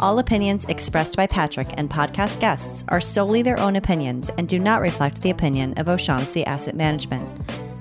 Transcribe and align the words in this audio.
All 0.00 0.20
opinions 0.20 0.64
expressed 0.66 1.16
by 1.16 1.26
Patrick 1.26 1.70
and 1.76 1.90
podcast 1.90 2.38
guests 2.38 2.84
are 2.86 3.00
solely 3.00 3.42
their 3.42 3.58
own 3.58 3.74
opinions 3.74 4.30
and 4.38 4.48
do 4.48 4.56
not 4.56 4.80
reflect 4.80 5.22
the 5.22 5.30
opinion 5.30 5.74
of 5.76 5.88
O'Shaughnessy 5.88 6.46
Asset 6.46 6.76
Management. 6.76 7.28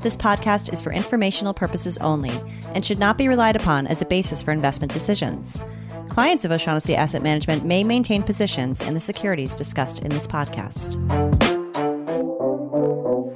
This 0.01 0.15
podcast 0.15 0.73
is 0.73 0.81
for 0.81 0.91
informational 0.91 1.53
purposes 1.53 1.95
only 1.99 2.31
and 2.73 2.83
should 2.83 2.97
not 2.97 3.19
be 3.19 3.27
relied 3.27 3.55
upon 3.55 3.85
as 3.85 4.01
a 4.01 4.05
basis 4.05 4.41
for 4.41 4.51
investment 4.51 4.91
decisions. 4.91 5.61
Clients 6.09 6.43
of 6.43 6.51
O'Shaughnessy 6.51 6.95
Asset 6.95 7.21
Management 7.21 7.65
may 7.65 7.83
maintain 7.83 8.23
positions 8.23 8.81
in 8.81 8.95
the 8.95 8.99
securities 8.99 9.55
discussed 9.55 9.99
in 9.99 10.09
this 10.09 10.25
podcast. 10.25 10.97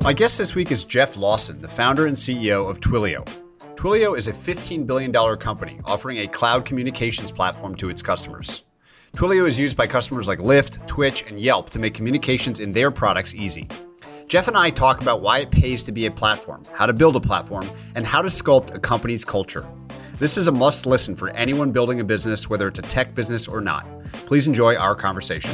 My 0.01 0.13
guest 0.13 0.39
this 0.39 0.55
week 0.55 0.71
is 0.71 0.85
Jeff 0.85 1.15
Lawson, 1.15 1.61
the 1.61 1.67
founder 1.67 2.07
and 2.07 2.17
CEO 2.17 2.67
of 2.67 2.79
Twilio. 2.79 3.27
Twilio 3.75 4.17
is 4.17 4.27
a 4.27 4.33
$15 4.33 4.87
billion 4.87 5.13
company 5.37 5.79
offering 5.85 6.17
a 6.17 6.27
cloud 6.27 6.65
communications 6.65 7.31
platform 7.31 7.75
to 7.75 7.89
its 7.89 8.01
customers. 8.01 8.63
Twilio 9.15 9.45
is 9.45 9.59
used 9.59 9.75
by 9.75 9.87
customers 9.87 10.27
like 10.27 10.39
Lyft, 10.39 10.87
Twitch, 10.87 11.25
and 11.27 11.37
Yelp 11.37 11.69
to 11.71 11.79
make 11.79 11.93
communications 11.93 12.59
in 12.61 12.71
their 12.71 12.89
products 12.89 13.35
easy. 13.35 13.67
Jeff 14.27 14.47
and 14.47 14.57
I 14.57 14.69
talk 14.69 15.01
about 15.01 15.21
why 15.21 15.39
it 15.39 15.51
pays 15.51 15.83
to 15.83 15.91
be 15.91 16.05
a 16.05 16.11
platform, 16.11 16.63
how 16.73 16.85
to 16.85 16.93
build 16.93 17.17
a 17.17 17.19
platform, 17.19 17.69
and 17.95 18.07
how 18.07 18.21
to 18.21 18.29
sculpt 18.29 18.73
a 18.73 18.79
company's 18.79 19.25
culture. 19.25 19.67
This 20.17 20.37
is 20.37 20.47
a 20.47 20.51
must 20.51 20.85
listen 20.85 21.17
for 21.17 21.29
anyone 21.31 21.71
building 21.71 21.99
a 21.99 22.05
business, 22.05 22.49
whether 22.49 22.69
it's 22.69 22.79
a 22.79 22.83
tech 22.83 23.13
business 23.13 23.49
or 23.49 23.59
not. 23.59 23.85
Please 24.25 24.47
enjoy 24.47 24.77
our 24.77 24.95
conversation. 24.95 25.51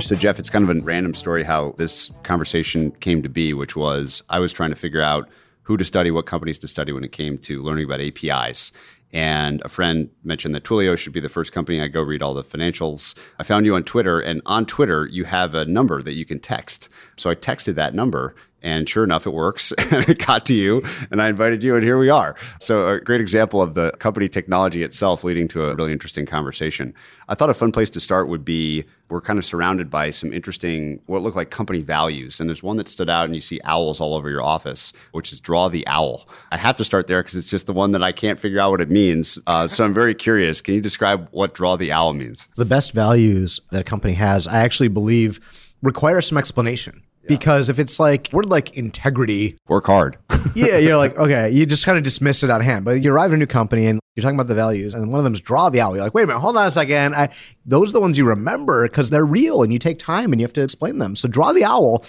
So, 0.00 0.14
Jeff, 0.14 0.38
it's 0.38 0.48
kind 0.48 0.68
of 0.68 0.74
a 0.74 0.80
random 0.80 1.14
story 1.14 1.42
how 1.42 1.74
this 1.76 2.10
conversation 2.22 2.92
came 2.92 3.22
to 3.22 3.28
be, 3.28 3.52
which 3.52 3.76
was 3.76 4.22
I 4.30 4.38
was 4.38 4.54
trying 4.54 4.70
to 4.70 4.76
figure 4.76 5.02
out 5.02 5.28
who 5.64 5.76
to 5.76 5.84
study, 5.84 6.10
what 6.10 6.24
companies 6.24 6.58
to 6.60 6.66
study 6.66 6.92
when 6.92 7.04
it 7.04 7.12
came 7.12 7.36
to 7.38 7.62
learning 7.62 7.84
about 7.84 8.00
APIs. 8.00 8.72
And 9.12 9.60
a 9.64 9.68
friend 9.68 10.10
mentioned 10.22 10.54
that 10.54 10.62
Twilio 10.62 10.96
should 10.96 11.12
be 11.12 11.20
the 11.20 11.28
first 11.28 11.52
company 11.52 11.80
I 11.80 11.88
go 11.88 12.02
read 12.02 12.22
all 12.22 12.34
the 12.34 12.44
financials. 12.44 13.14
I 13.38 13.42
found 13.42 13.66
you 13.66 13.74
on 13.74 13.82
Twitter, 13.82 14.20
and 14.20 14.40
on 14.46 14.66
Twitter, 14.66 15.06
you 15.06 15.24
have 15.24 15.54
a 15.54 15.64
number 15.64 16.00
that 16.00 16.12
you 16.12 16.24
can 16.24 16.38
text. 16.38 16.88
So 17.16 17.28
I 17.28 17.34
texted 17.34 17.74
that 17.74 17.94
number, 17.94 18.36
and 18.62 18.88
sure 18.88 19.04
enough, 19.04 19.26
it 19.26 19.32
works. 19.32 19.72
it 19.78 20.24
got 20.24 20.46
to 20.46 20.54
you, 20.54 20.82
and 21.10 21.20
I 21.20 21.28
invited 21.28 21.64
you, 21.64 21.74
and 21.74 21.84
here 21.84 21.98
we 21.98 22.10
are. 22.10 22.34
So, 22.58 22.86
a 22.86 23.00
great 23.00 23.20
example 23.20 23.62
of 23.62 23.74
the 23.74 23.90
company 23.98 24.28
technology 24.28 24.82
itself 24.82 25.24
leading 25.24 25.48
to 25.48 25.66
a 25.66 25.74
really 25.74 25.92
interesting 25.92 26.26
conversation. 26.26 26.94
I 27.28 27.34
thought 27.34 27.50
a 27.50 27.54
fun 27.54 27.72
place 27.72 27.90
to 27.90 28.00
start 28.00 28.28
would 28.28 28.44
be 28.44 28.84
we're 29.08 29.20
kind 29.20 29.38
of 29.38 29.44
surrounded 29.44 29.90
by 29.90 30.10
some 30.10 30.32
interesting, 30.32 31.00
what 31.06 31.22
look 31.22 31.34
like 31.34 31.50
company 31.50 31.82
values. 31.82 32.38
And 32.38 32.48
there's 32.48 32.62
one 32.62 32.76
that 32.76 32.88
stood 32.88 33.10
out, 33.10 33.24
and 33.24 33.34
you 33.34 33.40
see 33.40 33.60
owls 33.64 34.00
all 34.00 34.14
over 34.14 34.30
your 34.30 34.42
office, 34.42 34.92
which 35.12 35.32
is 35.32 35.40
draw 35.40 35.68
the 35.68 35.86
owl. 35.86 36.28
I 36.52 36.56
have 36.56 36.76
to 36.76 36.84
start 36.84 37.06
there 37.08 37.20
because 37.20 37.34
it's 37.36 37.50
just 37.50 37.66
the 37.66 37.72
one 37.72 37.92
that 37.92 38.02
I 38.02 38.12
can't 38.12 38.38
figure 38.38 38.60
out 38.60 38.70
what 38.70 38.80
it 38.80 38.90
means. 38.90 39.38
Uh, 39.46 39.68
so, 39.68 39.84
I'm 39.84 39.94
very 39.94 40.14
curious. 40.14 40.60
Can 40.60 40.74
you 40.74 40.80
describe 40.80 41.28
what 41.30 41.54
draw 41.54 41.76
the 41.76 41.92
owl 41.92 42.12
means? 42.12 42.48
The 42.56 42.64
best 42.64 42.92
values 42.92 43.60
that 43.70 43.80
a 43.80 43.84
company 43.84 44.14
has, 44.14 44.46
I 44.46 44.58
actually 44.60 44.88
believe, 44.88 45.40
require 45.82 46.20
some 46.20 46.38
explanation. 46.38 47.02
Because 47.28 47.68
if 47.68 47.78
it's 47.78 48.00
like 48.00 48.30
word 48.32 48.46
like 48.46 48.76
integrity, 48.76 49.58
work 49.68 49.86
hard. 49.86 50.16
yeah, 50.54 50.78
you're 50.78 50.96
like, 50.96 51.16
okay, 51.18 51.50
you 51.50 51.66
just 51.66 51.84
kind 51.84 51.98
of 51.98 52.04
dismiss 52.04 52.42
it 52.42 52.50
out 52.50 52.60
of 52.60 52.66
hand. 52.66 52.84
But 52.84 53.02
you 53.02 53.12
arrive 53.12 53.30
at 53.30 53.34
a 53.34 53.38
new 53.38 53.46
company 53.46 53.86
and 53.86 54.00
you're 54.16 54.22
talking 54.22 54.36
about 54.36 54.48
the 54.48 54.54
values, 54.54 54.94
and 54.94 55.10
one 55.10 55.18
of 55.18 55.24
them 55.24 55.34
is 55.34 55.40
draw 55.40 55.70
the 55.70 55.80
owl. 55.80 55.94
You're 55.94 56.04
like, 56.04 56.14
wait 56.14 56.24
a 56.24 56.26
minute, 56.26 56.40
hold 56.40 56.56
on 56.56 56.66
a 56.66 56.70
second. 56.70 57.14
I, 57.14 57.28
those 57.64 57.90
are 57.90 57.92
the 57.92 58.00
ones 58.00 58.18
you 58.18 58.24
remember 58.24 58.88
because 58.88 59.10
they're 59.10 59.24
real 59.24 59.62
and 59.62 59.72
you 59.72 59.78
take 59.78 59.98
time 59.98 60.32
and 60.32 60.40
you 60.40 60.46
have 60.46 60.52
to 60.54 60.62
explain 60.62 60.98
them. 60.98 61.14
So 61.14 61.28
draw 61.28 61.52
the 61.52 61.64
owl 61.64 62.04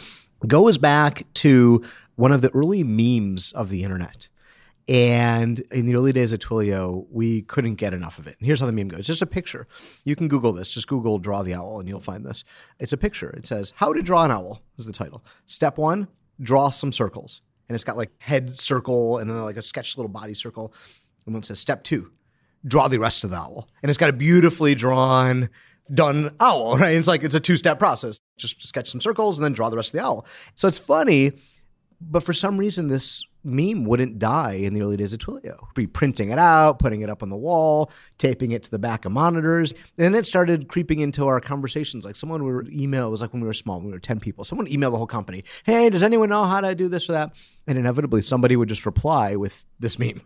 goes 0.48 0.78
back 0.78 1.26
to 1.36 1.84
one 2.16 2.32
of 2.32 2.42
the 2.42 2.50
early 2.50 2.84
memes 2.84 3.52
of 3.54 3.70
the 3.70 3.84
internet. 3.84 4.28
And 4.88 5.60
in 5.72 5.86
the 5.86 5.96
early 5.96 6.12
days 6.12 6.34
of 6.34 6.40
Twilio, 6.40 7.06
we 7.12 7.44
couldn't 7.44 7.76
get 7.76 7.94
enough 7.94 8.18
of 8.20 8.28
it. 8.28 8.36
And 8.40 8.46
here's 8.46 8.60
how 8.60 8.66
the 8.66 8.72
meme 8.72 8.88
goes. 8.88 9.06
Just 9.06 9.22
a 9.22 9.28
picture. 9.28 9.68
You 10.04 10.16
can 10.16 10.28
Google 10.28 10.52
this. 10.52 10.70
Just 10.72 10.88
Google 10.88 11.20
draw 11.20 11.44
the 11.44 11.54
owl 11.54 11.80
and 11.80 11.88
you'll 11.88 12.02
find 12.02 12.26
this. 12.26 12.44
It's 12.80 12.94
a 12.94 12.98
picture. 12.98 13.30
It 13.32 13.46
says, 13.46 13.74
How 13.76 13.94
to 13.94 14.02
draw 14.02 14.26
an 14.26 14.32
owl 14.32 14.62
is 14.78 14.86
the 14.86 14.92
title. 14.92 15.24
Step 15.46 15.78
one, 15.78 16.08
draw 16.42 16.70
some 16.72 16.92
circles. 16.92 17.42
And 17.70 17.76
it's 17.76 17.84
got 17.84 17.96
like 17.96 18.12
head 18.18 18.60
circle 18.60 19.20
and 19.20 19.30
then 19.30 19.42
like 19.42 19.58
a 19.58 19.62
sketched 19.62 19.98
little 19.98 20.10
body 20.10 20.34
circle. 20.34 20.74
And 21.26 21.34
then 21.34 21.40
it 21.40 21.46
says 21.46 21.60
step 21.60 21.84
two, 21.84 22.12
draw 22.66 22.88
the 22.88 23.00
rest 23.00 23.24
of 23.24 23.30
the 23.30 23.38
owl. 23.38 23.70
And 23.82 23.90
it's 23.90 23.98
got 23.98 24.10
a 24.10 24.14
beautifully 24.14 24.76
drawn, 24.76 25.50
done 25.94 26.36
owl, 26.40 26.78
right? 26.80 26.98
It's 26.98 27.08
like 27.08 27.24
it's 27.24 27.36
a 27.36 27.40
two-step 27.40 27.80
process. 27.80 28.20
Just 28.38 28.66
sketch 28.66 28.90
some 28.90 29.00
circles 29.00 29.38
and 29.38 29.46
then 29.46 29.54
draw 29.54 29.70
the 29.70 29.78
rest 29.78 29.90
of 29.90 30.00
the 30.00 30.06
owl. 30.06 30.26
So 30.56 30.68
it's 30.68 30.78
funny, 30.78 31.32
but 32.02 32.24
for 32.24 32.34
some 32.34 32.58
reason 32.58 32.88
this 32.88 33.24
meme 33.44 33.86
wouldn't 33.86 34.20
die 34.20 34.54
in 34.54 34.74
the 34.74 34.82
early 34.82 34.98
days 34.98 35.14
of 35.14 35.20
Twilio. 35.20 35.58
Be 35.76 35.88
printing 35.88 36.32
it 36.32 36.40
out, 36.40 36.80
putting 36.80 37.02
it 37.02 37.10
up 37.10 37.24
on 37.24 37.30
the 37.30 37.36
wall, 37.36 37.92
taping 38.18 38.52
it 38.52 38.64
to 38.64 38.72
the 38.72 38.80
back 38.80 39.06
of 39.06 39.12
monitors. 39.12 39.72
And 39.72 40.14
then 40.14 40.16
it 40.16 40.26
started 40.26 40.68
creeping 40.68 41.00
into 41.00 41.26
our 41.26 41.40
conversations. 41.40 42.06
Like 42.06 42.16
someone 42.16 42.44
would 42.44 42.72
email, 42.74 43.08
it 43.08 43.12
was 43.12 43.22
like 43.22 43.34
when 43.34 43.42
we 43.42 43.48
were 43.48 43.54
small, 43.54 43.78
when 43.78 43.88
we 43.88 43.92
were 43.92 44.00
10 44.00 44.20
people, 44.20 44.44
someone 44.44 44.66
would 44.66 44.74
email 44.74 44.92
the 44.92 44.98
whole 44.98 45.08
company, 45.08 45.44
hey, 45.64 45.90
does 45.90 46.04
anyone 46.04 46.30
know 46.30 46.46
how 46.46 46.62
to 46.62 46.76
do 46.76 46.88
this 46.88 47.10
or 47.10 47.14
that? 47.14 47.36
And 47.68 47.78
inevitably 47.78 48.22
somebody 48.22 48.56
would 48.56 48.70
just 48.70 48.86
reply 48.86 49.36
with 49.36 49.64
this 49.80 49.98
meme. 49.98 50.22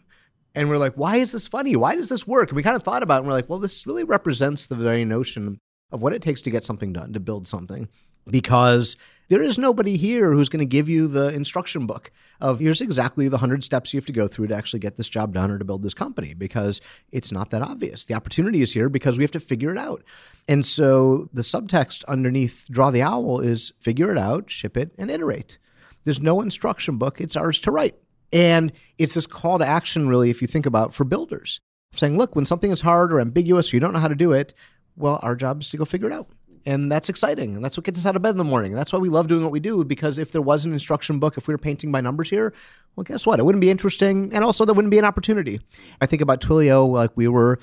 And 0.54 0.70
we're 0.70 0.78
like, 0.78 0.94
why 0.96 1.18
is 1.18 1.32
this 1.32 1.48
funny? 1.48 1.76
Why 1.76 1.96
does 1.96 2.08
this 2.08 2.26
work? 2.26 2.50
And 2.50 2.56
we 2.56 2.64
kind 2.64 2.78
of 2.78 2.84
thought 2.84 3.04
about 3.04 3.16
it 3.16 3.20
and 3.20 3.28
we're 3.28 3.34
like, 3.34 3.50
well, 3.50 3.60
this 3.60 3.86
really 3.86 4.06
represents 4.06 4.68
the 4.68 4.76
very 4.76 5.04
notion 5.04 5.60
of 5.92 6.02
what 6.02 6.14
it 6.14 6.22
takes 6.22 6.42
to 6.42 6.50
get 6.50 6.64
something 6.64 6.94
done, 6.94 7.14
to 7.14 7.20
build 7.20 7.48
something. 7.48 7.90
Because 8.28 8.96
there 9.28 9.42
is 9.42 9.58
nobody 9.58 9.98
here 9.98 10.32
who's 10.32 10.50
going 10.50 10.60
to 10.60 10.66
give 10.66 10.88
you 10.88 11.08
the 11.08 11.28
instruction 11.30 11.88
book 11.88 12.12
of 12.42 12.60
here's 12.60 12.82
exactly 12.82 13.28
the 13.28 13.38
100 13.38 13.64
steps 13.64 13.94
you 13.94 13.98
have 13.98 14.06
to 14.06 14.12
go 14.12 14.28
through 14.28 14.48
to 14.48 14.56
actually 14.56 14.80
get 14.80 14.98
this 14.98 15.10
job 15.10 15.34
done 15.34 15.50
or 15.50 15.58
to 15.58 15.66
build 15.66 15.82
this 15.82 15.94
company 15.94 16.34
because 16.34 16.80
it's 17.12 17.32
not 17.32 17.50
that 17.50 17.62
obvious. 17.62 18.06
The 18.06 18.14
opportunity 18.14 18.62
is 18.62 18.74
here 18.74 18.90
because 18.90 19.18
we 19.18 19.24
have 19.24 19.32
to 19.32 19.40
figure 19.40 19.72
it 19.72 19.78
out. 19.78 20.04
And 20.48 20.66
so 20.66 21.30
the 21.34 21.42
subtext 21.42 22.06
underneath 22.06 22.68
Draw 22.70 22.92
the 22.92 23.02
Owl 23.02 23.40
is 23.40 23.74
figure 23.80 24.12
it 24.12 24.18
out, 24.18 24.52
ship 24.52 24.78
it, 24.78 24.92
and 24.98 25.10
iterate. 25.10 25.58
There's 26.04 26.22
no 26.22 26.42
instruction 26.42 26.98
book, 26.98 27.20
it's 27.20 27.36
ours 27.36 27.60
to 27.62 27.72
write. 27.72 27.96
And 28.32 28.72
it's 28.98 29.16
this 29.16 29.28
call 29.28 29.60
to 29.60 29.66
action, 29.66 30.08
really, 30.08 30.30
if 30.30 30.42
you 30.42 30.48
think 30.48 30.66
about 30.66 30.94
for 30.94 31.04
builders 31.04 31.60
saying, 31.94 32.18
look, 32.18 32.36
when 32.36 32.46
something 32.46 32.72
is 32.72 32.82
hard 32.82 33.14
or 33.14 33.20
ambiguous 33.20 33.72
or 33.72 33.76
you 33.78 33.80
don't 33.80 33.94
know 33.94 34.00
how 34.00 34.08
to 34.08 34.16
do 34.16 34.34
it, 34.34 34.54
well, 34.98 35.20
our 35.24 35.36
job 35.36 35.62
is 35.62 35.70
to 35.70 35.78
go 35.78 35.86
figure 35.86 36.08
it 36.08 36.14
out. 36.14 36.30
And 36.66 36.92
that's 36.92 37.10
exciting. 37.10 37.56
And 37.56 37.64
that's 37.64 37.78
what 37.78 37.84
gets 37.84 38.00
us 38.00 38.06
out 38.06 38.16
of 38.16 38.22
bed 38.22 38.32
in 38.32 38.38
the 38.38 38.44
morning. 38.44 38.74
That's 38.74 38.92
why 38.92 39.00
we 39.00 39.10
love 39.10 39.28
doing 39.28 39.44
what 39.44 39.52
we 39.52 39.60
do 39.60 39.84
because 39.84 40.18
if 40.18 40.32
there 40.32 40.42
was 40.42 40.66
an 40.66 40.74
instruction 40.74 41.20
book, 41.20 41.38
if 41.38 41.48
we 41.48 41.54
were 41.54 41.60
painting 41.60 41.92
by 41.92 42.02
numbers 42.02 42.30
here, 42.30 42.54
well, 42.96 43.04
guess 43.04 43.26
what? 43.26 43.40
It 43.40 43.46
wouldn't 43.46 43.62
be 43.62 43.70
interesting. 43.70 44.32
And 44.34 44.44
also, 44.44 44.66
there 44.66 44.74
wouldn't 44.74 44.92
be 44.92 44.98
an 44.98 45.06
opportunity. 45.06 45.60
I 46.02 46.06
think 46.06 46.22
about 46.22 46.42
Twilio 46.42 46.88
like 46.88 47.12
we 47.16 47.28
were 47.28 47.60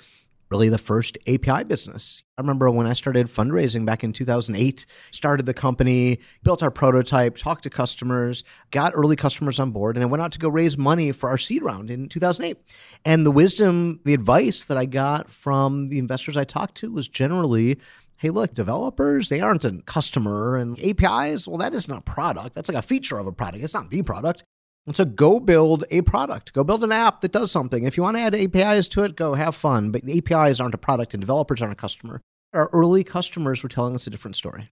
really 0.52 0.68
the 0.68 0.76
first 0.76 1.16
API 1.26 1.64
business. 1.64 2.22
I 2.36 2.42
remember 2.42 2.70
when 2.70 2.86
I 2.86 2.92
started 2.92 3.28
fundraising 3.28 3.86
back 3.86 4.04
in 4.04 4.12
2008, 4.12 4.84
started 5.10 5.46
the 5.46 5.54
company, 5.54 6.18
built 6.42 6.62
our 6.62 6.70
prototype, 6.70 7.38
talked 7.38 7.62
to 7.62 7.70
customers, 7.70 8.44
got 8.70 8.92
early 8.94 9.16
customers 9.16 9.58
on 9.58 9.70
board, 9.70 9.96
and 9.96 10.04
I 10.04 10.06
went 10.06 10.22
out 10.22 10.30
to 10.32 10.38
go 10.38 10.50
raise 10.50 10.76
money 10.76 11.10
for 11.10 11.30
our 11.30 11.38
seed 11.38 11.62
round 11.62 11.90
in 11.90 12.06
2008. 12.06 12.58
And 13.06 13.24
the 13.24 13.30
wisdom, 13.30 14.00
the 14.04 14.12
advice 14.12 14.64
that 14.64 14.76
I 14.76 14.84
got 14.84 15.30
from 15.30 15.88
the 15.88 15.98
investors 15.98 16.36
I 16.36 16.44
talked 16.44 16.74
to 16.76 16.92
was 16.92 17.08
generally 17.08 17.78
hey, 18.22 18.30
look, 18.30 18.54
developers, 18.54 19.28
they 19.28 19.40
aren't 19.40 19.64
a 19.64 19.82
customer, 19.84 20.56
and 20.56 20.78
APIs, 20.78 21.48
well, 21.48 21.58
that 21.58 21.74
isn't 21.74 21.92
a 21.92 22.00
product. 22.00 22.54
That's 22.54 22.68
like 22.68 22.78
a 22.78 22.86
feature 22.86 23.18
of 23.18 23.26
a 23.26 23.32
product. 23.32 23.64
It's 23.64 23.74
not 23.74 23.90
the 23.90 24.02
product. 24.02 24.44
And 24.86 24.96
so 24.96 25.04
go 25.04 25.40
build 25.40 25.84
a 25.90 26.02
product. 26.02 26.52
Go 26.52 26.62
build 26.62 26.84
an 26.84 26.92
app 26.92 27.20
that 27.22 27.32
does 27.32 27.50
something. 27.50 27.82
If 27.82 27.96
you 27.96 28.04
want 28.04 28.16
to 28.16 28.20
add 28.20 28.36
APIs 28.36 28.86
to 28.90 29.02
it, 29.02 29.16
go 29.16 29.34
have 29.34 29.56
fun. 29.56 29.90
But 29.90 30.04
the 30.04 30.18
APIs 30.18 30.60
aren't 30.60 30.74
a 30.74 30.78
product 30.78 31.14
and 31.14 31.20
developers 31.20 31.60
aren't 31.60 31.72
a 31.72 31.76
customer. 31.76 32.20
Our 32.52 32.68
early 32.72 33.02
customers 33.02 33.64
were 33.64 33.68
telling 33.68 33.96
us 33.96 34.06
a 34.06 34.10
different 34.10 34.36
story. 34.36 34.70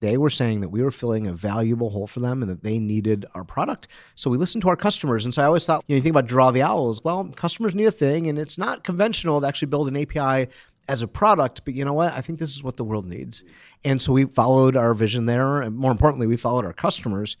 They 0.00 0.16
were 0.16 0.30
saying 0.30 0.60
that 0.60 0.68
we 0.68 0.82
were 0.82 0.90
filling 0.90 1.26
a 1.26 1.32
valuable 1.32 1.90
hole 1.90 2.06
for 2.06 2.20
them 2.20 2.42
and 2.42 2.50
that 2.50 2.62
they 2.62 2.78
needed 2.78 3.26
our 3.34 3.42
product. 3.42 3.88
So 4.14 4.30
we 4.30 4.38
listened 4.38 4.62
to 4.62 4.68
our 4.68 4.76
customers. 4.76 5.24
And 5.24 5.32
so 5.32 5.42
I 5.42 5.46
always 5.46 5.64
thought, 5.66 5.84
you 5.88 5.94
know, 5.94 5.96
you 5.96 6.02
think 6.02 6.12
about 6.12 6.26
Draw 6.26 6.50
the 6.52 6.62
Owls. 6.62 7.02
Well, 7.02 7.24
customers 7.36 7.74
need 7.74 7.86
a 7.86 7.92
thing, 7.92 8.28
and 8.28 8.38
it's 8.38 8.58
not 8.58 8.84
conventional 8.84 9.40
to 9.40 9.46
actually 9.46 9.68
build 9.68 9.88
an 9.88 9.96
API 9.96 10.50
as 10.88 11.02
a 11.02 11.08
product, 11.08 11.62
but 11.64 11.74
you 11.74 11.84
know 11.84 11.92
what? 11.92 12.12
I 12.12 12.20
think 12.20 12.38
this 12.38 12.54
is 12.54 12.62
what 12.62 12.76
the 12.76 12.84
world 12.84 13.06
needs. 13.06 13.44
And 13.84 14.00
so 14.00 14.12
we 14.12 14.24
followed 14.24 14.76
our 14.76 14.94
vision 14.94 15.26
there. 15.26 15.60
And 15.60 15.76
more 15.76 15.90
importantly, 15.90 16.26
we 16.26 16.36
followed 16.36 16.64
our 16.64 16.72
customers. 16.72 17.36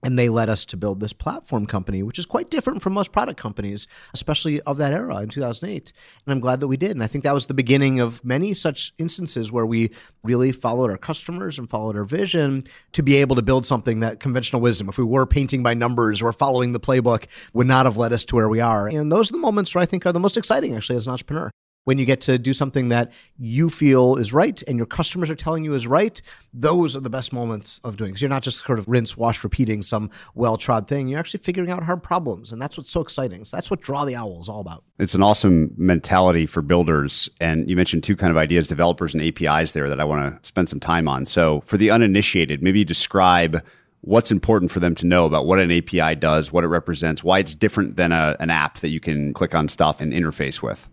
And 0.00 0.16
they 0.16 0.28
led 0.28 0.48
us 0.48 0.64
to 0.66 0.76
build 0.76 1.00
this 1.00 1.12
platform 1.12 1.66
company, 1.66 2.04
which 2.04 2.20
is 2.20 2.26
quite 2.26 2.50
different 2.50 2.82
from 2.82 2.92
most 2.92 3.10
product 3.10 3.40
companies, 3.40 3.88
especially 4.14 4.60
of 4.60 4.76
that 4.76 4.92
era 4.92 5.16
in 5.16 5.28
2008. 5.28 5.92
And 6.24 6.32
I'm 6.32 6.38
glad 6.38 6.60
that 6.60 6.68
we 6.68 6.76
did. 6.76 6.92
And 6.92 7.02
I 7.02 7.08
think 7.08 7.24
that 7.24 7.34
was 7.34 7.48
the 7.48 7.54
beginning 7.54 7.98
of 7.98 8.24
many 8.24 8.54
such 8.54 8.92
instances 8.98 9.50
where 9.50 9.66
we 9.66 9.90
really 10.22 10.52
followed 10.52 10.88
our 10.88 10.98
customers 10.98 11.58
and 11.58 11.68
followed 11.68 11.96
our 11.96 12.04
vision 12.04 12.68
to 12.92 13.02
be 13.02 13.16
able 13.16 13.34
to 13.34 13.42
build 13.42 13.66
something 13.66 13.98
that 13.98 14.20
conventional 14.20 14.62
wisdom, 14.62 14.88
if 14.88 14.98
we 14.98 15.04
were 15.04 15.26
painting 15.26 15.64
by 15.64 15.74
numbers 15.74 16.22
or 16.22 16.32
following 16.32 16.70
the 16.70 16.80
playbook, 16.80 17.24
would 17.52 17.66
not 17.66 17.84
have 17.84 17.96
led 17.96 18.12
us 18.12 18.24
to 18.26 18.36
where 18.36 18.48
we 18.48 18.60
are. 18.60 18.86
And 18.86 19.10
those 19.10 19.30
are 19.30 19.32
the 19.32 19.38
moments 19.38 19.74
where 19.74 19.82
I 19.82 19.86
think 19.86 20.06
are 20.06 20.12
the 20.12 20.20
most 20.20 20.36
exciting, 20.36 20.76
actually, 20.76 20.94
as 20.94 21.08
an 21.08 21.12
entrepreneur 21.12 21.50
when 21.84 21.96
you 21.96 22.04
get 22.04 22.20
to 22.20 22.38
do 22.38 22.52
something 22.52 22.90
that 22.90 23.10
you 23.38 23.70
feel 23.70 24.16
is 24.16 24.30
right 24.30 24.62
and 24.68 24.76
your 24.76 24.86
customers 24.86 25.30
are 25.30 25.34
telling 25.34 25.64
you 25.64 25.72
is 25.72 25.86
right, 25.86 26.20
those 26.52 26.94
are 26.94 27.00
the 27.00 27.08
best 27.08 27.32
moments 27.32 27.80
of 27.82 27.96
doing. 27.96 28.10
Because 28.10 28.20
you're 28.20 28.28
not 28.28 28.42
just 28.42 28.66
sort 28.66 28.78
of 28.78 28.86
rinse, 28.86 29.16
wash, 29.16 29.42
repeating 29.42 29.80
some 29.80 30.10
well 30.34 30.58
trod 30.58 30.86
thing. 30.86 31.08
You're 31.08 31.18
actually 31.18 31.40
figuring 31.40 31.70
out 31.70 31.82
hard 31.82 32.02
problems. 32.02 32.52
And 32.52 32.60
that's 32.60 32.76
what's 32.76 32.90
so 32.90 33.00
exciting. 33.00 33.42
So 33.46 33.56
that's 33.56 33.70
what 33.70 33.80
Draw 33.80 34.04
the 34.04 34.16
Owl 34.16 34.40
is 34.42 34.50
all 34.50 34.60
about. 34.60 34.84
It's 34.98 35.14
an 35.14 35.22
awesome 35.22 35.72
mentality 35.78 36.44
for 36.44 36.60
builders. 36.60 37.28
And 37.40 37.70
you 37.70 37.76
mentioned 37.76 38.04
two 38.04 38.16
kind 38.16 38.30
of 38.30 38.36
ideas, 38.36 38.68
developers 38.68 39.14
and 39.14 39.22
APIs 39.22 39.72
there 39.72 39.88
that 39.88 39.98
I 39.98 40.04
want 40.04 40.42
to 40.42 40.46
spend 40.46 40.68
some 40.68 40.80
time 40.80 41.08
on. 41.08 41.24
So 41.24 41.62
for 41.64 41.78
the 41.78 41.90
uninitiated, 41.90 42.62
maybe 42.62 42.84
describe 42.84 43.64
what's 44.02 44.30
important 44.30 44.70
for 44.70 44.80
them 44.80 44.94
to 44.96 45.06
know 45.06 45.26
about 45.26 45.46
what 45.46 45.58
an 45.58 45.72
API 45.72 46.14
does, 46.16 46.52
what 46.52 46.64
it 46.64 46.68
represents, 46.68 47.24
why 47.24 47.38
it's 47.38 47.54
different 47.54 47.96
than 47.96 48.12
a, 48.12 48.36
an 48.40 48.50
app 48.50 48.78
that 48.80 48.90
you 48.90 49.00
can 49.00 49.32
click 49.32 49.54
on 49.54 49.68
stuff 49.68 50.00
and 50.00 50.12
interface 50.12 50.62
with. 50.62 50.88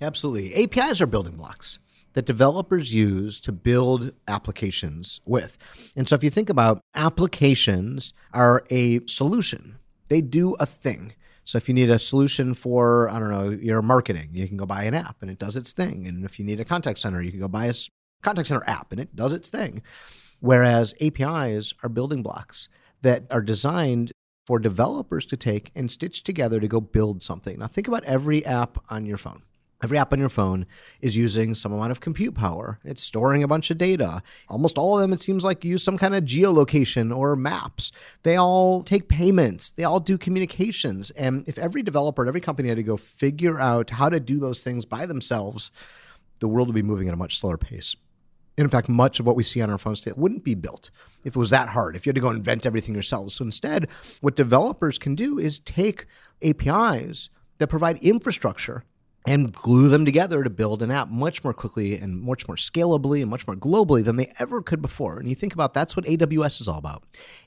Absolutely. 0.00 0.54
APIs 0.54 1.00
are 1.00 1.06
building 1.06 1.36
blocks 1.36 1.78
that 2.14 2.26
developers 2.26 2.94
use 2.94 3.40
to 3.40 3.52
build 3.52 4.12
applications 4.26 5.20
with. 5.24 5.58
And 5.96 6.08
so 6.08 6.14
if 6.14 6.24
you 6.24 6.30
think 6.30 6.48
about 6.48 6.80
applications 6.94 8.12
are 8.32 8.64
a 8.70 9.04
solution. 9.06 9.78
They 10.08 10.20
do 10.20 10.54
a 10.54 10.66
thing. 10.66 11.14
So 11.44 11.58
if 11.58 11.68
you 11.68 11.74
need 11.74 11.90
a 11.90 11.98
solution 11.98 12.54
for, 12.54 13.08
I 13.10 13.18
don't 13.18 13.30
know, 13.30 13.50
your 13.50 13.82
marketing, 13.82 14.30
you 14.32 14.48
can 14.48 14.56
go 14.56 14.64
buy 14.64 14.84
an 14.84 14.94
app 14.94 15.16
and 15.20 15.30
it 15.30 15.38
does 15.38 15.56
its 15.56 15.72
thing. 15.72 16.06
And 16.06 16.24
if 16.24 16.38
you 16.38 16.44
need 16.44 16.60
a 16.60 16.64
contact 16.64 16.98
center, 16.98 17.20
you 17.20 17.30
can 17.30 17.40
go 17.40 17.48
buy 17.48 17.66
a 17.66 17.74
contact 18.22 18.48
center 18.48 18.64
app 18.66 18.92
and 18.92 19.00
it 19.00 19.14
does 19.14 19.34
its 19.34 19.50
thing. 19.50 19.82
Whereas 20.40 20.94
APIs 21.00 21.74
are 21.82 21.88
building 21.88 22.22
blocks 22.22 22.68
that 23.02 23.24
are 23.30 23.42
designed 23.42 24.12
for 24.46 24.58
developers 24.58 25.26
to 25.26 25.36
take 25.36 25.70
and 25.74 25.90
stitch 25.90 26.22
together 26.22 26.60
to 26.60 26.68
go 26.68 26.80
build 26.80 27.22
something. 27.22 27.58
Now 27.58 27.66
think 27.66 27.88
about 27.88 28.04
every 28.04 28.44
app 28.44 28.78
on 28.90 29.04
your 29.04 29.18
phone. 29.18 29.42
Every 29.84 29.98
app 29.98 30.14
on 30.14 30.18
your 30.18 30.30
phone 30.30 30.64
is 31.02 31.14
using 31.14 31.54
some 31.54 31.70
amount 31.70 31.90
of 31.90 32.00
compute 32.00 32.34
power. 32.34 32.78
It's 32.84 33.02
storing 33.02 33.42
a 33.42 33.46
bunch 33.46 33.70
of 33.70 33.76
data. 33.76 34.22
Almost 34.48 34.78
all 34.78 34.96
of 34.96 35.02
them, 35.02 35.12
it 35.12 35.20
seems 35.20 35.44
like, 35.44 35.62
use 35.62 35.84
some 35.84 35.98
kind 35.98 36.14
of 36.14 36.24
geolocation 36.24 37.14
or 37.14 37.36
maps. 37.36 37.92
They 38.22 38.36
all 38.36 38.82
take 38.82 39.08
payments. 39.08 39.72
They 39.72 39.84
all 39.84 40.00
do 40.00 40.16
communications. 40.16 41.10
And 41.10 41.46
if 41.46 41.58
every 41.58 41.82
developer 41.82 42.22
at 42.22 42.28
every 42.28 42.40
company 42.40 42.70
had 42.70 42.78
to 42.78 42.82
go 42.82 42.96
figure 42.96 43.60
out 43.60 43.90
how 43.90 44.08
to 44.08 44.18
do 44.18 44.38
those 44.38 44.62
things 44.62 44.86
by 44.86 45.04
themselves, 45.04 45.70
the 46.38 46.48
world 46.48 46.68
would 46.68 46.74
be 46.74 46.80
moving 46.80 47.08
at 47.08 47.12
a 47.12 47.18
much 47.18 47.38
slower 47.38 47.58
pace. 47.58 47.94
In 48.56 48.70
fact, 48.70 48.88
much 48.88 49.20
of 49.20 49.26
what 49.26 49.36
we 49.36 49.42
see 49.42 49.60
on 49.60 49.68
our 49.68 49.76
phones 49.76 50.00
today 50.00 50.14
wouldn't 50.16 50.44
be 50.44 50.54
built 50.54 50.90
if 51.24 51.36
it 51.36 51.38
was 51.38 51.50
that 51.50 51.68
hard, 51.68 51.94
if 51.94 52.06
you 52.06 52.10
had 52.10 52.14
to 52.14 52.22
go 52.22 52.30
invent 52.30 52.64
everything 52.64 52.94
yourselves. 52.94 53.34
So 53.34 53.44
instead, 53.44 53.90
what 54.22 54.34
developers 54.34 54.98
can 54.98 55.14
do 55.14 55.38
is 55.38 55.58
take 55.58 56.06
APIs 56.42 57.28
that 57.58 57.66
provide 57.66 57.98
infrastructure 57.98 58.84
and 59.26 59.52
glue 59.52 59.88
them 59.88 60.04
together 60.04 60.42
to 60.42 60.50
build 60.50 60.82
an 60.82 60.90
app 60.90 61.08
much 61.08 61.42
more 61.42 61.54
quickly 61.54 61.96
and 61.96 62.20
much 62.20 62.46
more 62.46 62.56
scalably 62.56 63.22
and 63.22 63.30
much 63.30 63.46
more 63.46 63.56
globally 63.56 64.04
than 64.04 64.16
they 64.16 64.30
ever 64.38 64.60
could 64.60 64.82
before. 64.82 65.18
And 65.18 65.28
you 65.28 65.34
think 65.34 65.54
about 65.54 65.72
that's 65.72 65.96
what 65.96 66.04
AWS 66.04 66.60
is 66.60 66.68
all 66.68 66.78
about. 66.78 67.04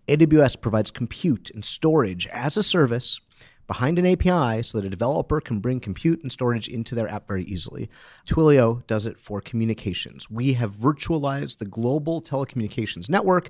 AWS 0.07 0.59
provides 0.59 0.89
compute 0.89 1.51
and 1.53 1.63
storage 1.63 2.25
as 2.27 2.57
a 2.57 2.63
service 2.63 3.19
behind 3.67 3.99
an 3.99 4.07
API 4.07 4.63
so 4.63 4.77
that 4.77 4.87
a 4.87 4.89
developer 4.89 5.41
can 5.41 5.59
bring 5.59 5.79
compute 5.79 6.23
and 6.23 6.31
storage 6.31 6.67
into 6.67 6.95
their 6.95 7.09
app 7.09 7.27
very 7.27 7.43
easily. 7.43 7.89
Twilio 8.25 8.87
does 8.87 9.05
it 9.05 9.19
for 9.19 9.41
communications. 9.41 10.29
We 10.31 10.53
have 10.53 10.73
virtualized 10.73 11.57
the 11.57 11.65
global 11.65 12.21
telecommunications 12.21 13.09
network 13.09 13.49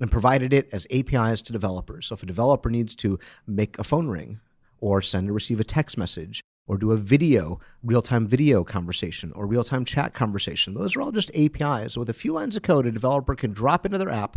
and 0.00 0.10
provided 0.10 0.52
it 0.52 0.68
as 0.72 0.86
APIs 0.90 1.42
to 1.42 1.52
developers. 1.52 2.06
So 2.06 2.14
if 2.14 2.22
a 2.22 2.26
developer 2.26 2.70
needs 2.70 2.94
to 2.96 3.18
make 3.46 3.78
a 3.78 3.84
phone 3.84 4.08
ring 4.08 4.40
or 4.80 5.02
send 5.02 5.28
or 5.28 5.34
receive 5.34 5.60
a 5.60 5.64
text 5.64 5.98
message 5.98 6.42
or 6.68 6.76
do 6.76 6.92
a 6.92 6.96
video, 6.96 7.58
real 7.82 8.02
time 8.02 8.26
video 8.26 8.62
conversation 8.62 9.32
or 9.32 9.46
real 9.46 9.64
time 9.64 9.84
chat 9.84 10.14
conversation. 10.14 10.74
Those 10.74 10.94
are 10.94 11.00
all 11.00 11.10
just 11.10 11.34
APIs. 11.34 11.94
So 11.94 12.00
with 12.00 12.10
a 12.10 12.14
few 12.14 12.32
lines 12.32 12.56
of 12.56 12.62
code, 12.62 12.86
a 12.86 12.92
developer 12.92 13.34
can 13.34 13.52
drop 13.52 13.84
into 13.84 13.98
their 13.98 14.10
app 14.10 14.36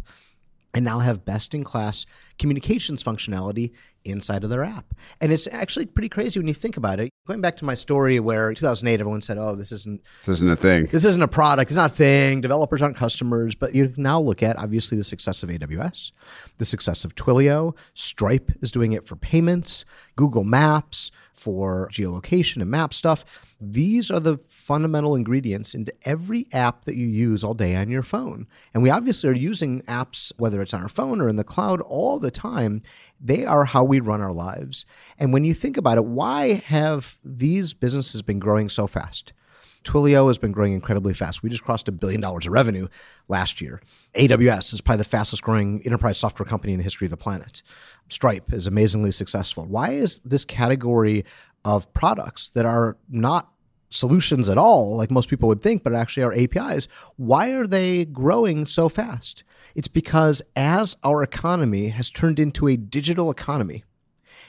and 0.73 0.85
now 0.85 0.99
have 0.99 1.25
best 1.25 1.53
in 1.53 1.63
class 1.63 2.05
communications 2.39 3.03
functionality 3.03 3.71
inside 4.03 4.43
of 4.43 4.49
their 4.49 4.63
app. 4.63 4.93
And 5.19 5.31
it's 5.31 5.47
actually 5.51 5.85
pretty 5.85 6.09
crazy 6.09 6.39
when 6.39 6.47
you 6.47 6.53
think 6.53 6.77
about 6.77 6.99
it. 6.99 7.09
Going 7.27 7.41
back 7.41 7.57
to 7.57 7.65
my 7.65 7.75
story 7.75 8.19
where 8.19 8.53
2008 8.53 8.99
everyone 8.99 9.21
said, 9.21 9.37
"Oh, 9.37 9.55
this 9.55 9.71
isn't 9.71 10.01
this 10.25 10.37
isn't 10.37 10.49
a 10.49 10.55
thing. 10.55 10.87
This 10.87 11.05
isn't 11.05 11.21
a 11.21 11.27
product. 11.27 11.69
It's 11.71 11.75
not 11.75 11.91
a 11.91 11.93
thing. 11.93 12.41
Developers 12.41 12.81
aren't 12.81 12.97
customers." 12.97 13.53
But 13.53 13.75
you 13.75 13.93
now 13.97 14.19
look 14.19 14.41
at 14.41 14.57
obviously 14.57 14.97
the 14.97 15.03
success 15.03 15.43
of 15.43 15.49
AWS, 15.49 16.11
the 16.57 16.65
success 16.65 17.05
of 17.05 17.15
Twilio, 17.15 17.75
Stripe 17.93 18.51
is 18.61 18.71
doing 18.71 18.93
it 18.93 19.05
for 19.05 19.15
payments, 19.15 19.85
Google 20.15 20.43
Maps 20.43 21.11
for 21.41 21.89
geolocation 21.91 22.61
and 22.61 22.69
map 22.69 22.93
stuff. 22.93 23.25
These 23.59 24.11
are 24.11 24.19
the 24.19 24.39
fundamental 24.47 25.15
ingredients 25.15 25.73
into 25.73 25.93
every 26.03 26.47
app 26.51 26.85
that 26.85 26.95
you 26.95 27.07
use 27.07 27.43
all 27.43 27.55
day 27.55 27.75
on 27.75 27.89
your 27.89 28.03
phone. 28.03 28.47
And 28.73 28.83
we 28.83 28.91
obviously 28.91 29.29
are 29.29 29.33
using 29.33 29.81
apps 29.83 30.31
whether 30.37 30.61
it's 30.61 30.73
on 30.73 30.83
our 30.83 30.89
phone 30.89 31.19
or 31.19 31.27
in 31.27 31.35
the 31.35 31.43
cloud 31.43 31.81
all 31.81 32.19
the 32.19 32.31
time. 32.31 32.83
They 33.19 33.43
are 33.45 33.65
how 33.65 33.83
we 33.83 33.99
run 33.99 34.21
our 34.21 34.33
lives. 34.33 34.85
And 35.17 35.33
when 35.33 35.43
you 35.43 35.55
think 35.55 35.77
about 35.77 35.97
it, 35.97 36.05
why 36.05 36.63
have 36.65 37.17
these 37.25 37.73
businesses 37.73 38.21
been 38.21 38.39
growing 38.39 38.69
so 38.69 38.85
fast? 38.85 39.33
Twilio 39.83 40.27
has 40.27 40.37
been 40.37 40.51
growing 40.51 40.73
incredibly 40.73 41.13
fast. 41.13 41.41
We 41.41 41.49
just 41.49 41.63
crossed 41.63 41.87
a 41.87 41.91
billion 41.91 42.21
dollars 42.21 42.45
of 42.45 42.53
revenue 42.53 42.87
last 43.27 43.61
year. 43.61 43.81
AWS 44.15 44.73
is 44.73 44.81
probably 44.81 44.99
the 44.99 45.09
fastest 45.09 45.41
growing 45.41 45.81
enterprise 45.85 46.17
software 46.17 46.45
company 46.45 46.73
in 46.73 46.77
the 46.77 46.83
history 46.83 47.05
of 47.05 47.11
the 47.11 47.17
planet. 47.17 47.63
Stripe 48.09 48.53
is 48.53 48.67
amazingly 48.67 49.11
successful. 49.11 49.65
Why 49.65 49.93
is 49.93 50.19
this 50.19 50.45
category 50.45 51.25
of 51.65 51.91
products 51.93 52.49
that 52.49 52.65
are 52.65 52.97
not 53.09 53.51
solutions 53.91 54.49
at 54.49 54.57
all, 54.57 54.95
like 54.95 55.11
most 55.11 55.29
people 55.29 55.49
would 55.49 55.61
think, 55.61 55.83
but 55.83 55.93
actually 55.93 56.23
are 56.23 56.33
APIs, 56.33 56.87
why 57.17 57.51
are 57.51 57.67
they 57.67 58.05
growing 58.05 58.65
so 58.65 58.89
fast? 58.89 59.43
It's 59.75 59.87
because 59.87 60.41
as 60.55 60.95
our 61.03 61.21
economy 61.21 61.89
has 61.89 62.09
turned 62.09 62.39
into 62.39 62.67
a 62.67 62.77
digital 62.77 63.29
economy, 63.29 63.83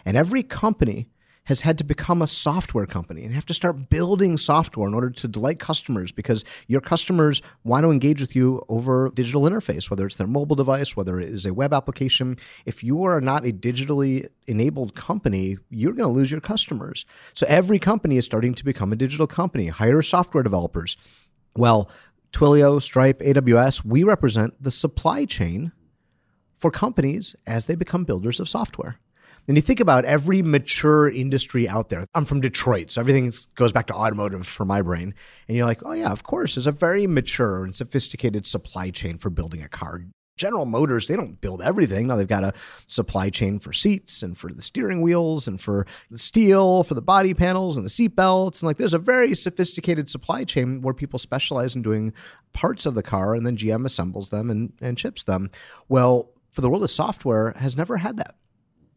and 0.05 0.17
every 0.17 0.43
company 0.43 1.09
has 1.45 1.63
had 1.63 1.77
to 1.79 1.85
become 1.85 2.23
a 2.23 2.27
software 2.27 2.87
company 2.87 3.25
and 3.25 3.35
have 3.35 3.47
to 3.47 3.55
start 3.55 3.89
building 3.91 4.37
software 4.37 4.87
in 4.87 4.95
order 4.95 5.11
to 5.11 5.27
delight 5.27 5.59
customers 5.59 6.13
because 6.13 6.45
your 6.69 6.81
customers 6.81 7.43
want 7.65 7.85
to 7.85 7.91
engage 7.91 8.21
with 8.21 8.37
you 8.37 8.65
over 8.69 9.11
digital 9.15 9.43
interface, 9.43 9.91
whether 9.91 10.07
it's 10.07 10.17
their 10.17 10.27
mobile 10.27 10.55
device, 10.55 10.97
whether 10.97 11.19
it 11.21 11.31
is 11.31 11.45
a 11.45 11.53
web 11.53 11.75
application. 11.75 12.39
If 12.65 12.85
you 12.85 13.03
are 13.03 13.21
not 13.21 13.45
a 13.45 13.53
digitally 13.53 14.29
enabled 14.47 14.95
company, 14.95 15.59
you're 15.69 15.95
going 15.95 16.09
to 16.09 16.15
lose 16.15 16.31
your 16.31 16.41
customers. 16.41 17.05
So 17.35 17.45
every 17.49 17.79
company 17.79 18.17
is 18.17 18.25
starting 18.25 18.55
to 18.55 18.65
become 18.65 18.93
a 18.93 18.97
digital 18.97 19.27
company, 19.27 19.69
hire 19.69 20.03
software 20.03 20.45
developers. 20.45 20.97
Well, 21.57 21.91
Twilio, 22.33 22.81
Stripe, 22.81 23.21
AWS, 23.21 23.85
we 23.85 24.05
represent 24.05 24.63
the 24.63 24.71
supply 24.71 25.25
chain 25.25 25.73
for 26.59 26.71
companies 26.71 27.35
as 27.47 27.67
they 27.67 27.75
become 27.75 28.05
builders 28.05 28.41
of 28.41 28.49
software. 28.49 28.99
And 29.49 29.57
you 29.57 29.63
think 29.63 29.81
about 29.81 30.05
every 30.05 30.41
mature 30.41 31.11
industry 31.11 31.69
out 31.69 31.89
there. 31.89 32.07
I'm 32.15 32.25
from 32.25 32.41
Detroit, 32.41 32.91
so 32.91 33.01
everything 33.01 33.33
goes 33.57 33.73
back 33.73 33.89
to 33.89 33.95
automotive 33.95 34.47
for 34.47 34.65
my 34.65 34.83
brain. 34.83 35.15
And 35.49 35.57
you're 35.57 35.67
like, 35.67 35.85
oh, 35.85 35.93
yeah, 35.93 36.13
of 36.13 36.23
course. 36.23 36.55
There's 36.55 36.67
a 36.67 36.73
very 36.73 37.07
mature 37.07 37.65
and 37.65 37.75
sophisticated 37.75 38.47
supply 38.47 38.91
chain 38.91 39.19
for 39.19 39.31
building 39.31 39.63
a 39.63 39.69
car. 39.69 40.03
General 40.37 40.65
Motors, 40.65 41.09
they 41.09 41.17
don't 41.17 41.41
build 41.41 41.61
everything. 41.61 42.07
Now 42.07 42.17
they've 42.17 42.27
got 42.27 42.45
a 42.45 42.55
supply 42.87 43.31
chain 43.31 43.59
for 43.59 43.73
seats 43.73 44.23
and 44.23 44.37
for 44.37 44.53
the 44.53 44.63
steering 44.63 45.03
wheels 45.03 45.47
and 45.47 45.61
for 45.61 45.87
the 46.11 46.19
steel, 46.19 46.85
for 46.85 46.95
the 46.95 47.03
body 47.03 47.35
panels 47.35 47.77
and 47.77 47.85
the 47.85 47.91
seat 47.91 48.17
belts. 48.17 48.63
And 48.63 48.67
like 48.67 48.79
there's 48.79 48.95
a 48.95 48.99
very 48.99 49.35
sophisticated 49.35 50.09
supply 50.09 50.45
chain 50.45 50.81
where 50.81 50.95
people 50.95 51.19
specialize 51.19 51.77
in 51.77 51.83
doing 51.83 52.13
parts 52.55 52.87
of 52.87 52.95
the 52.95 53.03
car 53.03 53.35
and 53.35 53.47
then 53.47 53.57
GM 53.57 53.85
assembles 53.85 54.31
them 54.31 54.51
and, 54.51 54.73
and 54.81 54.99
ships 54.99 55.25
them. 55.25 55.51
Well, 55.89 56.31
for 56.51 56.61
the 56.61 56.69
world 56.69 56.83
of 56.83 56.91
software 56.91 57.53
has 57.57 57.77
never 57.77 57.99
had 57.99 58.17
that 58.17 58.35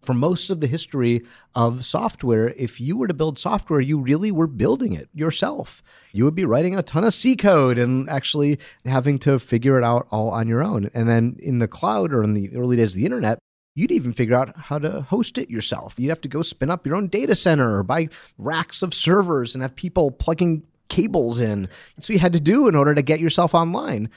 for 0.05 0.13
most 0.13 0.49
of 0.49 0.59
the 0.59 0.67
history 0.67 1.23
of 1.55 1.85
software, 1.85 2.49
if 2.49 2.79
you 2.79 2.95
were 2.97 3.07
to 3.07 3.13
build 3.13 3.39
software, 3.39 3.79
you 3.79 3.97
really 3.97 4.31
were 4.31 4.47
building 4.47 4.93
it 4.93 5.09
yourself. 5.13 5.81
You 6.11 6.25
would 6.25 6.35
be 6.35 6.45
writing 6.45 6.77
a 6.77 6.83
ton 6.83 7.03
of 7.03 7.13
C 7.13 7.35
code 7.35 7.77
and 7.77 8.09
actually 8.09 8.59
having 8.85 9.17
to 9.19 9.39
figure 9.39 9.77
it 9.77 9.83
out 9.83 10.07
all 10.11 10.29
on 10.29 10.47
your 10.47 10.63
own. 10.63 10.89
And 10.93 11.09
then 11.09 11.37
in 11.39 11.59
the 11.59 11.67
cloud 11.67 12.13
or 12.13 12.23
in 12.23 12.33
the 12.33 12.55
early 12.55 12.77
days 12.77 12.93
of 12.93 12.99
the 12.99 13.05
internet, 13.05 13.39
you'd 13.75 13.91
even 13.91 14.13
figure 14.13 14.35
out 14.35 14.55
how 14.57 14.79
to 14.79 15.01
host 15.01 15.37
it 15.37 15.49
yourself. 15.49 15.95
You'd 15.97 16.09
have 16.09 16.21
to 16.21 16.29
go 16.29 16.41
spin 16.41 16.71
up 16.71 16.85
your 16.85 16.95
own 16.95 17.07
data 17.07 17.35
center 17.35 17.77
or 17.77 17.83
buy 17.83 18.09
racks 18.37 18.81
of 18.81 18.93
servers 18.93 19.53
and 19.53 19.61
have 19.61 19.75
people 19.75 20.11
plugging 20.11 20.63
cables 20.87 21.41
in. 21.41 21.67
What 21.95 22.09
you 22.09 22.19
had 22.19 22.33
to 22.33 22.39
do 22.39 22.67
in 22.67 22.75
order 22.75 22.95
to 22.95 23.01
get 23.01 23.19
yourself 23.19 23.53
online. 23.53 24.09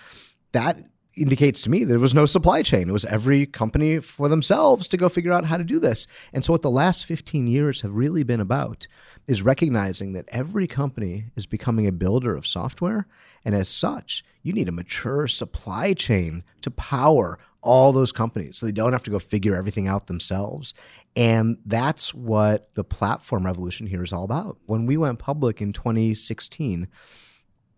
That 0.53 0.79
indicates 1.19 1.63
to 1.63 1.71
me 1.71 1.85
there 1.85 1.99
was 1.99 2.15
no 2.15 2.27
supply 2.27 2.63
chain. 2.63 2.89
It 2.89 2.93
was 2.93 3.05
every 3.05 3.47
company 3.47 4.01
for 4.01 4.29
themselves 4.29 4.89
to 4.89 4.97
go 4.97 5.09
figure 5.09 5.33
out 5.33 5.45
how 5.45 5.57
to 5.57 5.65
do 5.65 5.79
this. 5.79 6.07
And 6.33 6.45
so, 6.45 6.53
what 6.53 6.63
the 6.63 6.71
last 6.71 7.07
15 7.07 7.47
years 7.47 7.81
have 7.83 7.93
really 7.93 8.23
been 8.23 8.41
about 8.41 8.87
is 9.27 9.43
recognizing 9.43 10.13
that 10.13 10.29
every 10.29 10.67
company 10.67 11.27
is 11.37 11.47
becoming 11.47 11.87
a 11.87 11.93
builder 11.93 12.35
of 12.35 12.47
software. 12.47 13.07
And 13.45 13.55
as 13.55 13.69
such, 13.69 14.25
you 14.43 14.53
need 14.53 14.69
a 14.69 14.73
mature 14.73 15.29
supply 15.29 15.95
chain 15.95 16.45
to 16.63 16.71
power 16.71 17.39
all 17.61 17.93
those 17.93 18.13
companies 18.13 18.57
so 18.57 18.67
they 18.67 18.73
don't 18.73 18.93
have 18.93 19.03
to 19.03 19.11
go 19.11 19.19
figure 19.19 19.57
everything 19.57 19.89
out 19.89 20.07
themselves. 20.07 20.75
And 21.17 21.59
that's 21.67 22.15
what 22.15 22.73
the 22.75 22.85
platform 22.85 23.45
revolution 23.45 23.87
here 23.87 24.03
is 24.03 24.13
all 24.13 24.25
about. 24.25 24.59
When 24.67 24.87
we 24.87 24.97
went 24.97 25.19
public 25.19 25.61
in 25.61 25.73
2016, 25.73 26.89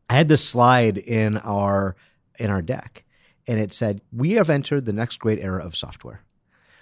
I 0.08 0.14
had 0.14 0.28
this 0.28 0.44
slide 0.44 0.98
in 0.98 1.38
our 1.38 1.96
in 2.38 2.50
our 2.50 2.62
deck 2.62 3.04
and 3.50 3.58
it 3.58 3.72
said, 3.72 4.00
We 4.12 4.32
have 4.34 4.48
entered 4.48 4.86
the 4.86 4.92
next 4.92 5.18
great 5.18 5.40
era 5.40 5.64
of 5.64 5.74
software. 5.74 6.22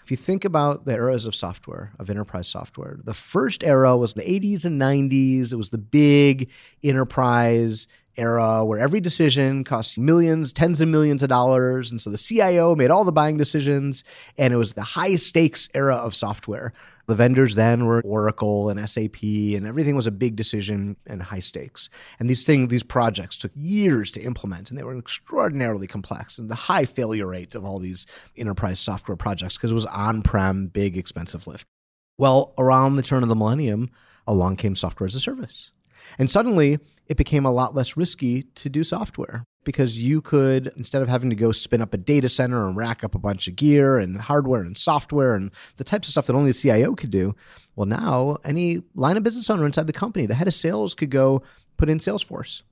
If 0.04 0.10
you 0.10 0.18
think 0.18 0.44
about 0.44 0.84
the 0.84 0.92
eras 0.92 1.24
of 1.24 1.34
software, 1.34 1.92
of 1.98 2.10
enterprise 2.10 2.46
software, 2.46 2.98
the 3.02 3.14
first 3.14 3.64
era 3.64 3.96
was 3.96 4.12
the 4.12 4.20
80s 4.20 4.66
and 4.66 4.78
90s. 4.78 5.50
It 5.50 5.56
was 5.56 5.70
the 5.70 5.78
big 5.78 6.50
enterprise 6.82 7.86
era 8.18 8.66
where 8.66 8.78
every 8.78 9.00
decision 9.00 9.64
cost 9.64 9.98
millions, 9.98 10.52
tens 10.52 10.82
of 10.82 10.88
millions 10.88 11.22
of 11.22 11.30
dollars. 11.30 11.90
And 11.90 11.98
so 11.98 12.10
the 12.10 12.18
CIO 12.18 12.74
made 12.74 12.90
all 12.90 13.04
the 13.04 13.12
buying 13.12 13.38
decisions. 13.38 14.04
And 14.36 14.52
it 14.52 14.58
was 14.58 14.74
the 14.74 14.82
high 14.82 15.16
stakes 15.16 15.70
era 15.72 15.96
of 15.96 16.14
software 16.14 16.74
the 17.08 17.14
vendors 17.14 17.54
then 17.54 17.86
were 17.86 18.02
Oracle 18.04 18.68
and 18.68 18.88
SAP, 18.88 19.22
and 19.22 19.66
everything 19.66 19.96
was 19.96 20.06
a 20.06 20.10
big 20.12 20.36
decision 20.36 20.94
and 21.06 21.22
high 21.22 21.40
stakes. 21.40 21.88
And 22.18 22.28
these 22.28 22.44
things, 22.44 22.68
these 22.68 22.82
projects 22.82 23.38
took 23.38 23.50
years 23.54 24.10
to 24.12 24.20
implement, 24.20 24.68
and 24.68 24.78
they 24.78 24.84
were 24.84 24.96
extraordinarily 24.96 25.86
complex. 25.86 26.38
And 26.38 26.50
the 26.50 26.54
high 26.54 26.84
failure 26.84 27.26
rate 27.26 27.54
of 27.54 27.64
all 27.64 27.78
these 27.78 28.04
enterprise 28.36 28.78
software 28.78 29.16
projects 29.16 29.56
because 29.56 29.70
it 29.70 29.74
was 29.74 29.86
on-prem, 29.86 30.66
big, 30.66 30.98
expensive 30.98 31.46
lift. 31.46 31.66
Well, 32.18 32.52
around 32.58 32.96
the 32.96 33.02
turn 33.02 33.22
of 33.22 33.30
the 33.30 33.36
millennium, 33.36 33.90
along 34.26 34.56
came 34.56 34.76
software 34.76 35.06
as 35.06 35.14
a 35.14 35.20
service. 35.20 35.72
And 36.18 36.30
suddenly 36.30 36.78
it 37.06 37.16
became 37.16 37.46
a 37.46 37.52
lot 37.52 37.74
less 37.74 37.96
risky 37.96 38.42
to 38.42 38.68
do 38.68 38.84
software 38.84 39.44
because 39.68 40.02
you 40.02 40.22
could, 40.22 40.72
instead 40.78 41.02
of 41.02 41.08
having 41.10 41.28
to 41.28 41.36
go 41.36 41.52
spin 41.52 41.82
up 41.82 41.92
a 41.92 41.98
data 41.98 42.26
center 42.26 42.66
and 42.66 42.74
rack 42.74 43.04
up 43.04 43.14
a 43.14 43.18
bunch 43.18 43.46
of 43.48 43.54
gear 43.54 43.98
and 43.98 44.18
hardware 44.18 44.62
and 44.62 44.78
software 44.78 45.34
and 45.34 45.50
the 45.76 45.84
types 45.84 46.08
of 46.08 46.12
stuff 46.12 46.24
that 46.24 46.32
only 46.32 46.52
the 46.52 46.58
CIO 46.58 46.94
could 46.94 47.10
do, 47.10 47.36
well, 47.76 47.84
now 47.84 48.38
any 48.46 48.80
line 48.94 49.18
of 49.18 49.22
business 49.22 49.50
owner 49.50 49.66
inside 49.66 49.86
the 49.86 49.92
company, 49.92 50.24
the 50.24 50.34
head 50.34 50.48
of 50.48 50.54
sales 50.54 50.94
could 50.94 51.10
go 51.10 51.42
put 51.76 51.90
in 51.90 51.98
Salesforce 51.98 52.62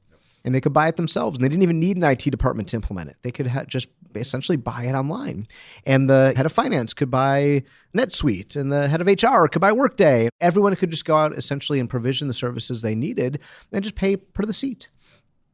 and 0.43 0.55
they 0.55 0.61
could 0.63 0.73
buy 0.73 0.89
it 0.89 0.97
themselves 0.97 1.37
and 1.37 1.45
they 1.45 1.51
didn't 1.51 1.65
even 1.65 1.79
need 1.79 1.99
an 1.99 2.03
IT 2.03 2.31
department 2.31 2.67
to 2.71 2.77
implement 2.77 3.11
it. 3.11 3.17
They 3.21 3.31
could 3.31 3.49
ha- 3.49 3.65
just 3.65 3.89
essentially 4.15 4.57
buy 4.57 4.85
it 4.85 4.95
online. 4.95 5.47
And 5.85 6.09
the 6.09 6.33
head 6.35 6.47
of 6.47 6.53
finance 6.53 6.95
could 6.95 7.11
buy 7.11 7.63
NetSuite 7.95 8.57
and 8.57 8.73
the 8.73 8.89
head 8.89 9.03
of 9.03 9.07
HR 9.07 9.49
could 9.49 9.61
buy 9.61 9.73
Workday. 9.73 10.31
Everyone 10.41 10.75
could 10.77 10.91
just 10.91 11.05
go 11.05 11.19
out 11.19 11.35
essentially 11.35 11.79
and 11.79 11.91
provision 11.91 12.27
the 12.27 12.33
services 12.33 12.81
they 12.81 12.95
needed 12.95 13.41
and 13.71 13.85
just 13.85 13.97
pay 13.97 14.17
per 14.17 14.47
the 14.47 14.55
seat. 14.55 14.89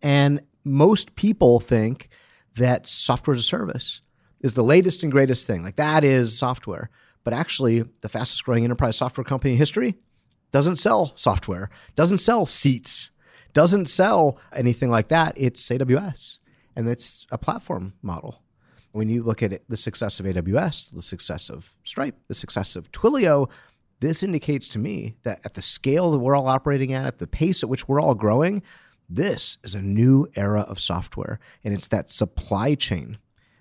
And 0.03 0.41
most 0.65 1.15
people 1.15 1.61
think 1.61 2.09
that 2.57 2.87
software 2.87 3.35
as 3.35 3.41
a 3.41 3.45
service 3.45 4.01
is 4.41 4.55
the 4.55 4.65
latest 4.65 5.03
and 5.03 5.13
greatest 5.13 5.47
thing. 5.47 5.63
Like 5.63 5.77
that 5.77 6.05
is 6.05 6.37
software. 6.37 6.91
But 7.25 7.35
actually, 7.35 7.85
the 8.01 8.09
fastest 8.09 8.45
growing 8.45 8.65
enterprise 8.65 8.97
software 8.97 9.25
company 9.25 9.53
in 9.53 9.59
history 9.59 9.97
doesn't 10.51 10.77
sell 10.77 11.13
software, 11.15 11.71
doesn't 11.95 12.19
sell 12.19 12.47
seats, 12.47 13.11
doesn't 13.53 13.87
sell 13.87 14.39
anything 14.53 14.91
like 14.91 15.09
that. 15.09 15.35
It's 15.37 15.67
AWS, 15.69 16.39
and 16.75 16.89
it's 16.89 17.27
a 17.31 17.39
platform 17.39 17.95
model. 18.03 18.43
When 18.91 19.09
you 19.09 19.23
look 19.23 19.43
at 19.43 19.53
it, 19.53 19.65
the 19.69 19.77
success 19.77 20.21
of 20.21 20.27
AWS, 20.27 20.93
the 20.93 21.01
success 21.01 21.49
of 21.49 21.73
Stripe, 21.85 22.17
the 22.29 22.35
success 22.35 22.77
of 22.77 22.91
Twilio, 22.93 23.49
this 24.01 24.23
indicates 24.23 24.69
to 24.69 24.79
me 24.79 25.17
that 25.23 25.41
at 25.45 25.55
the 25.55 25.63
scale 25.63 26.11
that 26.11 26.19
we're 26.19 26.37
all 26.37 26.49
operating 26.49 26.93
at, 26.93 27.07
at 27.07 27.19
the 27.19 27.27
pace 27.27 27.63
at 27.63 27.69
which 27.69 27.89
we're 27.89 28.01
all 28.01 28.15
growing, 28.15 28.63
this 29.15 29.59
is 29.63 29.75
a 29.75 29.83
new 29.83 30.27
era 30.37 30.63
of 30.63 30.81
software. 30.81 31.39
And 31.65 31.75
it's 31.75 31.89
that 31.89 32.11
supply 32.11 32.75
chain 32.75 33.19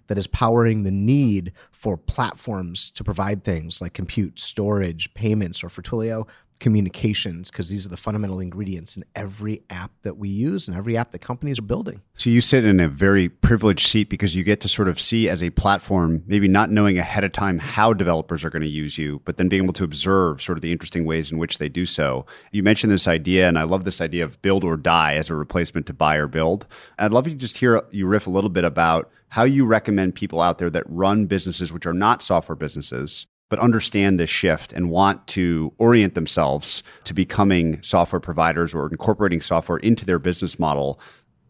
that 0.08 0.18
is 0.18 0.28
powering 0.28 0.84
the 0.84 0.92
need 0.92 1.54
for 1.72 1.98
platforms 1.98 2.92
to 2.92 3.04
provide 3.04 3.44
things 3.44 3.82
like 3.82 3.94
compute, 3.94 4.40
storage, 4.40 5.14
payments, 5.14 5.64
or 5.64 5.70
for 5.70 5.82
Twilio, 5.82 6.28
communications 6.62 7.52
because 7.52 7.70
these 7.70 7.86
are 7.86 7.90
the 7.90 7.98
fundamental 7.98 8.40
ingredients 8.40 8.96
in 8.96 9.04
every 9.16 9.64
app 9.70 9.92
that 10.04 10.16
we 10.16 10.30
use 10.30 10.68
and 10.68 10.78
every 10.78 10.96
app 10.96 11.12
that 11.12 11.20
companies 11.20 11.60
are 11.60 11.64
building. 11.64 12.02
So 12.16 12.30
you 12.30 12.40
sit 12.40 12.64
in 12.64 12.80
a 12.80 12.88
very 12.88 13.28
privileged 13.28 13.86
seat 13.88 14.10
because 14.10 14.36
you 14.36 14.44
get 14.44 14.62
to 14.62 14.70
sort 14.70 14.88
of 14.88 15.02
see 15.02 15.28
as 15.28 15.42
a 15.42 15.50
platform, 15.50 16.24
maybe 16.28 16.48
not 16.48 16.70
knowing 16.70 16.98
ahead 16.98 17.24
of 17.24 17.34
time 17.34 17.58
how 17.58 17.94
developers 17.94 18.46
are 18.46 18.52
going 18.52 18.62
to 18.62 18.70
use 18.70 18.98
you, 18.98 19.22
but 19.26 19.38
then 19.38 19.50
being 19.50 19.64
able 19.64 19.74
to 19.74 19.84
observe 19.84 20.42
sort 20.42 20.58
of 20.58 20.62
the 20.62 20.72
interesting 20.72 21.04
ways 21.04 21.32
in 21.32 21.40
which 21.40 21.58
they 21.58 21.68
do 21.68 21.86
so. 21.86 22.26
You 22.52 22.62
mentioned 22.62 22.94
this 22.94 23.08
idea, 23.08 23.48
and 23.48 23.58
I 23.58 23.64
love 23.64 23.84
this 23.84 24.00
idea 24.00 24.24
of 24.24 24.42
build 24.42 24.64
or 24.64 24.78
die 24.78 25.16
as 25.16 25.30
a 25.30 25.36
replacement 25.36 25.88
to 25.88 25.94
buy 25.94 26.16
or 26.16 26.28
build. 26.28 26.68
I'd 27.00 27.12
love 27.12 27.26
to 27.26 27.34
just 27.34 27.58
hear 27.58 27.82
you 27.90 28.06
riff 28.06 28.28
a 28.28 28.32
little 28.32 28.52
bit 28.52 28.64
about 28.64 29.12
how 29.30 29.44
you 29.44 29.66
recommend 29.66 30.14
people 30.14 30.42
out 30.42 30.60
there 30.60 30.70
that 30.70 30.84
run 30.88 31.26
businesses 31.26 31.74
which 31.74 31.86
are 31.86 31.94
not 31.94 32.22
software 32.22 32.56
businesses 32.56 33.26
but 33.52 33.60
understand 33.60 34.18
this 34.18 34.30
shift 34.30 34.72
and 34.72 34.90
want 34.90 35.28
to 35.28 35.74
orient 35.78 36.16
themselves 36.16 36.84
to 37.04 37.14
becoming 37.14 37.84
software 37.84 38.22
providers 38.22 38.74
or 38.74 38.88
incorporating 38.88 39.42
software 39.42 39.78
into 39.80 40.06
their 40.06 40.20
business 40.20 40.58
model. 40.58 41.02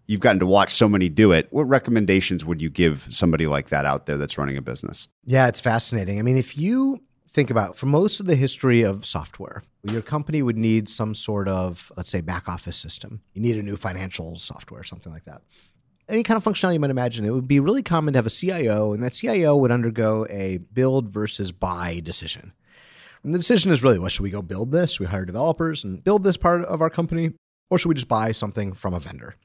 You've 0.08 0.20
gotten 0.20 0.40
to 0.40 0.48
watch 0.48 0.74
so 0.74 0.90
many 0.90 1.10
do 1.10 1.32
it. 1.32 1.48
What 1.52 1.66
recommendations 1.66 2.44
would 2.44 2.60
you 2.60 2.72
give 2.72 3.08
somebody 3.12 3.46
like 3.46 3.70
that 3.70 3.86
out 3.86 4.08
there 4.08 4.18
that's 4.18 4.36
running 4.36 4.58
a 4.58 4.64
business? 4.64 5.10
Yeah, 5.26 5.48
it's 5.48 5.60
fascinating. 5.60 6.18
I 6.18 6.24
mean, 6.24 6.38
if 6.38 6.58
you 6.58 7.04
think 7.30 7.52
about 7.52 7.78
for 7.78 7.86
most 7.86 8.20
of 8.20 8.26
the 8.26 8.36
history 8.36 8.82
of 8.82 9.06
software, 9.06 9.62
your 9.84 10.02
company 10.02 10.42
would 10.42 10.58
need 10.58 10.90
some 10.90 11.14
sort 11.14 11.48
of, 11.48 11.92
let's 11.98 12.10
say, 12.10 12.22
back 12.22 12.50
office 12.50 12.78
system. 12.78 13.22
You 13.36 13.44
need 13.44 13.60
a 13.60 13.64
new 13.64 13.76
financial 13.76 14.38
software, 14.38 14.84
something 14.84 15.14
like 15.14 15.26
that 15.26 15.44
any 16.10 16.24
kind 16.24 16.38
of 16.38 16.44
functionality 16.44 16.74
you 16.74 16.80
might 16.80 16.92
imagine, 16.92 17.26
it 17.26 17.34
would 17.34 17.48
be 17.48 17.60
really 17.60 17.84
common 17.84 18.14
to 18.14 18.18
have 18.18 18.26
a 18.26 18.30
CIO, 18.30 18.94
and 18.94 19.04
that 19.04 19.14
CIO 19.14 19.56
would 19.58 19.72
undergo 19.72 20.26
a 20.30 20.58
build 20.58 21.10
versus 21.10 21.52
buy 21.52 22.02
decision. 22.04 22.54
And 23.24 23.34
the 23.34 23.40
decision 23.40 23.72
is 23.72 23.84
really, 23.84 24.00
well, 24.00 24.10
should 24.10 24.24
we 24.24 24.32
go 24.32 24.42
build 24.42 24.72
this? 24.72 24.94
Should 24.94 25.02
we 25.02 25.06
hire 25.06 25.26
developers 25.26 25.84
and 25.84 26.04
build 26.04 26.24
this 26.24 26.38
part 26.38 26.66
of 26.66 26.82
our 26.82 26.90
company? 26.90 27.32
Or 27.70 27.78
should 27.78 27.90
we 27.90 27.96
just 27.96 28.08
buy 28.08 28.32
something 28.32 28.74
from 28.74 28.94
a 28.94 29.00
vendor? 29.00 29.36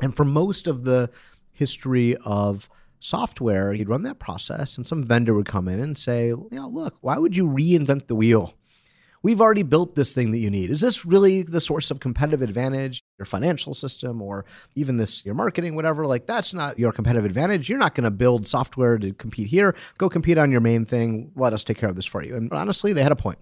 And 0.00 0.14
for 0.14 0.24
most 0.24 0.66
of 0.66 0.84
the 0.84 1.10
history 1.52 2.16
of 2.24 2.68
software, 3.00 3.72
you'd 3.72 3.88
run 3.88 4.02
that 4.02 4.18
process, 4.18 4.76
and 4.76 4.86
some 4.86 5.02
vendor 5.02 5.34
would 5.34 5.46
come 5.46 5.68
in 5.68 5.80
and 5.80 5.96
say, 5.96 6.28
you 6.28 6.48
know, 6.52 6.68
look, 6.68 6.96
why 7.00 7.18
would 7.18 7.36
you 7.36 7.46
reinvent 7.46 8.06
the 8.06 8.14
wheel? 8.14 8.54
We've 9.24 9.40
already 9.40 9.64
built 9.64 9.96
this 9.96 10.12
thing 10.12 10.30
that 10.30 10.38
you 10.38 10.50
need. 10.50 10.70
Is 10.70 10.80
this 10.80 11.04
really 11.04 11.42
the 11.42 11.60
source 11.60 11.90
of 11.90 11.98
competitive 11.98 12.42
advantage? 12.42 13.02
Your 13.18 13.26
financial 13.26 13.74
system 13.74 14.22
or 14.22 14.44
even 14.76 14.98
this 14.98 15.24
your 15.24 15.34
marketing, 15.34 15.74
whatever, 15.74 16.06
like 16.06 16.26
that's 16.26 16.54
not 16.54 16.78
your 16.78 16.92
competitive 16.92 17.24
advantage. 17.24 17.68
You're 17.68 17.78
not 17.78 17.96
going 17.96 18.04
to 18.04 18.10
build 18.12 18.46
software 18.46 18.98
to 18.98 19.12
compete 19.14 19.48
here. 19.48 19.74
Go 19.98 20.08
compete 20.08 20.38
on 20.38 20.52
your 20.52 20.60
main 20.60 20.84
thing. 20.84 21.32
Let 21.34 21.52
us 21.52 21.64
take 21.64 21.78
care 21.78 21.88
of 21.88 21.96
this 21.96 22.06
for 22.06 22.22
you. 22.22 22.36
And 22.36 22.52
honestly, 22.52 22.92
they 22.92 23.02
had 23.02 23.12
a 23.12 23.16
point. 23.16 23.38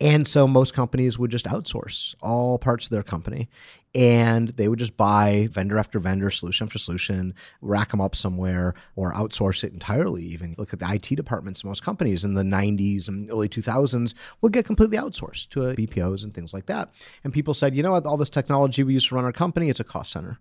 And 0.00 0.28
so 0.28 0.46
most 0.46 0.74
companies 0.74 1.18
would 1.18 1.30
just 1.30 1.46
outsource 1.46 2.14
all 2.20 2.58
parts 2.58 2.84
of 2.84 2.90
their 2.90 3.02
company 3.02 3.48
and 3.94 4.50
they 4.50 4.68
would 4.68 4.78
just 4.78 4.98
buy 4.98 5.48
vendor 5.50 5.78
after 5.78 5.98
vendor, 5.98 6.30
solution 6.30 6.66
after 6.66 6.78
solution, 6.78 7.34
rack 7.62 7.92
them 7.92 8.00
up 8.02 8.14
somewhere 8.14 8.74
or 8.94 9.14
outsource 9.14 9.64
it 9.64 9.72
entirely. 9.72 10.22
Even 10.22 10.54
look 10.58 10.74
at 10.74 10.80
the 10.80 10.92
IT 10.92 11.16
departments 11.16 11.64
most 11.64 11.82
companies 11.82 12.22
in 12.22 12.34
the 12.34 12.42
90s 12.42 13.08
and 13.08 13.30
early 13.30 13.48
2000s 13.48 14.12
would 14.42 14.52
get 14.52 14.66
completely 14.66 14.98
outsourced 14.98 15.48
to 15.48 15.60
BPOs 15.60 16.22
and 16.22 16.34
things 16.34 16.52
like 16.52 16.66
that. 16.66 16.92
And 17.24 17.32
people 17.32 17.54
said, 17.54 17.74
you 17.74 17.82
know 17.82 17.92
what, 17.92 18.04
all 18.04 18.18
this 18.18 18.28
technology 18.28 18.82
we 18.82 18.92
use 18.92 19.06
to 19.06 19.14
run 19.14 19.24
our 19.24 19.32
company, 19.32 19.70
it's 19.70 19.80
a 19.80 19.84
cost 19.84 20.12
center. 20.12 20.38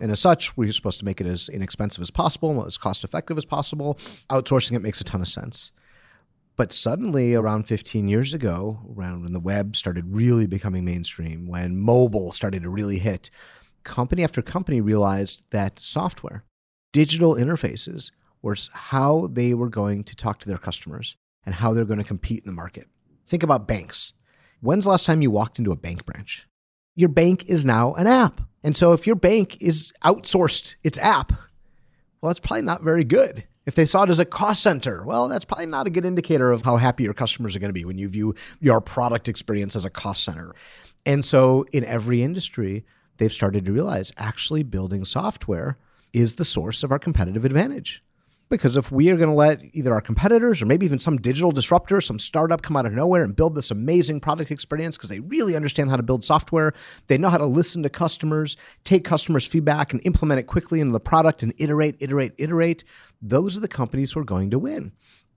And 0.00 0.10
as 0.10 0.18
such, 0.18 0.56
we're 0.56 0.72
supposed 0.72 0.98
to 0.98 1.04
make 1.04 1.20
it 1.20 1.26
as 1.26 1.48
inexpensive 1.48 2.02
as 2.02 2.10
possible, 2.10 2.64
as 2.66 2.78
cost 2.78 3.04
effective 3.04 3.38
as 3.38 3.44
possible. 3.44 3.96
Outsourcing 4.28 4.72
it 4.72 4.80
makes 4.80 5.00
a 5.00 5.04
ton 5.04 5.20
of 5.20 5.28
sense. 5.28 5.70
But 6.58 6.72
suddenly, 6.72 7.36
around 7.36 7.68
15 7.68 8.08
years 8.08 8.34
ago, 8.34 8.80
around 8.96 9.22
when 9.22 9.32
the 9.32 9.38
web 9.38 9.76
started 9.76 10.12
really 10.12 10.48
becoming 10.48 10.84
mainstream, 10.84 11.46
when 11.46 11.78
mobile 11.78 12.32
started 12.32 12.64
to 12.64 12.68
really 12.68 12.98
hit, 12.98 13.30
company 13.84 14.24
after 14.24 14.42
company 14.42 14.80
realized 14.80 15.44
that 15.50 15.78
software, 15.78 16.42
digital 16.92 17.36
interfaces, 17.36 18.10
was 18.42 18.70
how 18.72 19.28
they 19.32 19.54
were 19.54 19.68
going 19.68 20.02
to 20.02 20.16
talk 20.16 20.40
to 20.40 20.48
their 20.48 20.58
customers 20.58 21.16
and 21.46 21.54
how 21.54 21.72
they're 21.72 21.84
going 21.84 21.98
to 21.98 22.04
compete 22.04 22.40
in 22.40 22.46
the 22.46 22.52
market. 22.52 22.88
Think 23.24 23.44
about 23.44 23.68
banks. 23.68 24.12
When's 24.60 24.82
the 24.82 24.90
last 24.90 25.06
time 25.06 25.22
you 25.22 25.30
walked 25.30 25.60
into 25.60 25.70
a 25.70 25.76
bank 25.76 26.04
branch? 26.04 26.48
Your 26.96 27.08
bank 27.08 27.44
is 27.46 27.64
now 27.64 27.94
an 27.94 28.08
app. 28.08 28.40
And 28.64 28.76
so 28.76 28.92
if 28.92 29.06
your 29.06 29.14
bank 29.14 29.62
is 29.62 29.92
outsourced 30.04 30.74
its 30.82 30.98
app, 30.98 31.30
well, 32.20 32.30
that's 32.30 32.40
probably 32.40 32.62
not 32.62 32.82
very 32.82 33.04
good. 33.04 33.44
If 33.68 33.74
they 33.74 33.84
saw 33.84 34.04
it 34.04 34.08
as 34.08 34.18
a 34.18 34.24
cost 34.24 34.62
center, 34.62 35.04
well, 35.04 35.28
that's 35.28 35.44
probably 35.44 35.66
not 35.66 35.86
a 35.86 35.90
good 35.90 36.06
indicator 36.06 36.52
of 36.52 36.62
how 36.62 36.78
happy 36.78 37.04
your 37.04 37.12
customers 37.12 37.54
are 37.54 37.58
going 37.58 37.68
to 37.68 37.74
be 37.74 37.84
when 37.84 37.98
you 37.98 38.08
view 38.08 38.34
your 38.60 38.80
product 38.80 39.28
experience 39.28 39.76
as 39.76 39.84
a 39.84 39.90
cost 39.90 40.24
center. 40.24 40.54
And 41.04 41.22
so 41.22 41.66
in 41.70 41.84
every 41.84 42.22
industry, 42.22 42.86
they've 43.18 43.30
started 43.30 43.66
to 43.66 43.72
realize 43.72 44.10
actually 44.16 44.62
building 44.62 45.04
software 45.04 45.76
is 46.14 46.36
the 46.36 46.46
source 46.46 46.82
of 46.82 46.90
our 46.90 46.98
competitive 46.98 47.44
advantage. 47.44 48.02
Because 48.48 48.76
if 48.76 48.90
we 48.90 49.10
are 49.10 49.16
going 49.16 49.28
to 49.28 49.34
let 49.34 49.60
either 49.72 49.92
our 49.92 50.00
competitors 50.00 50.62
or 50.62 50.66
maybe 50.66 50.86
even 50.86 50.98
some 50.98 51.18
digital 51.18 51.50
disruptor, 51.50 52.00
some 52.00 52.18
startup 52.18 52.62
come 52.62 52.76
out 52.76 52.86
of 52.86 52.92
nowhere 52.92 53.22
and 53.22 53.36
build 53.36 53.54
this 53.54 53.70
amazing 53.70 54.20
product 54.20 54.50
experience 54.50 54.96
because 54.96 55.10
they 55.10 55.20
really 55.20 55.54
understand 55.54 55.90
how 55.90 55.96
to 55.96 56.02
build 56.02 56.24
software, 56.24 56.72
they 57.08 57.18
know 57.18 57.28
how 57.28 57.38
to 57.38 57.46
listen 57.46 57.82
to 57.82 57.90
customers, 57.90 58.56
take 58.84 59.04
customers' 59.04 59.44
feedback 59.44 59.92
and 59.92 60.04
implement 60.06 60.40
it 60.40 60.44
quickly 60.44 60.80
into 60.80 60.92
the 60.92 61.00
product 61.00 61.42
and 61.42 61.52
iterate, 61.58 61.96
iterate, 62.00 62.32
iterate, 62.38 62.84
those 63.20 63.56
are 63.56 63.60
the 63.60 63.68
companies 63.68 64.12
who 64.12 64.20
are 64.20 64.24
going 64.24 64.50
to 64.50 64.58
win. 64.58 64.92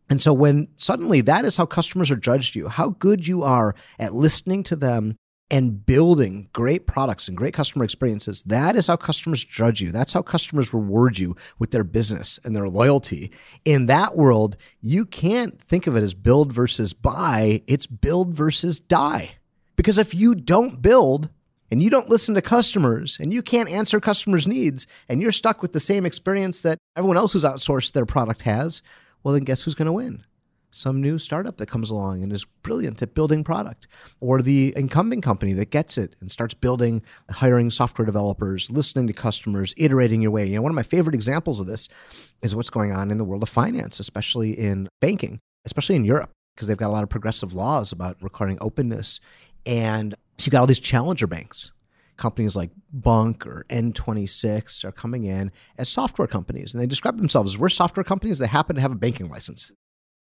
And 0.10 0.22
so 0.22 0.34
when 0.34 0.68
suddenly 0.76 1.22
that 1.22 1.46
is 1.46 1.56
how 1.56 1.66
customers 1.66 2.12
are 2.12 2.18
judged 2.18 2.56
you, 2.56 2.68
how 2.68 2.90
good 3.00 3.28
you 3.28 3.44
are 3.44 3.76
at 3.98 4.14
listening 4.14 4.64
to 4.66 4.76
them 4.76 5.18
and 5.52 5.86
building 5.86 6.48
great 6.54 6.88
products 6.88 7.28
and 7.28 7.36
great 7.36 7.54
customer 7.54 7.84
experiences, 7.84 8.42
that 8.44 8.78
is 8.78 8.88
how 8.88 8.96
customers 8.96 9.44
judge 9.44 9.82
you. 9.82 9.92
That's 9.92 10.14
how 10.14 10.22
customers 10.22 10.74
reward 10.74 11.20
you 11.20 11.36
with 11.60 11.72
their 11.72 11.84
business 11.84 12.40
and 12.46 12.56
their 12.56 12.70
loyalty. 12.70 13.32
In 13.66 13.88
that 13.88 14.16
world, 14.16 14.56
you 14.80 15.06
can't 15.06 15.62
think 15.62 15.86
of 15.88 15.98
it 15.98 16.04
as 16.04 16.14
build 16.14 16.54
versus 16.54 16.94
buy, 16.94 17.62
it's 17.68 17.86
build 17.86 18.34
versus 18.34 18.80
die. 18.80 19.36
Because 19.76 19.98
if 19.98 20.16
you 20.16 20.34
don't 20.34 20.82
build, 20.82 21.30
and 21.70 21.82
you 21.82 21.90
don't 21.90 22.10
listen 22.10 22.36
to 22.36 22.42
customers 22.42 23.18
and 23.22 23.34
you 23.34 23.42
can't 23.42 23.70
answer 23.70 24.02
customers' 24.02 24.46
needs 24.46 24.88
and 25.08 25.22
you're 25.22 25.32
stuck 25.32 25.62
with 25.62 25.72
the 25.72 25.80
same 25.80 26.06
experience 26.06 26.62
that 26.62 26.78
everyone 26.98 27.16
else 27.16 27.32
who's 27.32 27.46
outsourced 27.46 27.94
their 27.94 28.06
product 28.06 28.42
has, 28.42 28.82
well, 29.24 29.34
then 29.34 29.46
guess 29.46 29.64
who's 29.64 29.76
going 29.76 29.86
to 29.86 29.94
win? 29.94 30.26
Some 30.72 31.02
new 31.02 31.20
startup 31.20 31.58
that 31.58 31.68
comes 31.68 31.90
along 31.90 32.24
and 32.24 32.32
is 32.32 32.46
brilliant 32.64 33.02
at 33.02 33.14
building 33.14 33.44
product, 33.44 33.88
or 34.22 34.42
the 34.42 34.74
incumbent 34.78 35.22
company 35.22 35.52
that 35.54 35.70
gets 35.70 35.98
it 35.98 36.16
and 36.22 36.32
starts 36.32 36.54
building, 36.54 37.02
hiring 37.30 37.70
software 37.70 38.06
developers, 38.06 38.72
listening 38.72 39.08
to 39.08 39.14
customers, 39.14 39.74
iterating 39.78 40.22
your 40.22 40.32
way. 40.32 40.48
You 40.48 40.56
know, 40.56 40.62
one 40.62 40.72
of 40.72 40.76
my 40.76 40.84
favorite 40.84 41.14
examples 41.14 41.60
of 41.60 41.68
this 41.68 41.90
is 42.42 42.56
what's 42.56 42.70
going 42.70 42.94
on 42.94 43.12
in 43.12 43.18
the 43.18 43.26
world 43.26 43.44
of 43.44 43.50
finance, 43.50 44.00
especially 44.00 44.58
in 44.58 44.88
banking, 45.02 45.40
especially 45.66 45.98
in 45.98 46.06
Europe, 46.06 46.32
because 46.56 46.68
they've 46.68 46.78
got 46.78 46.88
a 46.88 46.94
lot 46.94 47.04
of 47.04 47.10
progressive 47.10 47.54
laws 47.54 47.92
about 47.92 48.16
requiring 48.22 48.58
openness. 48.62 49.20
And 49.66 50.16
so 50.38 50.46
you've 50.46 50.52
got 50.52 50.62
all 50.62 50.68
these 50.68 50.80
challenger 50.80 51.28
banks 51.28 51.74
companies 52.22 52.56
like 52.56 52.70
Bunq 52.94 53.46
or 53.48 53.66
N26 53.70 54.86
are 54.86 54.92
coming 54.92 55.26
in 55.26 55.52
as 55.78 55.90
software 55.90 56.28
companies. 56.28 56.74
And 56.74 56.82
they 56.82 56.86
describe 56.86 57.18
themselves 57.18 57.54
as 57.54 57.58
we're 57.58 57.70
software 57.70 58.04
companies 58.04 58.38
that 58.38 58.48
happen 58.48 58.76
to 58.76 58.82
have 58.82 58.92
a 58.92 58.96
banking 58.96 59.28
license. 59.28 59.72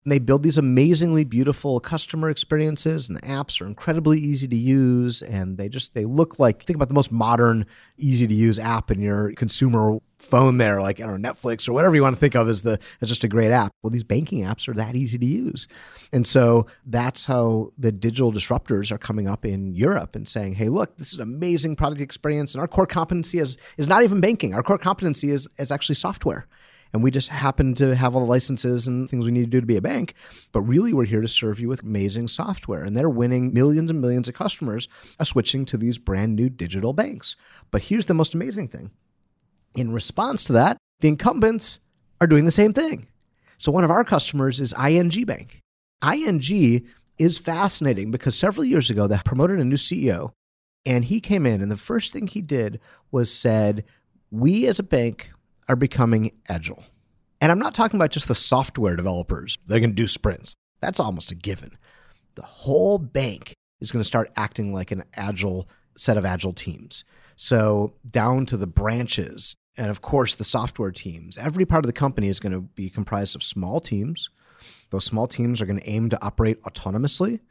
And 0.06 0.12
they 0.12 0.20
build 0.20 0.44
these 0.44 0.58
amazingly 0.58 1.25
beautiful 1.25 1.80
customer 1.80 2.30
experiences 2.30 3.10
and 3.10 3.18
the 3.18 3.22
apps 3.24 3.60
are 3.60 3.66
incredibly 3.66 4.20
easy 4.20 4.48
to 4.48 4.56
use 4.56 5.22
and 5.22 5.58
they 5.58 5.68
just 5.68 5.94
they 5.96 6.06
look 6.06 6.39
like 6.39 6.63
think 6.63 6.75
about 6.75 6.88
the 6.88 6.94
most 6.94 7.12
modern 7.12 7.66
easy 7.98 8.25
to 8.25 8.34
use 8.34 8.58
app 8.58 8.89
in 8.89 9.01
your 9.01 9.34
consumer 9.34 10.00
phone 10.18 10.58
there 10.58 10.82
like 10.82 11.00
or 11.00 11.18
Netflix 11.18 11.68
or 11.68 11.74
whatever 11.74 11.96
you 11.96 12.01
want 12.01 12.16
to 12.16 12.20
think 12.20 12.36
of 12.36 12.50
as 12.50 12.62
the 12.62 12.80
as 13.01 13.10
just 13.10 13.24
a 13.24 13.27
great 13.27 13.51
app. 13.51 13.72
Well 13.84 13.92
these 13.92 14.04
banking 14.04 14.44
apps 14.44 14.68
are 14.68 14.74
that 14.74 14.96
easy 14.96 15.18
to 15.18 15.25
use. 15.25 15.68
And 16.12 16.25
so 16.25 16.68
that's 16.86 17.25
how 17.25 17.72
the 17.77 17.92
digital 17.92 18.32
disruptors 18.32 18.92
are 18.92 18.98
coming 18.98 19.27
up 19.27 19.46
in 19.46 19.75
Europe 19.75 20.16
and 20.16 20.27
saying, 20.27 20.56
"Hey, 20.56 20.70
look, 20.70 20.98
this 20.98 21.13
is 21.13 21.20
an 21.20 21.24
amazing 21.24 21.75
product 21.75 22.01
experience 22.01 22.54
and 22.54 22.62
our 22.62 22.68
core 22.68 22.88
competency 22.88 23.39
is 23.39 23.58
is 23.77 23.88
not 23.88 24.04
even 24.04 24.22
banking. 24.22 24.54
Our 24.54 24.63
core 24.63 24.77
competency 24.77 25.32
is 25.32 25.48
is 25.58 25.72
actually 25.72 25.96
software." 25.96 26.48
And 26.94 27.03
we 27.03 27.12
just 27.12 27.29
happen 27.29 27.75
to 27.75 27.96
have 27.96 28.15
all 28.15 28.22
the 28.22 28.29
licenses 28.29 28.88
and 28.88 29.10
things 29.10 29.25
we 29.25 29.32
need 29.32 29.46
to 29.46 29.50
do 29.50 29.62
to 29.62 29.67
be 29.67 29.77
a 29.77 29.82
bank. 29.82 30.13
But 30.51 30.62
really, 30.62 30.94
we're 30.94 31.06
here 31.06 31.22
to 31.22 31.27
serve 31.27 31.60
you 31.60 31.67
with 31.67 31.84
amazing 31.84 32.27
software. 32.27 32.84
And 32.84 32.96
they're 32.96 33.10
winning 33.10 33.53
millions 33.53 33.91
and 33.91 34.01
millions 34.01 34.27
of 34.27 34.36
customers 34.36 34.88
are 35.20 35.25
switching 35.25 35.65
to 35.65 35.77
these 35.77 35.98
brand 35.98 36.36
new 36.36 36.50
digital 36.50 36.94
banks. 36.94 37.36
But 37.72 37.84
here's 37.84 38.06
the 38.06 38.13
most 38.13 38.34
amazing 38.34 38.70
thing 38.70 38.91
in 39.75 39.91
response 39.91 40.44
to 40.46 40.53
that, 40.53 40.77
the 41.01 41.08
incumbents 41.08 41.79
are 42.20 42.27
doing 42.27 42.46
the 42.46 42.51
same 42.51 42.74
thing. 42.74 43.08
So 43.58 43.72
one 43.72 43.84
of 43.84 43.91
our 43.91 44.03
customers 44.03 44.60
is 44.60 44.74
ING 44.74 45.25
Bank. 45.25 45.62
ING 46.03 46.88
is 47.17 47.38
fascinating 47.38 48.12
because 48.12 48.38
several 48.38 48.63
years 48.63 48.89
ago 48.89 49.08
they 49.08 49.17
promoted 49.25 49.60
a 49.60 49.65
new 49.65 49.75
CEO 49.75 50.32
and 50.86 51.06
he 51.06 51.20
came 51.20 51.46
in 51.46 51.62
and 51.62 51.72
the 51.72 51.77
first 51.77 52.13
thing 52.13 52.27
he 52.27 52.41
did 52.41 52.79
was 53.12 53.32
said, 53.32 53.84
"We 54.29 54.67
as 54.67 54.79
a 54.79 54.84
bank 54.84 55.32
are 55.68 55.76
becoming 55.76 56.32
agile. 56.48 56.84
And 57.40 57.52
I'm 57.52 57.60
not 57.60 57.76
talking 57.76 57.98
about 57.98 58.12
just 58.12 58.28
the 58.28 58.36
software 58.36 58.96
developers. 58.96 59.58
They're 59.68 59.80
going 59.80 59.92
to 59.92 59.96
do 59.96 60.08
sprints. 60.08 60.53
That's 60.82 61.00
almost 61.00 61.32
a 61.32 61.36
given. 61.36 61.77
The 62.36 62.46
whole 62.46 62.98
bank 62.98 63.53
is 63.80 63.92
going 63.92 64.01
to 64.01 64.08
start 64.08 64.32
acting 64.36 64.74
like 64.74 64.92
an 64.92 65.03
agile 65.16 65.68
set 65.96 66.18
of 66.18 66.25
agile 66.25 66.53
teams. 66.53 67.03
So, 67.36 67.94
down 68.10 68.46
to 68.48 68.58
the 68.58 68.68
branches, 68.68 69.56
and 69.75 69.90
of 69.90 70.01
course, 70.01 70.34
the 70.34 70.44
software 70.44 70.92
teams. 70.92 71.38
Every 71.38 71.66
part 71.66 71.86
of 71.86 71.88
the 71.88 71.94
company 71.94 72.27
is 72.27 72.40
going 72.40 72.53
to 72.53 72.62
be 72.62 72.90
comprised 72.90 73.36
of 73.36 73.44
small 73.44 73.80
teams. 73.80 74.30
Those 74.90 75.06
small 75.06 75.27
teams 75.27 75.62
are 75.62 75.68
going 75.68 75.80
to 75.80 75.90
aim 75.90 76.10
to 76.10 76.24
operate 76.24 76.62
autonomously. 76.64 77.42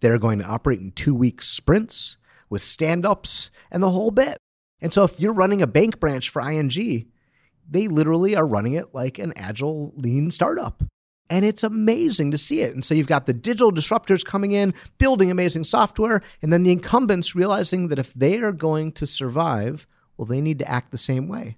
They're 0.00 0.18
going 0.18 0.40
to 0.40 0.44
operate 0.44 0.80
in 0.80 0.92
two 0.92 1.14
week 1.14 1.42
sprints 1.42 2.16
with 2.50 2.62
stand 2.62 3.06
ups 3.06 3.50
and 3.70 3.82
the 3.82 3.90
whole 3.90 4.10
bit. 4.10 4.38
And 4.80 4.92
so, 4.92 5.04
if 5.04 5.20
you're 5.20 5.32
running 5.32 5.62
a 5.62 5.66
bank 5.68 6.00
branch 6.00 6.28
for 6.28 6.42
ING, 6.42 6.70
they 7.68 7.88
literally 7.88 8.36
are 8.36 8.46
running 8.46 8.74
it 8.74 8.94
like 8.94 9.18
an 9.18 9.32
agile, 9.36 9.92
lean 9.96 10.30
startup. 10.30 10.82
And 11.28 11.44
it's 11.44 11.64
amazing 11.64 12.30
to 12.30 12.38
see 12.38 12.60
it. 12.60 12.72
And 12.72 12.84
so 12.84 12.94
you've 12.94 13.08
got 13.08 13.26
the 13.26 13.34
digital 13.34 13.72
disruptors 13.72 14.24
coming 14.24 14.52
in, 14.52 14.72
building 14.98 15.30
amazing 15.30 15.64
software, 15.64 16.22
and 16.40 16.52
then 16.52 16.62
the 16.62 16.70
incumbents 16.70 17.34
realizing 17.34 17.88
that 17.88 17.98
if 17.98 18.14
they 18.14 18.38
are 18.38 18.52
going 18.52 18.92
to 18.92 19.06
survive, 19.06 19.88
well, 20.16 20.26
they 20.26 20.40
need 20.40 20.60
to 20.60 20.70
act 20.70 20.92
the 20.92 20.98
same 20.98 21.26
way. 21.26 21.56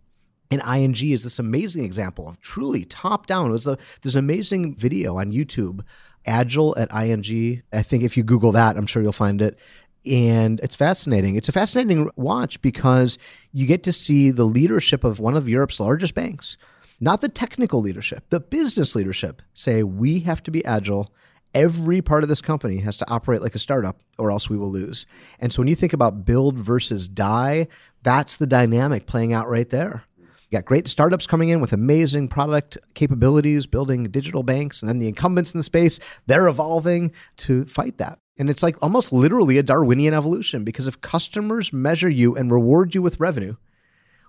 And 0.50 0.62
ING 0.62 1.10
is 1.10 1.22
this 1.22 1.38
amazing 1.38 1.84
example 1.84 2.26
of 2.26 2.40
truly 2.40 2.86
top 2.86 3.26
down. 3.26 3.50
It 3.50 3.52
was 3.52 3.66
an 3.66 3.78
amazing 4.14 4.76
video 4.76 5.18
on 5.18 5.32
YouTube, 5.32 5.80
Agile 6.24 6.74
at 6.78 6.90
ING. 6.90 7.62
I 7.70 7.82
think 7.82 8.02
if 8.02 8.16
you 8.16 8.22
Google 8.22 8.52
that, 8.52 8.78
I'm 8.78 8.86
sure 8.86 9.02
you'll 9.02 9.12
find 9.12 9.42
it 9.42 9.58
and 10.06 10.60
it's 10.60 10.76
fascinating. 10.76 11.36
It's 11.36 11.48
a 11.48 11.52
fascinating 11.52 12.10
watch 12.16 12.60
because 12.62 13.18
you 13.52 13.66
get 13.66 13.82
to 13.84 13.92
see 13.92 14.30
the 14.30 14.44
leadership 14.44 15.04
of 15.04 15.20
one 15.20 15.36
of 15.36 15.48
Europe's 15.48 15.80
largest 15.80 16.14
banks, 16.14 16.56
not 17.00 17.20
the 17.20 17.28
technical 17.28 17.80
leadership, 17.80 18.24
the 18.30 18.40
business 18.40 18.94
leadership 18.94 19.42
say, 19.54 19.82
we 19.82 20.20
have 20.20 20.42
to 20.44 20.50
be 20.50 20.64
agile. 20.64 21.12
Every 21.54 22.02
part 22.02 22.22
of 22.22 22.28
this 22.28 22.40
company 22.40 22.78
has 22.78 22.96
to 22.98 23.10
operate 23.10 23.42
like 23.42 23.54
a 23.54 23.58
startup 23.58 24.00
or 24.18 24.30
else 24.30 24.50
we 24.50 24.58
will 24.58 24.70
lose. 24.70 25.06
And 25.38 25.52
so 25.52 25.60
when 25.60 25.68
you 25.68 25.74
think 25.74 25.92
about 25.92 26.24
build 26.24 26.58
versus 26.58 27.08
die, 27.08 27.68
that's 28.02 28.36
the 28.36 28.46
dynamic 28.46 29.06
playing 29.06 29.32
out 29.32 29.48
right 29.48 29.68
there. 29.68 30.04
You 30.18 30.56
got 30.56 30.64
great 30.64 30.88
startups 30.88 31.26
coming 31.26 31.50
in 31.50 31.60
with 31.60 31.74
amazing 31.74 32.28
product 32.28 32.78
capabilities, 32.94 33.66
building 33.66 34.04
digital 34.04 34.42
banks, 34.42 34.80
and 34.80 34.88
then 34.88 34.98
the 34.98 35.08
incumbents 35.08 35.52
in 35.52 35.58
the 35.58 35.64
space, 35.64 36.00
they're 36.26 36.48
evolving 36.48 37.12
to 37.38 37.66
fight 37.66 37.98
that. 37.98 38.18
And 38.38 38.48
it's 38.48 38.62
like 38.62 38.76
almost 38.80 39.12
literally 39.12 39.58
a 39.58 39.62
Darwinian 39.62 40.14
evolution 40.14 40.64
because 40.64 40.86
if 40.86 41.00
customers 41.00 41.72
measure 41.72 42.08
you 42.08 42.36
and 42.36 42.52
reward 42.52 42.94
you 42.94 43.02
with 43.02 43.18
revenue, 43.18 43.56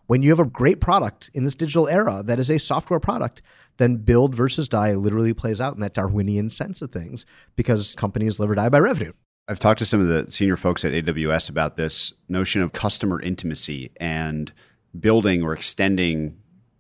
when 0.08 0.24
you 0.24 0.32
have 0.32 0.40
a 0.40 0.46
great 0.46 0.82
product 0.82 1.30
in 1.36 1.44
this 1.44 1.54
digital 1.54 1.88
era 1.88 2.24
that 2.24 2.40
is 2.40 2.50
a 2.50 2.58
software 2.58 3.00
product, 3.00 3.44
then 3.78 3.98
build 3.98 4.34
versus 4.34 4.68
die 4.68 4.94
literally 4.94 5.36
plays 5.36 5.62
out 5.62 5.76
in 5.76 5.82
that 5.82 5.94
Darwinian 5.94 6.50
sense 6.50 6.82
of 6.82 6.92
things 6.92 7.28
because 7.56 7.94
companies 7.94 8.40
live 8.40 8.50
or 8.50 8.56
die 8.56 8.70
by 8.70 8.80
revenue. 8.80 9.14
I've 9.48 9.60
talked 9.60 9.80
to 9.80 9.86
some 9.86 10.02
of 10.02 10.08
the 10.08 10.32
senior 10.32 10.58
folks 10.58 10.84
at 10.84 10.94
AWS 10.94 11.50
about 11.50 11.76
this 11.76 12.14
notion 12.28 12.62
of 12.64 12.74
customer 12.74 13.22
intimacy 13.22 13.92
and 14.00 14.52
building 15.00 15.44
or 15.44 15.54
extending, 15.54 16.38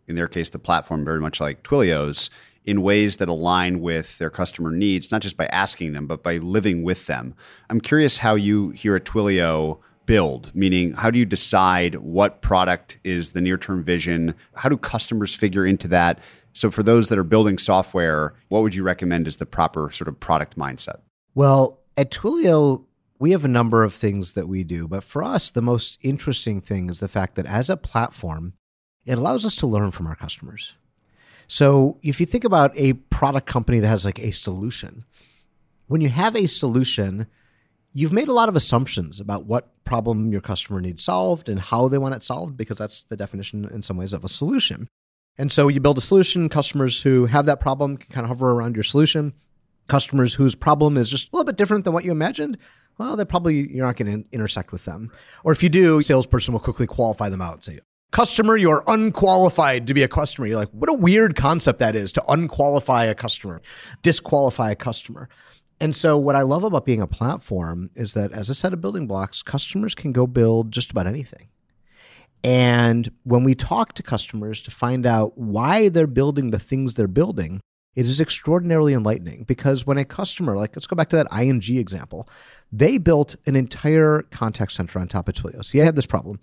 in 0.07 0.15
their 0.15 0.27
case, 0.27 0.49
the 0.49 0.59
platform 0.59 1.05
very 1.05 1.19
much 1.19 1.39
like 1.39 1.61
Twilio's 1.61 2.31
in 2.65 2.81
ways 2.81 3.17
that 3.17 3.29
align 3.29 3.79
with 3.81 4.17
their 4.17 4.29
customer 4.29 4.71
needs, 4.71 5.11
not 5.11 5.21
just 5.21 5.37
by 5.37 5.45
asking 5.47 5.93
them, 5.93 6.07
but 6.07 6.23
by 6.23 6.37
living 6.37 6.83
with 6.83 7.05
them. 7.07 7.33
I'm 7.69 7.81
curious 7.81 8.19
how 8.19 8.35
you 8.35 8.69
here 8.71 8.95
at 8.95 9.05
Twilio 9.05 9.79
build, 10.05 10.51
meaning 10.55 10.93
how 10.93 11.11
do 11.11 11.19
you 11.19 11.25
decide 11.25 11.95
what 11.95 12.41
product 12.41 12.97
is 13.03 13.31
the 13.31 13.41
near 13.41 13.57
term 13.57 13.83
vision? 13.83 14.33
How 14.55 14.67
do 14.67 14.77
customers 14.77 15.35
figure 15.35 15.65
into 15.65 15.87
that? 15.89 16.19
So, 16.53 16.71
for 16.71 16.83
those 16.83 17.09
that 17.09 17.19
are 17.19 17.23
building 17.23 17.57
software, 17.57 18.33
what 18.47 18.63
would 18.63 18.75
you 18.75 18.83
recommend 18.83 19.27
as 19.27 19.37
the 19.37 19.45
proper 19.45 19.91
sort 19.91 20.07
of 20.07 20.19
product 20.19 20.57
mindset? 20.57 21.01
Well, 21.35 21.79
at 21.95 22.11
Twilio, 22.11 22.85
we 23.19 23.31
have 23.31 23.45
a 23.45 23.49
number 23.49 23.83
of 23.83 23.93
things 23.93 24.33
that 24.33 24.47
we 24.47 24.63
do, 24.63 24.87
but 24.87 25.03
for 25.03 25.23
us, 25.23 25.51
the 25.51 25.61
most 25.61 26.03
interesting 26.03 26.59
thing 26.59 26.89
is 26.89 26.99
the 26.99 27.07
fact 27.07 27.35
that 27.35 27.45
as 27.45 27.69
a 27.69 27.77
platform, 27.77 28.53
it 29.05 29.17
allows 29.17 29.45
us 29.45 29.55
to 29.57 29.67
learn 29.67 29.91
from 29.91 30.07
our 30.07 30.15
customers. 30.15 30.73
So 31.49 31.97
if 32.03 32.19
you 32.19 32.27
think 32.27 32.43
about 32.43 32.77
a 32.77 32.93
product 32.93 33.47
company 33.47 33.79
that 33.79 33.87
has 33.87 34.05
like 34.05 34.19
a 34.19 34.29
solution, 34.29 35.03
when 35.87 35.99
you 35.99 36.09
have 36.09 36.35
a 36.35 36.45
solution, 36.45 37.25
you've 37.91 38.13
made 38.13 38.27
a 38.27 38.33
lot 38.33 38.49
of 38.49 38.55
assumptions 38.55 39.19
about 39.19 39.45
what 39.45 39.83
problem 39.83 40.31
your 40.31 40.41
customer 40.41 40.79
needs 40.79 41.03
solved 41.03 41.49
and 41.49 41.59
how 41.59 41.87
they 41.87 41.97
want 41.97 42.13
it 42.13 42.21
solved 42.21 42.55
because 42.55 42.77
that's 42.77 43.01
the 43.03 43.17
definition 43.17 43.65
in 43.65 43.81
some 43.81 43.97
ways 43.97 44.13
of 44.13 44.23
a 44.23 44.29
solution. 44.29 44.87
And 45.39 45.51
so 45.51 45.69
you 45.69 45.79
build 45.79 45.97
a 45.97 46.01
solution, 46.01 46.49
customers 46.49 47.01
who 47.01 47.25
have 47.25 47.47
that 47.47 47.59
problem 47.59 47.97
can 47.97 48.11
kind 48.11 48.25
of 48.25 48.29
hover 48.29 48.51
around 48.51 48.75
your 48.75 48.83
solution. 48.83 49.33
Customers 49.87 50.35
whose 50.35 50.53
problem 50.53 50.97
is 50.97 51.09
just 51.09 51.33
a 51.33 51.35
little 51.35 51.47
bit 51.47 51.57
different 51.57 51.83
than 51.83 51.93
what 51.93 52.05
you 52.05 52.11
imagined, 52.11 52.59
well, 52.99 53.15
they 53.15 53.25
probably 53.25 53.73
you're 53.73 53.87
not 53.87 53.95
going 53.95 54.23
to 54.23 54.29
intersect 54.31 54.71
with 54.71 54.85
them. 54.85 55.11
Or 55.43 55.51
if 55.51 55.63
you 55.63 55.69
do, 55.69 55.99
salesperson 56.03 56.53
will 56.53 56.59
quickly 56.59 56.85
qualify 56.85 57.29
them 57.29 57.41
out 57.41 57.53
and 57.55 57.63
say, 57.63 57.79
customer, 58.11 58.57
you 58.57 58.69
are 58.71 58.83
unqualified 58.87 59.87
to 59.87 59.93
be 59.93 60.03
a 60.03 60.07
customer. 60.07 60.47
You're 60.47 60.57
like, 60.57 60.71
what 60.71 60.89
a 60.89 60.93
weird 60.93 61.35
concept 61.35 61.79
that 61.79 61.95
is 61.95 62.11
to 62.13 62.23
unqualify 62.27 63.05
a 63.05 63.15
customer, 63.15 63.61
disqualify 64.01 64.71
a 64.71 64.75
customer. 64.75 65.29
And 65.81 65.95
so, 65.95 66.17
what 66.17 66.35
I 66.35 66.41
love 66.41 66.63
about 66.63 66.85
being 66.85 67.01
a 67.01 67.07
platform 67.07 67.89
is 67.95 68.13
that 68.13 68.31
as 68.33 68.49
a 68.49 68.55
set 68.55 68.73
of 68.73 68.81
building 68.81 69.07
blocks, 69.07 69.41
customers 69.41 69.95
can 69.95 70.11
go 70.11 70.27
build 70.27 70.71
just 70.71 70.91
about 70.91 71.07
anything. 71.07 71.47
And 72.43 73.09
when 73.23 73.43
we 73.43 73.55
talk 73.55 73.93
to 73.93 74.03
customers 74.03 74.61
to 74.63 74.71
find 74.71 75.05
out 75.05 75.37
why 75.37 75.89
they're 75.89 76.07
building 76.07 76.51
the 76.51 76.59
things 76.59 76.95
they're 76.95 77.07
building, 77.07 77.61
it 77.95 78.05
is 78.05 78.21
extraordinarily 78.21 78.93
enlightening 78.93 79.43
because 79.43 79.85
when 79.85 79.97
a 79.97 80.05
customer, 80.05 80.55
like 80.55 80.75
let's 80.75 80.87
go 80.87 80.95
back 80.95 81.09
to 81.09 81.17
that 81.17 81.27
ING 81.37 81.77
example, 81.77 82.29
they 82.71 82.97
built 82.97 83.35
an 83.45 83.55
entire 83.55 84.21
contact 84.31 84.71
center 84.71 84.99
on 84.99 85.07
top 85.07 85.27
of 85.27 85.35
Twilio. 85.35 85.65
See, 85.65 85.81
I 85.81 85.85
had 85.85 85.95
this 85.95 86.05
problem. 86.05 86.39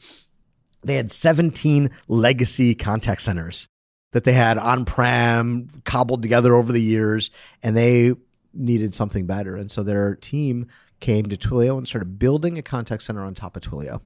They 0.87 0.95
had 0.97 1.11
17 1.11 1.91
legacy 2.09 2.75
contact 2.75 3.23
centers 3.23 3.69
that 4.13 4.25
they 4.25 4.33
had 4.33 4.57
on 4.57 4.85
prem, 4.85 5.69
cobbled 5.85 6.23
together 6.23 6.55
over 6.55 6.73
the 6.73 6.83
years, 6.83 7.31
and 7.63 7.77
they 7.77 8.15
needed 8.55 8.95
something 8.95 9.27
better. 9.27 9.57
And 9.57 9.71
so 9.71 9.83
their 9.83 10.15
team 10.15 10.69
came 11.01 11.27
to 11.27 11.37
Twilio 11.37 11.77
and 11.77 11.87
started 11.87 12.19
building 12.19 12.57
a 12.57 12.63
contact 12.63 13.03
center 13.03 13.23
on 13.23 13.35
top 13.35 13.57
of 13.57 13.63
Twilio. 13.63 14.01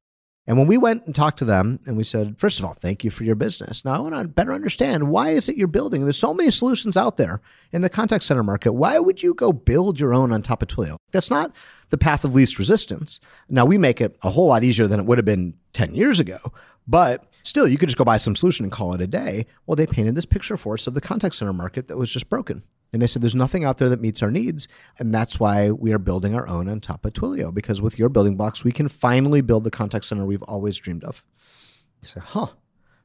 And 0.47 0.59
when 0.59 0.67
we 0.67 0.79
went 0.79 1.07
and 1.07 1.15
talked 1.15 1.39
to 1.41 1.45
them 1.45 1.79
and 1.87 1.97
we 1.97 2.03
said, 2.03 2.39
first 2.39 2.59
of 2.59 2.65
all, 2.65 2.75
thank 2.75 3.05
you 3.05 3.11
for 3.11 3.25
your 3.25 3.37
business. 3.37 3.85
Now 3.85 3.93
I 3.93 3.99
want 4.01 4.15
to 4.15 4.27
better 4.27 4.53
understand 4.53 5.09
why 5.09 5.31
is 5.31 5.49
it 5.49 5.57
you're 5.57 5.69
building? 5.69 6.03
There's 6.03 6.19
so 6.19 6.35
many 6.35 6.51
solutions 6.51 6.97
out 6.97 7.19
there 7.19 7.41
in 7.73 7.83
the 7.83 7.89
contact 7.89 8.25
center 8.25 8.43
market. 8.43 8.73
Why 8.73 8.99
would 8.99 9.23
you 9.23 9.35
go 9.35 9.53
build 9.53 10.01
your 10.01 10.13
own 10.13 10.33
on 10.33 10.43
top 10.43 10.63
of 10.63 10.69
Twilio? 10.69 10.97
That's 11.13 11.31
not 11.31 11.55
the 11.91 11.99
path 11.99 12.25
of 12.25 12.35
least 12.35 12.59
resistance. 12.59 13.21
Now 13.49 13.65
we 13.65 13.79
make 13.79 14.01
it 14.01 14.17
a 14.23 14.31
whole 14.31 14.49
lot 14.49 14.65
easier 14.65 14.89
than 14.89 14.99
it 14.99 15.07
would 15.07 15.19
have 15.19 15.25
been 15.25 15.55
10 15.73 15.95
years 15.95 16.19
ago, 16.19 16.39
but 16.91 17.25
still 17.45 17.69
you 17.69 17.79
could 17.79 17.89
just 17.89 17.97
go 17.97 18.05
buy 18.05 18.17
some 18.17 18.35
solution 18.35 18.65
and 18.65 18.73
call 18.73 18.93
it 18.95 19.01
a 19.01 19.07
day. 19.07 19.47
Well, 19.65 19.77
they 19.77 19.87
painted 19.87 20.17
this 20.17 20.27
picture 20.27 20.57
for 20.57 20.75
us 20.75 20.89
of 20.89 20.95
the 20.95 21.01
contact 21.01 21.37
center 21.37 21.53
market 21.53 21.87
that 21.89 21.97
was 21.97 22.13
just 22.13 22.29
broken. 22.29 22.65
And 22.93 23.01
they 23.01 23.07
said, 23.07 23.23
there's 23.23 23.37
nothing 23.37 23.65
out 23.65 23.79
there 23.79 23.89
that 23.89 24.01
meets 24.01 24.21
our 24.21 24.33
needs. 24.33 24.67
And 24.99 25.15
that's 25.15 25.39
why 25.39 25.71
we 25.71 25.93
are 25.93 25.99
building 25.99 26.35
our 26.35 26.49
own 26.49 26.69
on 26.69 26.81
top 26.81 27.05
of 27.05 27.13
Twilio, 27.13 27.55
because 27.55 27.81
with 27.81 28.01
your 28.01 28.09
building 28.09 28.37
blocks, 28.37 28.65
we 28.65 28.73
can 28.73 28.89
finally 28.89 29.41
build 29.41 29.63
the 29.63 29.71
contact 29.71 30.05
center 30.05 30.25
we've 30.25 30.43
always 30.43 30.77
dreamed 30.77 31.05
of. 31.05 31.23
You 32.03 32.09
say, 32.09 32.21
huh, 32.21 32.49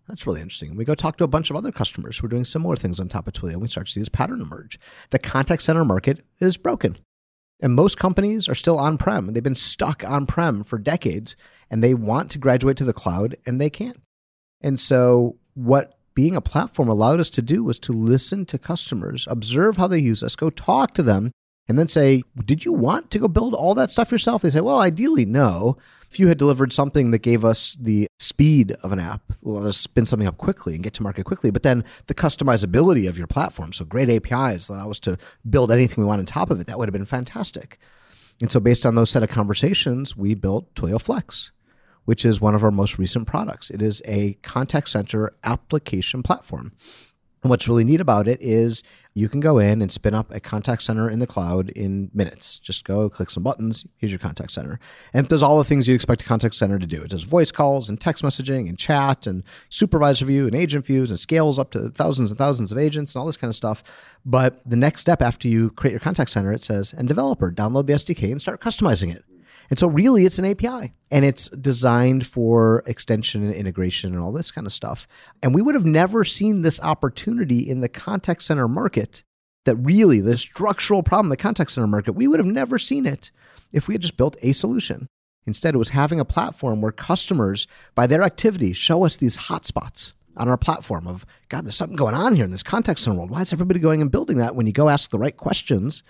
that's 0.08 0.26
really 0.26 0.42
interesting. 0.42 0.70
And 0.70 0.78
we 0.78 0.86
go 0.86 0.96
talk 0.96 1.18
to 1.18 1.24
a 1.24 1.28
bunch 1.28 1.52
of 1.52 1.56
other 1.56 1.72
customers 1.72 2.18
who 2.18 2.26
are 2.26 2.30
doing 2.30 2.46
similar 2.46 2.76
things 2.76 3.00
on 3.00 3.08
top 3.08 3.28
of 3.28 3.34
Twilio. 3.34 3.54
And 3.54 3.62
we 3.62 3.68
start 3.68 3.86
to 3.86 3.94
see 3.94 4.00
this 4.00 4.10
pattern 4.10 4.42
emerge. 4.42 4.80
The 5.12 5.20
contact 5.20 5.62
center 5.62 5.86
market 5.86 6.26
is 6.40 6.58
broken. 6.58 6.98
And 7.62 7.76
most 7.76 8.00
companies 8.00 8.50
are 8.50 8.56
still 8.56 8.80
on 8.80 8.98
prem. 8.98 9.34
They've 9.34 9.44
been 9.44 9.54
stuck 9.54 10.04
on 10.04 10.26
prem 10.26 10.64
for 10.64 10.80
decades 10.80 11.36
and 11.70 11.84
they 11.84 11.94
want 11.94 12.32
to 12.32 12.38
graduate 12.38 12.78
to 12.78 12.86
the 12.86 12.94
cloud 12.94 13.36
and 13.46 13.60
they 13.60 13.70
can't. 13.70 14.02
And 14.62 14.80
so, 14.80 15.38
what 15.54 15.98
being 16.14 16.36
a 16.36 16.42
platform 16.42 16.88
allowed 16.88 17.20
us 17.20 17.30
to 17.32 17.42
do 17.42 17.64
was 17.64 17.78
to 17.80 17.92
listen 17.92 18.46
to 18.46 18.58
customers, 18.58 19.28
observe 19.30 19.78
how 19.78 19.88
they 19.88 20.00
use 20.00 20.24
us, 20.24 20.36
go 20.36 20.50
talk 20.50 20.94
to 20.94 21.04
them, 21.04 21.32
and 21.68 21.78
then 21.78 21.88
say, 21.88 22.24
Did 22.46 22.66
you 22.66 22.74
want 22.74 23.12
to 23.12 23.20
go 23.20 23.28
build 23.28 23.54
all 23.54 23.76
that 23.76 23.90
stuff 23.90 24.12
yourself? 24.12 24.42
They 24.42 24.50
say, 24.50 24.62
Well, 24.62 24.80
ideally, 24.80 25.26
no. 25.26 25.78
If 26.10 26.20
you 26.20 26.28
had 26.28 26.38
delivered 26.38 26.72
something 26.72 27.12
that 27.12 27.20
gave 27.20 27.44
us 27.44 27.76
the 27.80 28.08
speed 28.20 28.72
of 28.84 28.94
an 28.94 29.00
app, 29.00 29.22
let 29.42 29.66
us 29.66 29.78
spin 29.78 30.06
something 30.06 30.28
up 30.28 30.38
quickly 30.38 30.74
and 30.76 30.84
get 30.84 30.94
to 30.94 31.04
market 31.04 31.26
quickly, 31.26 31.52
but 31.52 31.64
then 31.64 31.84
the 32.08 32.16
customizability 32.16 33.10
of 33.10 33.18
your 33.18 33.28
platform, 33.28 33.74
so 33.74 33.84
great 33.84 34.10
APIs 34.10 34.70
allow 34.70 34.90
us 34.90 35.00
to 35.00 35.18
build 35.50 35.72
anything 35.72 36.04
we 36.04 36.08
want 36.08 36.20
on 36.20 36.26
top 36.26 36.52
of 36.52 36.62
it, 36.62 36.68
that 36.68 36.78
would 36.78 36.88
have 36.88 36.94
been 36.94 37.06
fantastic. 37.06 37.80
And 38.42 38.52
so, 38.52 38.60
based 38.60 38.86
on 38.86 38.96
those 38.96 39.10
set 39.10 39.24
of 39.24 39.30
conversations, 39.30 40.18
we 40.18 40.34
built 40.34 40.74
Twilio 40.76 41.00
Flex 41.00 41.52
which 42.06 42.24
is 42.24 42.40
one 42.40 42.56
of 42.56 42.64
our 42.64 42.72
most 42.72 42.98
recent 42.98 43.28
products. 43.28 43.70
It 43.70 43.82
is 43.82 44.02
a 44.06 44.34
contact 44.44 44.90
center 44.90 45.36
application 45.44 46.24
platform. 46.24 46.72
And 47.46 47.52
what's 47.52 47.68
really 47.68 47.84
neat 47.84 48.02
about 48.02 48.28
it 48.28 48.42
is 48.42 48.82
you 49.14 49.30
can 49.30 49.40
go 49.40 49.60
in 49.60 49.80
and 49.80 49.92
spin 49.92 50.16
up 50.16 50.34
a 50.34 50.40
contact 50.40 50.82
center 50.82 51.08
in 51.08 51.20
the 51.20 51.28
cloud 51.28 51.70
in 51.70 52.10
minutes. 52.12 52.58
Just 52.58 52.84
go 52.84 53.08
click 53.08 53.30
some 53.30 53.44
buttons. 53.44 53.86
Here's 53.98 54.12
your 54.12 54.18
contact 54.18 54.50
center. 54.50 54.80
And 55.14 55.28
it 55.28 55.30
does 55.30 55.44
all 55.44 55.60
the 55.60 55.64
things 55.64 55.88
you 55.88 55.94
expect 55.94 56.24
a 56.24 56.26
contact 56.26 56.56
center 56.56 56.80
to 56.80 56.88
do. 56.88 57.04
It 57.04 57.12
does 57.12 57.22
voice 57.22 57.52
calls 57.52 57.88
and 57.88 58.02
text 58.02 58.24
messaging 58.24 58.68
and 58.68 58.80
chat 58.80 59.28
and 59.28 59.44
supervisor 59.70 60.26
view 60.26 60.48
and 60.48 60.56
agent 60.56 60.88
views 60.88 61.12
and 61.12 61.20
scales 61.20 61.60
up 61.60 61.70
to 61.74 61.92
thousands 61.92 62.32
and 62.32 62.40
thousands 62.40 62.72
of 62.72 62.80
agents 62.80 63.14
and 63.14 63.20
all 63.20 63.28
this 63.28 63.38
kind 63.38 63.50
of 63.50 63.56
stuff. 63.56 63.84
But 64.26 64.68
the 64.68 64.76
next 64.76 65.02
step 65.02 65.22
after 65.22 65.48
you 65.48 65.70
create 65.70 65.92
your 65.92 66.00
contact 66.00 66.32
center, 66.32 66.52
it 66.52 66.64
says, 66.64 66.94
and 66.98 67.08
developer, 67.08 67.52
download 67.52 67.86
the 67.86 67.94
SDK 67.94 68.32
and 68.32 68.42
start 68.42 68.60
customizing 68.60 69.16
it. 69.16 69.24
And 69.70 69.80
so 69.80 69.88
really 69.88 70.26
it's 70.26 70.40
an 70.40 70.46
API 70.46 70.94
and 71.12 71.26
it's 71.26 71.50
designed 71.50 72.28
for 72.28 72.84
extension 72.86 73.44
and 73.44 73.54
integration 73.54 74.14
and 74.14 74.22
all 74.22 74.32
this 74.32 74.52
kind 74.52 74.68
of 74.68 74.74
stuff. 74.74 75.08
And 75.42 75.56
we 75.56 75.62
would 75.62 75.76
have 75.76 75.86
never 75.86 76.24
seen 76.24 76.62
this 76.62 76.80
opportunity 76.82 77.60
in 77.68 77.82
the 77.82 77.90
contact 77.90 78.44
center 78.44 78.68
market 78.68 79.24
that 79.66 79.76
really 79.78 80.22
the 80.22 80.38
structural 80.38 81.04
problem, 81.04 81.30
the 81.30 81.38
contact 81.38 81.72
center 81.72 81.88
market, 81.88 82.14
we 82.14 82.28
would 82.28 82.40
have 82.40 82.48
never 82.48 82.80
seen 82.80 83.06
it 83.06 83.32
if 83.74 83.88
we 83.88 83.94
had 83.96 84.02
just 84.02 84.18
built 84.18 84.38
a 84.42 84.52
solution. 84.52 85.08
Instead, 85.48 85.76
it 85.76 85.80
was 85.80 85.90
having 85.90 86.20
a 86.20 86.26
platform 86.26 86.82
where 86.82 86.92
customers, 86.92 87.68
by 87.94 88.08
their 88.08 88.24
activity, 88.24 88.74
show 88.74 89.06
us 89.06 89.18
these 89.18 89.38
hotspots 89.38 90.14
on 90.38 90.50
our 90.50 90.58
platform 90.58 91.08
of, 91.08 91.26
God, 91.50 91.66
there's 91.66 91.76
something 91.76 91.96
going 91.96 92.16
on 92.16 92.36
here 92.36 92.46
in 92.46 92.52
this 92.52 92.64
contact 92.64 93.00
center 93.00 93.18
world. 93.18 93.30
Why 93.30 93.42
is 93.42 93.54
everybody 93.54 93.80
going 93.80 94.02
and 94.02 94.12
building 94.12 94.38
that 94.38 94.56
when 94.56 94.66
you 94.66 94.74
go 94.74 94.90
ask 94.90 95.10
the 95.10 95.20
right 95.20 95.36
questions? 95.36 96.04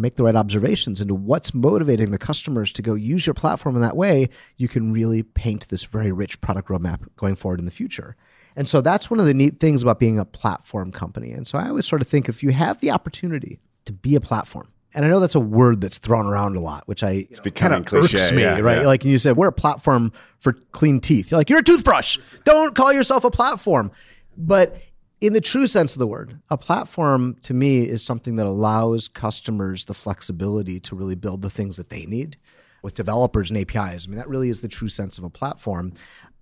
Make 0.00 0.16
the 0.16 0.24
right 0.24 0.36
observations 0.36 1.00
into 1.00 1.14
what's 1.14 1.54
motivating 1.54 2.10
the 2.10 2.18
customers 2.18 2.72
to 2.72 2.82
go 2.82 2.94
use 2.94 3.26
your 3.26 3.34
platform 3.34 3.76
in 3.76 3.82
that 3.82 3.96
way, 3.96 4.28
you 4.56 4.68
can 4.68 4.92
really 4.92 5.22
paint 5.22 5.68
this 5.68 5.84
very 5.84 6.12
rich 6.12 6.40
product 6.40 6.68
roadmap 6.68 7.06
going 7.16 7.34
forward 7.34 7.58
in 7.58 7.64
the 7.64 7.70
future. 7.70 8.16
And 8.56 8.68
so 8.68 8.80
that's 8.80 9.10
one 9.10 9.20
of 9.20 9.26
the 9.26 9.34
neat 9.34 9.60
things 9.60 9.82
about 9.82 9.98
being 9.98 10.18
a 10.18 10.24
platform 10.24 10.90
company. 10.92 11.32
And 11.32 11.46
so 11.46 11.58
I 11.58 11.68
always 11.68 11.86
sort 11.86 12.02
of 12.02 12.08
think 12.08 12.28
if 12.28 12.42
you 12.42 12.50
have 12.50 12.80
the 12.80 12.90
opportunity 12.90 13.60
to 13.84 13.92
be 13.92 14.14
a 14.16 14.20
platform, 14.20 14.68
and 14.92 15.04
I 15.04 15.08
know 15.08 15.20
that's 15.20 15.36
a 15.36 15.40
word 15.40 15.80
that's 15.80 15.98
thrown 15.98 16.26
around 16.26 16.56
a 16.56 16.60
lot, 16.60 16.88
which 16.88 17.04
I 17.04 17.28
kind 17.54 17.72
of 17.72 17.92
irks 17.92 18.32
me, 18.32 18.42
yeah, 18.42 18.58
right? 18.58 18.80
Yeah. 18.80 18.86
Like 18.86 19.04
you 19.04 19.18
said, 19.18 19.36
we're 19.36 19.48
a 19.48 19.52
platform 19.52 20.12
for 20.40 20.54
clean 20.72 21.00
teeth. 21.00 21.30
You're 21.30 21.38
like, 21.38 21.48
you're 21.48 21.60
a 21.60 21.64
toothbrush. 21.64 22.18
Don't 22.42 22.74
call 22.74 22.92
yourself 22.92 23.22
a 23.22 23.30
platform. 23.30 23.92
But 24.36 24.80
in 25.20 25.34
the 25.34 25.40
true 25.40 25.66
sense 25.66 25.94
of 25.94 25.98
the 25.98 26.06
word, 26.06 26.40
a 26.48 26.56
platform 26.56 27.36
to 27.42 27.52
me 27.52 27.82
is 27.82 28.02
something 28.02 28.36
that 28.36 28.46
allows 28.46 29.08
customers 29.08 29.84
the 29.84 29.94
flexibility 29.94 30.80
to 30.80 30.96
really 30.96 31.14
build 31.14 31.42
the 31.42 31.50
things 31.50 31.76
that 31.76 31.90
they 31.90 32.06
need 32.06 32.36
with 32.82 32.94
developers 32.94 33.50
and 33.50 33.58
APIs. 33.58 34.06
I 34.06 34.08
mean, 34.08 34.16
that 34.16 34.28
really 34.28 34.48
is 34.48 34.62
the 34.62 34.68
true 34.68 34.88
sense 34.88 35.18
of 35.18 35.24
a 35.24 35.30
platform. 35.30 35.92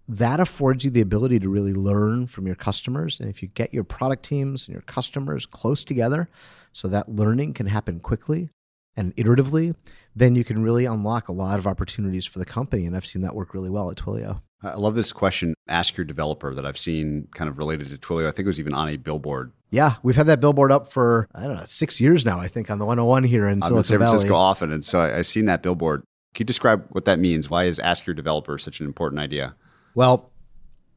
That 0.07 0.41
affords 0.41 0.85
you 0.85 0.91
the 0.91 1.01
ability 1.01 1.41
to 1.41 1.49
really 1.49 1.75
learn 1.75 2.27
from 2.27 2.47
your 2.47 2.55
customers. 2.55 3.19
And 3.21 3.29
if 3.29 3.43
you 3.43 3.49
get 3.49 3.75
your 3.75 3.85
product 3.85 4.23
teams 4.25 4.67
and 4.67 4.73
your 4.73 4.83
customers 4.83 5.45
close 5.45 5.85
together 5.85 6.29
so 6.73 6.89
that 6.89 7.11
learning 7.11 7.55
can 7.55 7.67
happen 7.67 7.99
quickly 8.01 8.49
and 8.97 9.15
iteratively, 9.17 9.75
then 10.15 10.35
you 10.35 10.45
can 10.45 10.63
really 10.63 10.85
unlock 10.85 11.29
a 11.29 11.33
lot 11.33 11.59
of 11.59 11.67
opportunities 11.67 12.27
for 12.27 12.39
the 12.39 12.45
company. 12.45 12.87
And 12.87 12.97
I've 12.97 13.07
seen 13.07 13.23
that 13.23 13.35
work 13.35 13.53
really 13.53 13.71
well 13.71 13.91
at 13.91 13.97
Twilio. 13.97 14.41
I 14.63 14.75
love 14.75 14.97
this 14.97 15.13
question, 15.13 15.55
ask 15.69 15.97
your 15.97 16.05
developer, 16.05 16.53
that 16.53 16.67
I've 16.67 16.79
seen 16.79 17.29
kind 17.33 17.49
of 17.49 17.59
related 17.59 17.91
to 17.91 17.97
Twilio. 17.97 18.27
I 18.27 18.31
think 18.31 18.41
it 18.41 18.47
was 18.47 18.59
even 18.59 18.75
on 18.75 18.89
a 18.89 18.97
billboard. 18.97 19.53
Yeah, 19.71 19.97
we've 20.03 20.17
had 20.17 20.27
that 20.27 20.41
billboard 20.41 20.73
up 20.73 20.91
for, 20.93 21.29
I 21.35 21.43
don't 21.45 21.57
know, 21.57 21.65
six 21.67 22.01
years 22.01 22.25
now, 22.25 22.41
I 22.41 22.49
think, 22.49 22.71
on 22.71 22.79
the 22.79 22.85
101 22.85 23.25
here 23.25 23.49
in 23.49 23.59
I'm 23.59 23.61
Silicon 23.61 23.79
in 23.79 23.85
San 23.85 23.99
Francisco 23.99 24.35
often. 24.35 24.73
And 24.73 24.85
so 24.85 25.01
I, 25.01 25.09
have 25.09 25.27
seen 25.27 25.45
that 25.45 25.63
billboard. 25.63 26.03
Can 26.35 26.45
you 26.45 26.47
describe 26.47 26.87
what 26.91 27.05
that 27.05 27.19
means? 27.19 27.49
Why 27.49 27.65
is 27.65 27.79
ask 27.79 28.07
your 28.07 28.15
developer 28.15 28.59
such 28.59 28.81
an 28.81 28.87
important 28.87 29.21
idea? 29.21 29.55
Well, 29.95 30.31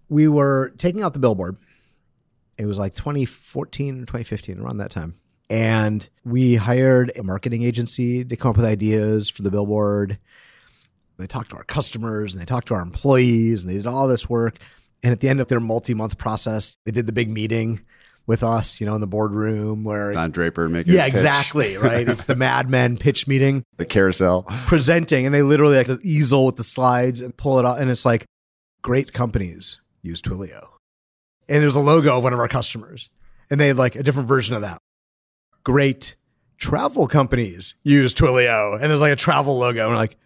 we 0.10 0.28
were 0.28 0.74
taking 0.78 1.04
out 1.04 1.14
the 1.14 1.20
billboard. 1.20 1.58
It 2.58 2.66
was 2.66 2.80
like 2.80 2.96
2014 2.96 3.96
or 3.96 4.06
2015, 4.06 4.60
around 4.60 4.78
that 4.78 4.92
time. 4.92 5.16
And 5.50 6.08
we 6.24 6.56
hired 6.56 7.12
a 7.16 7.24
marketing 7.24 7.64
agency 7.64 8.24
to 8.24 8.36
come 8.36 8.52
up 8.52 8.58
with 8.58 8.66
ideas 8.66 9.30
for 9.30 9.42
the 9.42 9.52
billboard 9.52 10.18
they 11.18 11.28
talked 11.28 11.52
to 11.52 11.58
our 11.58 11.64
customers 11.64 12.34
and 12.34 12.42
they 12.42 12.46
talked 12.46 12.68
to 12.70 12.74
our 12.74 12.82
employees 12.82 13.62
and 13.62 13.70
they 13.70 13.78
did 13.78 13.88
all 13.88 14.08
this 14.08 14.30
work. 14.30 14.58
And 15.04 15.12
at 15.12 15.20
the 15.20 15.30
end 15.30 15.40
of 15.40 15.48
their 15.48 15.60
multi 15.60 15.94
month 15.94 16.18
process, 16.18 16.76
they 16.86 16.92
did 16.92 17.08
the 17.08 17.14
big 17.14 17.30
meeting 17.30 17.82
with 18.28 18.44
us, 18.44 18.80
you 18.80 18.86
know, 18.86 18.96
in 18.96 19.02
the 19.02 19.08
boardroom 19.08 19.84
where 19.84 20.14
Don 20.14 20.32
Draper 20.32 20.70
making 20.70 20.94
yeah, 20.94 21.06
exactly 21.06 21.76
right. 21.78 22.08
it's 22.08 22.26
the 22.26 22.36
Mad 22.38 22.70
Men 22.70 22.98
pitch 22.98 23.28
meeting, 23.28 23.64
the 23.78 23.86
carousel 23.86 24.44
presenting, 24.68 25.26
and 25.26 25.34
they 25.34 25.42
literally 25.42 25.78
like 25.78 25.88
the 25.88 26.00
easel 26.04 26.46
with 26.46 26.56
the 26.56 26.64
slides 26.64 27.22
and 27.22 27.36
pull 27.36 27.60
it 27.60 27.66
out, 27.66 27.80
and 27.80 27.90
it's 27.90 28.06
like 28.06 28.26
great 28.82 29.12
companies 29.14 29.80
use 30.02 30.22
Twilio, 30.22 30.68
and 31.50 31.62
there's 31.62 31.76
a 31.76 31.80
logo 31.80 32.18
of 32.18 32.24
one 32.24 32.34
of 32.34 32.40
our 32.40 32.48
customers, 32.48 33.10
and 33.50 33.60
they 33.60 33.68
had 33.68 33.78
like 33.78 33.96
a 33.96 34.04
different 34.04 34.28
version 34.28 34.56
of 34.56 34.62
that. 34.62 34.78
Great 35.64 36.16
travel 36.58 37.08
companies 37.08 37.76
use 37.84 38.14
Twilio, 38.14 38.74
and 38.74 38.84
there's 38.84 39.02
like 39.02 39.14
a 39.14 39.18
travel 39.18 39.58
logo, 39.58 39.82
and 39.82 39.90
we're 39.90 39.98
like, 39.98 40.18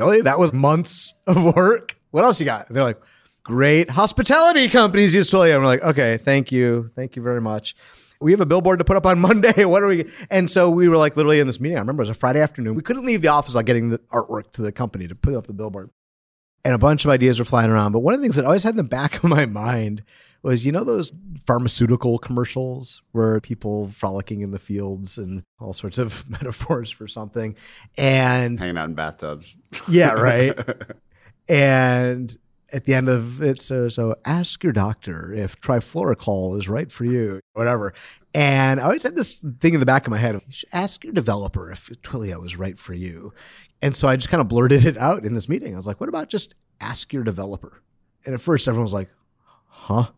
Really? 0.00 0.22
That 0.22 0.38
was 0.38 0.52
months 0.52 1.14
of 1.26 1.42
work? 1.54 1.96
What 2.10 2.24
else 2.24 2.40
you 2.40 2.46
got? 2.46 2.66
And 2.66 2.76
they're 2.76 2.82
like, 2.84 3.00
great 3.44 3.90
hospitality 3.90 4.68
companies 4.68 5.14
use 5.14 5.30
Twilio. 5.30 5.54
And 5.54 5.62
we're 5.62 5.68
like, 5.68 5.82
okay, 5.82 6.16
thank 6.16 6.50
you. 6.50 6.90
Thank 6.96 7.16
you 7.16 7.22
very 7.22 7.40
much. 7.40 7.76
We 8.20 8.32
have 8.32 8.40
a 8.40 8.46
billboard 8.46 8.80
to 8.80 8.84
put 8.84 8.96
up 8.96 9.06
on 9.06 9.18
Monday. 9.28 9.64
What 9.64 9.82
are 9.82 9.86
we? 9.86 10.10
And 10.30 10.50
so 10.50 10.68
we 10.70 10.88
were 10.88 10.96
like 10.96 11.16
literally 11.16 11.40
in 11.40 11.46
this 11.46 11.60
meeting. 11.60 11.76
I 11.76 11.80
remember 11.80 12.02
it 12.02 12.08
was 12.08 12.16
a 12.16 12.20
Friday 12.20 12.40
afternoon. 12.40 12.74
We 12.74 12.82
couldn't 12.82 13.06
leave 13.06 13.22
the 13.22 13.28
office 13.28 13.54
without 13.54 13.66
getting 13.66 13.90
the 13.90 13.98
artwork 14.12 14.52
to 14.52 14.62
the 14.62 14.72
company 14.72 15.06
to 15.08 15.14
put 15.14 15.34
up 15.34 15.46
the 15.46 15.52
billboard. 15.52 15.90
and 16.64 16.74
a 16.74 16.78
bunch 16.78 17.04
of 17.04 17.10
ideas 17.10 17.38
were 17.38 17.44
flying 17.44 17.70
around. 17.70 17.92
But 17.92 18.00
one 18.00 18.12
of 18.14 18.20
the 18.20 18.24
things 18.24 18.36
that 18.36 18.44
always 18.44 18.62
had 18.62 18.70
in 18.70 18.76
the 18.76 18.82
back 18.82 19.16
of 19.16 19.24
my 19.24 19.46
mind 19.64 20.02
was, 20.42 20.64
you 20.64 20.72
know, 20.72 20.84
those 20.84 21.12
pharmaceutical 21.46 22.18
commercials 22.18 23.02
where 23.12 23.40
people 23.40 23.90
frolicking 23.94 24.40
in 24.40 24.50
the 24.50 24.58
fields 24.58 25.18
and 25.18 25.42
all 25.60 25.72
sorts 25.72 25.98
of 25.98 26.28
metaphors 26.30 26.90
for 26.90 27.06
something. 27.06 27.56
And 27.98 28.58
hanging 28.58 28.78
out 28.78 28.88
in 28.88 28.94
bathtubs. 28.94 29.56
Yeah, 29.88 30.12
right. 30.12 30.58
and 31.48 32.36
at 32.72 32.84
the 32.84 32.94
end 32.94 33.08
of 33.08 33.42
it, 33.42 33.60
so, 33.60 33.88
so 33.88 34.14
ask 34.24 34.62
your 34.62 34.72
doctor 34.72 35.32
if 35.34 35.60
trifluoroalkyl 35.60 36.58
is 36.58 36.68
right 36.68 36.90
for 36.90 37.04
you, 37.04 37.40
whatever. 37.52 37.92
And 38.32 38.80
I 38.80 38.84
always 38.84 39.02
had 39.02 39.16
this 39.16 39.44
thing 39.60 39.74
in 39.74 39.80
the 39.80 39.86
back 39.86 40.06
of 40.06 40.10
my 40.10 40.18
head: 40.18 40.34
you 40.34 40.40
should 40.52 40.68
ask 40.72 41.02
your 41.02 41.12
developer 41.12 41.70
if 41.70 41.88
Twilio 42.02 42.44
is 42.46 42.56
right 42.56 42.78
for 42.78 42.94
you. 42.94 43.32
And 43.82 43.96
so 43.96 44.08
I 44.08 44.16
just 44.16 44.28
kind 44.28 44.40
of 44.40 44.48
blurted 44.48 44.84
it 44.84 44.96
out 44.96 45.24
in 45.24 45.34
this 45.34 45.48
meeting. 45.48 45.74
I 45.74 45.76
was 45.76 45.86
like, 45.86 46.00
"What 46.00 46.08
about 46.08 46.28
just 46.28 46.54
ask 46.80 47.12
your 47.12 47.24
developer?" 47.24 47.82
And 48.24 48.34
at 48.34 48.40
first, 48.40 48.68
everyone 48.68 48.84
was 48.84 48.92
like, 48.92 49.10
"Huh?" 49.66 50.10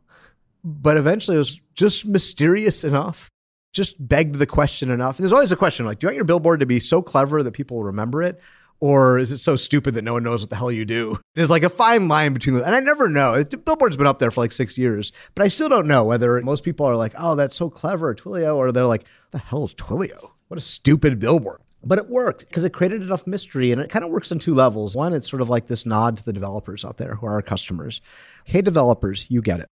But 0.64 0.96
eventually, 0.96 1.36
it 1.36 1.38
was 1.38 1.60
just 1.74 2.06
mysterious 2.06 2.84
enough 2.84 3.28
just 3.72 4.06
begged 4.06 4.34
the 4.34 4.46
question 4.46 4.90
enough. 4.90 5.16
There's 5.16 5.32
always 5.32 5.50
a 5.50 5.56
question 5.56 5.86
like, 5.86 5.98
do 5.98 6.04
you 6.04 6.08
want 6.08 6.16
your 6.16 6.26
billboard 6.26 6.60
to 6.60 6.66
be 6.66 6.78
so 6.78 7.00
clever 7.00 7.42
that 7.42 7.52
people 7.52 7.82
remember 7.82 8.22
it? 8.22 8.38
or 8.82 9.16
is 9.16 9.30
it 9.30 9.38
so 9.38 9.54
stupid 9.54 9.94
that 9.94 10.02
no 10.02 10.14
one 10.14 10.24
knows 10.24 10.40
what 10.40 10.50
the 10.50 10.56
hell 10.56 10.72
you 10.72 10.84
do? 10.84 11.16
There's 11.36 11.50
like 11.50 11.62
a 11.62 11.70
fine 11.70 12.08
line 12.08 12.34
between 12.34 12.56
them. 12.56 12.64
And 12.64 12.74
I 12.74 12.80
never 12.80 13.08
know. 13.08 13.40
The 13.40 13.56
billboard's 13.56 13.96
been 13.96 14.08
up 14.08 14.18
there 14.18 14.32
for 14.32 14.40
like 14.40 14.50
six 14.50 14.76
years, 14.76 15.12
but 15.36 15.44
I 15.44 15.48
still 15.48 15.68
don't 15.68 15.86
know 15.86 16.02
whether 16.02 16.40
most 16.42 16.64
people 16.64 16.84
are 16.86 16.96
like, 16.96 17.14
oh, 17.16 17.36
that's 17.36 17.54
so 17.54 17.70
clever, 17.70 18.12
Twilio, 18.12 18.56
or 18.56 18.72
they're 18.72 18.84
like, 18.84 19.04
the 19.30 19.38
hell 19.38 19.62
is 19.62 19.72
Twilio? 19.72 20.32
What 20.48 20.58
a 20.58 20.60
stupid 20.60 21.20
billboard. 21.20 21.60
But 21.84 21.98
it 21.98 22.10
worked 22.10 22.40
because 22.40 22.64
it 22.64 22.72
created 22.72 23.02
enough 23.02 23.24
mystery 23.24 23.70
and 23.70 23.80
it 23.80 23.88
kind 23.88 24.04
of 24.04 24.10
works 24.10 24.32
on 24.32 24.40
two 24.40 24.52
levels. 24.52 24.96
One, 24.96 25.12
it's 25.12 25.30
sort 25.30 25.42
of 25.42 25.48
like 25.48 25.68
this 25.68 25.86
nod 25.86 26.16
to 26.16 26.24
the 26.24 26.32
developers 26.32 26.84
out 26.84 26.96
there 26.96 27.14
who 27.14 27.26
are 27.26 27.34
our 27.34 27.42
customers. 27.42 28.00
Hey, 28.44 28.62
developers, 28.62 29.28
you 29.30 29.42
get 29.42 29.60
it 29.60 29.68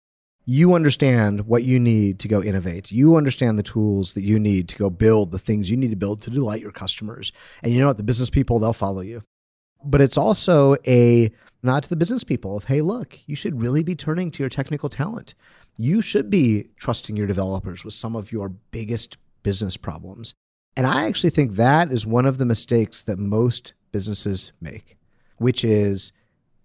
you 0.46 0.76
understand 0.76 1.48
what 1.48 1.64
you 1.64 1.80
need 1.80 2.20
to 2.20 2.28
go 2.28 2.42
innovate. 2.42 2.92
You 2.92 3.16
understand 3.16 3.58
the 3.58 3.64
tools 3.64 4.14
that 4.14 4.24
you 4.24 4.40
need 4.40 4.70
to 4.70 4.76
go 4.76 4.90
build 4.90 5.32
the 5.32 5.40
things 5.40 5.70
you 5.70 5.78
need 5.78 5.90
to 5.90 5.96
build 5.96 6.22
to 6.22 6.30
delight 6.30 6.62
your 6.62 6.72
customers. 6.72 7.32
And 7.64 7.74
you 7.74 7.80
know 7.80 7.88
what? 7.88 7.98
The 7.98 8.04
business 8.04 8.30
people, 8.30 8.60
they'll 8.60 8.74
follow 8.74 9.02
you. 9.02 9.24
But 9.84 10.02
it's 10.02 10.18
also 10.18 10.76
a 10.88 11.32
nod 11.64 11.84
to 11.84 11.90
the 11.90 11.96
business 11.96 12.24
people 12.24 12.56
of, 12.56 12.66
hey, 12.66 12.82
look, 12.82 13.18
you 13.26 13.36
should 13.36 13.60
really 13.60 13.84
be 13.84 13.96
turning 13.96 14.32
to 14.32 14.44
your 14.44 14.50
technical 14.50 14.90
talent. 14.90 15.34
You 15.78 16.02
should 16.02 16.30
be 16.30 16.70
trusting 16.78 17.18
your 17.18 17.28
developers 17.28 17.84
with 17.84 17.94
some 17.94 18.16
of 18.16 18.32
your 18.32 18.50
biggest 18.50 19.18
business 19.44 19.78
problems. 19.78 20.34
And 20.78 20.86
I 20.86 21.08
actually 21.08 21.30
think 21.32 21.54
that 21.54 21.92
is 21.92 22.06
one 22.06 22.26
of 22.26 22.38
the 22.38 22.46
mistakes 22.46 23.02
that 23.04 23.18
most 23.18 23.74
businesses 23.92 24.52
make, 24.62 24.98
which 25.38 25.64
is 25.64 26.12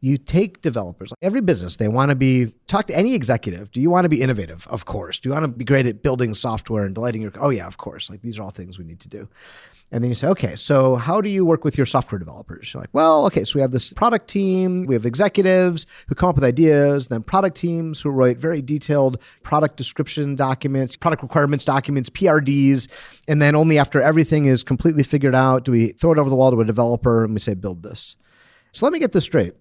you 0.02 0.16
take 0.16 0.62
developers 0.62 1.12
every 1.20 1.40
business 1.42 1.76
they 1.76 1.88
want 1.88 2.08
to 2.08 2.14
be 2.14 2.46
talk 2.66 2.86
to 2.86 2.96
any 2.96 3.14
executive 3.14 3.70
do 3.70 3.80
you 3.80 3.90
want 3.90 4.04
to 4.04 4.08
be 4.08 4.20
innovative? 4.20 4.66
Of 4.68 4.84
course. 4.84 5.18
Do 5.18 5.28
you 5.28 5.32
want 5.32 5.44
to 5.44 5.48
be 5.48 5.64
great 5.64 5.86
at 5.86 6.02
building 6.02 6.34
software 6.34 6.84
and 6.84 6.94
delighting 6.94 7.22
your 7.22 7.32
oh 7.38 7.50
yeah 7.50 7.66
of 7.66 7.76
course. 7.76 8.10
Like 8.10 8.22
these 8.22 8.38
are 8.38 8.42
all 8.42 8.50
things 8.50 8.78
we 8.78 8.84
need 8.84 9.00
to 9.00 9.08
do. 9.08 9.28
And 9.92 10.02
then 10.02 10.10
you 10.10 10.14
say 10.14 10.28
okay 10.28 10.56
so 10.56 10.96
how 10.96 11.20
do 11.20 11.28
you 11.28 11.44
work 11.44 11.64
with 11.64 11.76
your 11.76 11.86
software 11.86 12.18
developers? 12.18 12.72
You're 12.72 12.82
like 12.82 12.90
well 12.92 13.26
okay 13.26 13.44
so 13.44 13.56
we 13.56 13.60
have 13.60 13.72
this 13.72 13.92
product 13.92 14.28
team 14.28 14.86
we 14.86 14.94
have 14.94 15.06
executives 15.06 15.86
who 16.08 16.14
come 16.14 16.28
up 16.28 16.34
with 16.34 16.44
ideas 16.44 17.08
then 17.08 17.22
product 17.22 17.56
teams 17.56 18.00
who 18.00 18.10
write 18.10 18.38
very 18.38 18.62
detailed 18.62 19.18
product 19.42 19.76
description 19.76 20.36
documents 20.36 20.96
product 20.96 21.22
requirements 21.22 21.64
documents 21.64 22.08
prds 22.08 22.88
and 23.28 23.42
then 23.42 23.54
only 23.54 23.78
after 23.78 24.00
everything 24.00 24.46
is 24.46 24.62
completely 24.62 25.02
figured 25.02 25.34
out 25.34 25.64
do 25.64 25.72
we 25.72 25.88
throw 25.88 26.12
it 26.12 26.18
over 26.18 26.30
the 26.30 26.36
wall 26.36 26.50
to 26.50 26.60
a 26.60 26.64
developer 26.64 27.24
and 27.24 27.34
we 27.34 27.40
say 27.40 27.54
build 27.54 27.82
this. 27.82 28.16
So 28.72 28.86
let 28.86 28.92
me 28.92 28.98
get 28.98 29.12
this 29.12 29.24
straight 29.24 29.54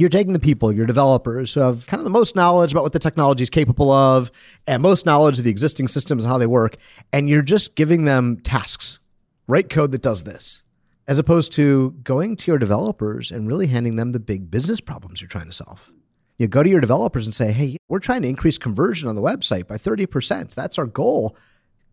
you're 0.00 0.08
taking 0.10 0.32
the 0.32 0.38
people, 0.38 0.72
your 0.72 0.86
developers 0.86 1.54
who 1.54 1.60
have 1.60 1.86
kind 1.86 2.00
of 2.00 2.04
the 2.04 2.10
most 2.10 2.34
knowledge 2.34 2.72
about 2.72 2.82
what 2.82 2.92
the 2.92 2.98
technology 2.98 3.42
is 3.42 3.50
capable 3.50 3.90
of 3.90 4.32
and 4.66 4.82
most 4.82 5.06
knowledge 5.06 5.38
of 5.38 5.44
the 5.44 5.50
existing 5.50 5.88
systems 5.88 6.24
and 6.24 6.30
how 6.30 6.38
they 6.38 6.46
work, 6.46 6.76
and 7.12 7.28
you're 7.28 7.42
just 7.42 7.74
giving 7.74 8.04
them 8.04 8.38
tasks. 8.38 8.98
Write 9.46 9.68
code 9.68 9.92
that 9.92 10.02
does 10.02 10.24
this, 10.24 10.62
as 11.06 11.18
opposed 11.18 11.52
to 11.52 11.90
going 12.02 12.36
to 12.36 12.50
your 12.50 12.58
developers 12.58 13.30
and 13.30 13.48
really 13.48 13.66
handing 13.66 13.96
them 13.96 14.12
the 14.12 14.20
big 14.20 14.50
business 14.50 14.80
problems 14.80 15.20
you're 15.20 15.28
trying 15.28 15.46
to 15.46 15.52
solve. 15.52 15.90
You 16.38 16.48
go 16.48 16.62
to 16.62 16.70
your 16.70 16.80
developers 16.80 17.26
and 17.26 17.34
say, 17.34 17.52
hey, 17.52 17.76
we're 17.88 17.98
trying 17.98 18.22
to 18.22 18.28
increase 18.28 18.56
conversion 18.56 19.08
on 19.08 19.16
the 19.16 19.22
website 19.22 19.66
by 19.66 19.76
30%. 19.76 20.54
That's 20.54 20.78
our 20.78 20.86
goal. 20.86 21.36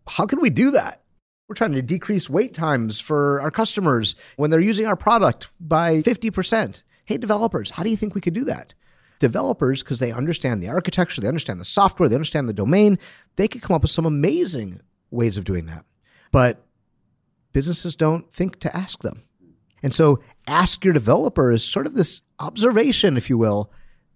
How 0.07 0.25
can 0.25 0.39
we 0.39 0.49
do 0.49 0.71
that? 0.71 1.03
We're 1.49 1.55
trying 1.55 1.73
to 1.73 1.81
decrease 1.81 2.29
wait 2.29 2.53
times 2.53 2.99
for 2.99 3.41
our 3.41 3.51
customers 3.51 4.15
when 4.35 4.49
they're 4.49 4.59
using 4.59 4.85
our 4.85 4.95
product 4.95 5.49
by 5.59 6.01
50% 6.01 6.83
hey, 7.07 7.17
developers, 7.17 7.71
how 7.71 7.83
do 7.83 7.89
you 7.89 7.97
think 7.97 8.13
we 8.13 8.21
could 8.21 8.33
do 8.33 8.43
that? 8.43 8.73
Developers, 9.19 9.81
because 9.81 9.99
they 9.99 10.11
understand 10.11 10.61
the 10.61 10.67
architecture, 10.67 11.21
they 11.21 11.27
understand 11.27 11.59
the 11.59 11.65
software, 11.65 12.07
they 12.07 12.15
understand 12.15 12.47
the 12.47 12.53
domain, 12.53 12.99
they 13.37 13.47
could 13.47 13.61
come 13.61 13.75
up 13.75 13.81
with 13.81 13.91
some 13.91 14.05
amazing 14.05 14.81
ways 15.09 15.37
of 15.37 15.45
doing 15.45 15.65
that. 15.67 15.85
But 16.31 16.65
businesses 17.53 17.95
don't 17.95 18.31
think 18.31 18.59
to 18.59 18.75
ask 18.75 19.01
them. 19.01 19.23
And 19.81 19.93
so 19.95 20.19
ask 20.47 20.83
your 20.83 20.93
developer 20.93 21.51
is 21.51 21.63
sort 21.63 21.87
of 21.87 21.93
this 21.93 22.23
observation, 22.39 23.15
if 23.15 23.29
you 23.29 23.37
will, 23.37 23.71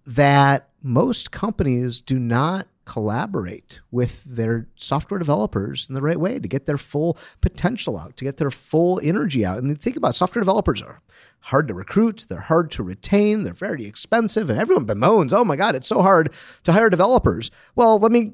that 0.05 0.69
most 0.83 1.31
companies 1.31 2.01
do 2.01 2.19
not 2.19 2.67
collaborate 2.85 3.79
with 3.91 4.23
their 4.23 4.67
software 4.75 5.19
developers 5.19 5.87
in 5.87 5.95
the 5.95 6.01
right 6.01 6.19
way 6.19 6.39
to 6.39 6.47
get 6.47 6.65
their 6.65 6.77
full 6.77 7.17
potential 7.39 7.97
out, 7.97 8.17
to 8.17 8.25
get 8.25 8.37
their 8.37 8.51
full 8.51 8.99
energy 9.03 9.45
out. 9.45 9.59
And 9.59 9.79
think 9.79 9.95
about 9.95 10.11
it, 10.11 10.15
software 10.15 10.41
developers 10.41 10.81
are 10.81 11.01
hard 11.41 11.67
to 11.67 11.73
recruit, 11.73 12.25
they're 12.27 12.39
hard 12.39 12.71
to 12.71 12.83
retain, 12.83 13.43
they're 13.43 13.53
very 13.53 13.85
expensive, 13.85 14.49
and 14.49 14.59
everyone 14.59 14.85
bemoans, 14.85 15.33
oh 15.33 15.43
my 15.43 15.55
God, 15.55 15.75
it's 15.75 15.87
so 15.87 16.01
hard 16.01 16.33
to 16.63 16.73
hire 16.73 16.89
developers. 16.89 17.51
Well, 17.75 17.99
let 17.99 18.11
me 18.11 18.33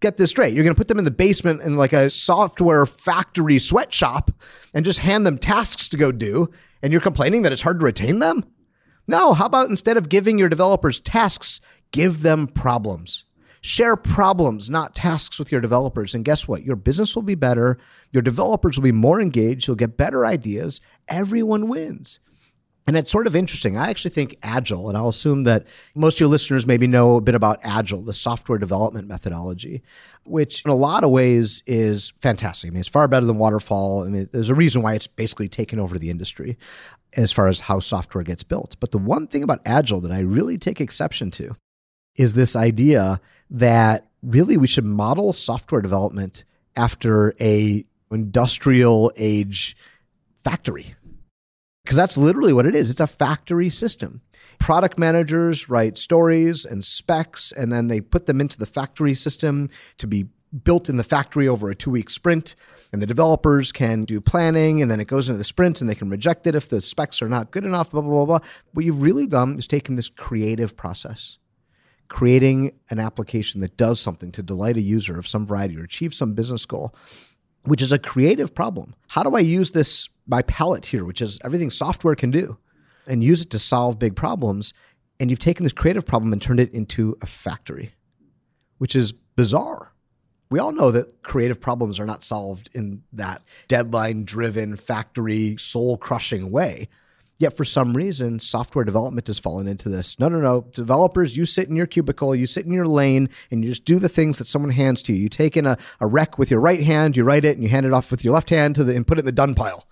get 0.00 0.16
this 0.16 0.30
straight. 0.30 0.54
You're 0.54 0.64
going 0.64 0.74
to 0.74 0.78
put 0.78 0.88
them 0.88 0.98
in 0.98 1.04
the 1.04 1.10
basement 1.10 1.62
in 1.62 1.76
like 1.76 1.92
a 1.92 2.08
software 2.08 2.86
factory 2.86 3.58
sweatshop 3.58 4.30
and 4.72 4.84
just 4.84 5.00
hand 5.00 5.26
them 5.26 5.38
tasks 5.38 5.88
to 5.88 5.96
go 5.96 6.12
do, 6.12 6.50
and 6.82 6.92
you're 6.92 7.00
complaining 7.00 7.42
that 7.42 7.52
it's 7.52 7.62
hard 7.62 7.80
to 7.80 7.84
retain 7.84 8.20
them? 8.20 8.44
No, 9.06 9.32
how 9.32 9.46
about 9.46 9.70
instead 9.70 9.96
of 9.96 10.08
giving 10.08 10.38
your 10.38 10.48
developers 10.50 11.00
tasks, 11.00 11.60
give 11.90 12.22
them 12.22 12.46
problems? 12.46 13.24
Share 13.60 13.96
problems, 13.96 14.70
not 14.70 14.94
tasks 14.94 15.38
with 15.38 15.50
your 15.50 15.60
developers. 15.60 16.14
And 16.14 16.24
guess 16.24 16.46
what? 16.46 16.64
Your 16.64 16.76
business 16.76 17.14
will 17.14 17.22
be 17.22 17.34
better. 17.34 17.78
Your 18.12 18.22
developers 18.22 18.76
will 18.76 18.84
be 18.84 18.92
more 18.92 19.20
engaged. 19.20 19.66
You'll 19.66 19.76
get 19.76 19.96
better 19.96 20.24
ideas. 20.24 20.80
Everyone 21.08 21.68
wins. 21.68 22.20
And 22.88 22.96
it's 22.96 23.10
sort 23.10 23.26
of 23.26 23.36
interesting. 23.36 23.76
I 23.76 23.90
actually 23.90 24.12
think 24.12 24.38
Agile, 24.42 24.88
and 24.88 24.96
I'll 24.96 25.08
assume 25.08 25.42
that 25.42 25.66
most 25.94 26.14
of 26.14 26.20
your 26.20 26.30
listeners 26.30 26.66
maybe 26.66 26.86
know 26.86 27.16
a 27.16 27.20
bit 27.20 27.34
about 27.34 27.60
Agile, 27.62 28.00
the 28.00 28.14
software 28.14 28.56
development 28.56 29.06
methodology, 29.06 29.82
which 30.24 30.64
in 30.64 30.70
a 30.70 30.74
lot 30.74 31.04
of 31.04 31.10
ways 31.10 31.62
is 31.66 32.14
fantastic. 32.22 32.68
I 32.68 32.70
mean, 32.70 32.80
it's 32.80 32.88
far 32.88 33.06
better 33.06 33.26
than 33.26 33.36
waterfall. 33.36 34.04
I 34.04 34.08
mean, 34.08 34.30
there's 34.32 34.48
a 34.48 34.54
reason 34.54 34.80
why 34.80 34.94
it's 34.94 35.06
basically 35.06 35.50
taken 35.50 35.78
over 35.78 35.98
the 35.98 36.08
industry 36.08 36.56
as 37.14 37.30
far 37.30 37.46
as 37.48 37.60
how 37.60 37.78
software 37.78 38.24
gets 38.24 38.42
built. 38.42 38.76
But 38.80 38.90
the 38.90 38.98
one 38.98 39.26
thing 39.26 39.42
about 39.42 39.60
Agile 39.66 40.00
that 40.00 40.12
I 40.12 40.20
really 40.20 40.56
take 40.56 40.80
exception 40.80 41.30
to 41.32 41.56
is 42.18 42.34
this 42.34 42.54
idea 42.54 43.20
that 43.48 44.08
really 44.22 44.58
we 44.58 44.66
should 44.66 44.84
model 44.84 45.32
software 45.32 45.80
development 45.80 46.44
after 46.76 47.34
a 47.40 47.84
industrial 48.10 49.12
age 49.16 49.76
factory. 50.44 50.94
Because 51.84 51.96
that's 51.96 52.18
literally 52.18 52.52
what 52.52 52.66
it 52.66 52.74
is. 52.74 52.90
It's 52.90 53.00
a 53.00 53.06
factory 53.06 53.70
system. 53.70 54.20
Product 54.58 54.98
managers 54.98 55.68
write 55.68 55.96
stories 55.96 56.64
and 56.64 56.84
specs 56.84 57.52
and 57.52 57.72
then 57.72 57.88
they 57.88 58.00
put 58.00 58.26
them 58.26 58.40
into 58.40 58.58
the 58.58 58.66
factory 58.66 59.14
system 59.14 59.70
to 59.98 60.06
be 60.06 60.26
built 60.64 60.88
in 60.88 60.96
the 60.96 61.04
factory 61.04 61.46
over 61.46 61.70
a 61.70 61.74
two 61.74 61.90
week 61.90 62.10
sprint. 62.10 62.56
And 62.92 63.00
the 63.00 63.06
developers 63.06 63.70
can 63.70 64.04
do 64.04 64.20
planning 64.20 64.82
and 64.82 64.90
then 64.90 65.00
it 65.00 65.06
goes 65.06 65.28
into 65.28 65.38
the 65.38 65.44
sprint 65.44 65.80
and 65.80 65.88
they 65.88 65.94
can 65.94 66.10
reject 66.10 66.46
it 66.46 66.54
if 66.54 66.68
the 66.68 66.80
specs 66.80 67.22
are 67.22 67.28
not 67.28 67.50
good 67.50 67.64
enough 67.64 67.90
blah 67.90 68.00
blah 68.00 68.24
blah 68.24 68.38
blah. 68.38 68.48
What 68.72 68.84
you've 68.84 69.02
really 69.02 69.26
done 69.26 69.56
is 69.58 69.66
taken 69.66 69.96
this 69.96 70.08
creative 70.08 70.76
process 70.76 71.38
creating 72.08 72.72
an 72.90 72.98
application 72.98 73.60
that 73.60 73.76
does 73.76 74.00
something 74.00 74.32
to 74.32 74.42
delight 74.42 74.76
a 74.76 74.80
user 74.80 75.18
of 75.18 75.28
some 75.28 75.46
variety 75.46 75.78
or 75.78 75.84
achieve 75.84 76.14
some 76.14 76.34
business 76.34 76.64
goal, 76.64 76.94
which 77.64 77.82
is 77.82 77.92
a 77.92 77.98
creative 77.98 78.54
problem. 78.54 78.94
How 79.08 79.22
do 79.22 79.36
I 79.36 79.40
use 79.40 79.72
this, 79.72 80.08
my 80.26 80.42
palette 80.42 80.86
here, 80.86 81.04
which 81.04 81.20
is 81.20 81.38
everything 81.44 81.70
software 81.70 82.14
can 82.14 82.30
do, 82.30 82.56
and 83.06 83.22
use 83.22 83.42
it 83.42 83.50
to 83.50 83.58
solve 83.58 83.98
big 83.98 84.16
problems? 84.16 84.72
And 85.20 85.30
you've 85.30 85.38
taken 85.38 85.64
this 85.64 85.72
creative 85.72 86.06
problem 86.06 86.32
and 86.32 86.40
turned 86.40 86.60
it 86.60 86.72
into 86.72 87.16
a 87.20 87.26
factory, 87.26 87.92
which 88.78 88.96
is 88.96 89.12
bizarre. 89.12 89.92
We 90.50 90.60
all 90.60 90.72
know 90.72 90.90
that 90.90 91.22
creative 91.22 91.60
problems 91.60 92.00
are 92.00 92.06
not 92.06 92.24
solved 92.24 92.70
in 92.72 93.02
that 93.12 93.42
deadline 93.66 94.24
driven, 94.24 94.76
factory, 94.76 95.56
soul 95.58 95.98
crushing 95.98 96.50
way. 96.50 96.88
Yet 97.38 97.56
for 97.56 97.64
some 97.64 97.96
reason, 97.96 98.40
software 98.40 98.84
development 98.84 99.28
has 99.28 99.38
fallen 99.38 99.68
into 99.68 99.88
this. 99.88 100.18
No, 100.18 100.28
no, 100.28 100.40
no. 100.40 100.62
Developers, 100.72 101.36
you 101.36 101.44
sit 101.44 101.68
in 101.68 101.76
your 101.76 101.86
cubicle, 101.86 102.34
you 102.34 102.46
sit 102.46 102.66
in 102.66 102.72
your 102.72 102.88
lane, 102.88 103.28
and 103.52 103.62
you 103.62 103.70
just 103.70 103.84
do 103.84 104.00
the 104.00 104.08
things 104.08 104.38
that 104.38 104.48
someone 104.48 104.72
hands 104.72 105.04
to 105.04 105.12
you. 105.12 105.20
You 105.20 105.28
take 105.28 105.56
in 105.56 105.64
a, 105.64 105.78
a 106.00 106.08
rec 106.08 106.36
with 106.36 106.50
your 106.50 106.58
right 106.58 106.82
hand, 106.82 107.16
you 107.16 107.22
write 107.22 107.44
it, 107.44 107.56
and 107.56 107.62
you 107.62 107.68
hand 107.68 107.86
it 107.86 107.92
off 107.92 108.10
with 108.10 108.24
your 108.24 108.34
left 108.34 108.50
hand 108.50 108.74
to 108.74 108.84
the 108.84 108.96
and 108.96 109.06
put 109.06 109.18
it 109.18 109.20
in 109.20 109.26
the 109.26 109.32
done 109.32 109.54
pile. 109.54 109.86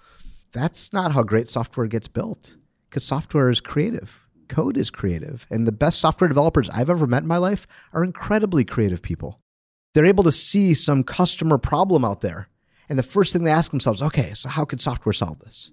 That's 0.50 0.92
not 0.92 1.12
how 1.12 1.22
great 1.22 1.48
software 1.48 1.86
gets 1.86 2.08
built. 2.08 2.56
Because 2.90 3.04
software 3.04 3.50
is 3.50 3.60
creative. 3.60 4.26
code 4.48 4.76
is 4.76 4.90
creative. 4.90 5.46
And 5.48 5.66
the 5.66 5.72
best 5.72 6.00
software 6.00 6.28
developers 6.28 6.68
I've 6.70 6.90
ever 6.90 7.06
met 7.06 7.22
in 7.22 7.28
my 7.28 7.36
life 7.36 7.66
are 7.92 8.02
incredibly 8.02 8.64
creative 8.64 9.02
people. 9.02 9.40
They're 9.94 10.06
able 10.06 10.24
to 10.24 10.32
see 10.32 10.74
some 10.74 11.04
customer 11.04 11.58
problem 11.58 12.04
out 12.04 12.22
there. 12.22 12.48
And 12.88 12.98
the 12.98 13.04
first 13.04 13.32
thing 13.32 13.44
they 13.44 13.50
ask 13.50 13.70
themselves, 13.70 14.02
okay, 14.02 14.32
so 14.34 14.48
how 14.48 14.64
could 14.64 14.80
software 14.80 15.12
solve 15.12 15.40
this? 15.40 15.72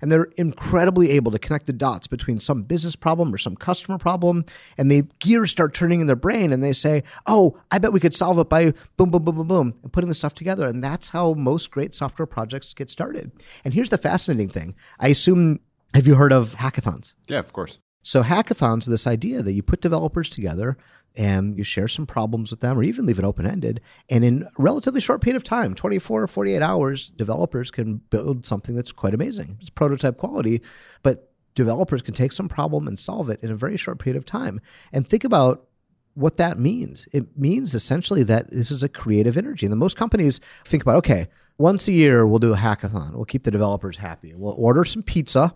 And 0.00 0.10
they're 0.10 0.28
incredibly 0.36 1.10
able 1.10 1.30
to 1.32 1.38
connect 1.38 1.66
the 1.66 1.72
dots 1.72 2.06
between 2.06 2.40
some 2.40 2.62
business 2.62 2.96
problem 2.96 3.32
or 3.32 3.38
some 3.38 3.56
customer 3.56 3.98
problem 3.98 4.44
and 4.78 4.90
the 4.90 5.04
gears 5.18 5.50
start 5.50 5.74
turning 5.74 6.00
in 6.00 6.06
their 6.06 6.16
brain 6.16 6.52
and 6.52 6.62
they 6.62 6.72
say 6.72 7.02
oh 7.26 7.58
i 7.70 7.78
bet 7.78 7.92
we 7.92 8.00
could 8.00 8.14
solve 8.14 8.38
it 8.38 8.48
by 8.48 8.72
boom 8.96 9.10
boom 9.10 9.22
boom 9.22 9.36
boom 9.36 9.48
boom 9.48 9.74
and 9.82 9.92
putting 9.92 10.08
the 10.08 10.14
stuff 10.14 10.34
together 10.34 10.66
and 10.66 10.82
that's 10.82 11.10
how 11.10 11.34
most 11.34 11.70
great 11.70 11.94
software 11.94 12.26
projects 12.26 12.74
get 12.74 12.90
started. 12.90 13.32
And 13.64 13.74
here's 13.74 13.90
the 13.90 13.98
fascinating 13.98 14.48
thing. 14.48 14.74
I 14.98 15.08
assume 15.08 15.60
have 15.94 16.06
you 16.06 16.14
heard 16.14 16.32
of 16.32 16.54
hackathons? 16.54 17.14
Yeah 17.28 17.38
of 17.38 17.52
course 17.52 17.78
so 18.02 18.22
hackathons 18.22 18.86
are 18.86 18.90
this 18.90 19.06
idea 19.06 19.42
that 19.42 19.52
you 19.52 19.62
put 19.62 19.80
developers 19.80 20.30
together 20.30 20.76
and 21.16 21.56
you 21.56 21.64
share 21.64 21.88
some 21.88 22.06
problems 22.06 22.50
with 22.50 22.60
them 22.60 22.78
or 22.78 22.82
even 22.82 23.04
leave 23.04 23.18
it 23.18 23.24
open 23.24 23.46
ended. 23.46 23.80
And 24.08 24.24
in 24.24 24.44
a 24.44 24.50
relatively 24.62 25.00
short 25.00 25.20
period 25.20 25.36
of 25.36 25.44
time, 25.44 25.74
24 25.74 26.22
or 26.22 26.26
48 26.26 26.62
hours, 26.62 27.08
developers 27.10 27.70
can 27.70 27.96
build 27.96 28.46
something 28.46 28.74
that's 28.74 28.92
quite 28.92 29.14
amazing. 29.14 29.58
It's 29.60 29.70
prototype 29.70 30.18
quality, 30.18 30.62
but 31.02 31.32
developers 31.54 32.02
can 32.02 32.14
take 32.14 32.32
some 32.32 32.48
problem 32.48 32.86
and 32.86 32.98
solve 32.98 33.28
it 33.28 33.42
in 33.42 33.50
a 33.50 33.56
very 33.56 33.76
short 33.76 33.98
period 33.98 34.16
of 34.16 34.24
time. 34.24 34.60
And 34.92 35.06
think 35.06 35.24
about 35.24 35.66
what 36.14 36.36
that 36.36 36.58
means. 36.58 37.06
It 37.12 37.36
means 37.36 37.74
essentially 37.74 38.22
that 38.24 38.50
this 38.50 38.70
is 38.70 38.82
a 38.82 38.88
creative 38.88 39.36
energy. 39.36 39.66
And 39.66 39.72
the 39.72 39.76
most 39.76 39.96
companies 39.96 40.40
think 40.64 40.82
about, 40.82 40.96
okay, 40.96 41.28
once 41.58 41.88
a 41.88 41.92
year 41.92 42.26
we'll 42.26 42.38
do 42.38 42.54
a 42.54 42.56
hackathon. 42.56 43.14
We'll 43.14 43.24
keep 43.24 43.42
the 43.42 43.50
developers 43.50 43.98
happy. 43.98 44.34
We'll 44.34 44.54
order 44.54 44.84
some 44.84 45.02
pizza 45.02 45.54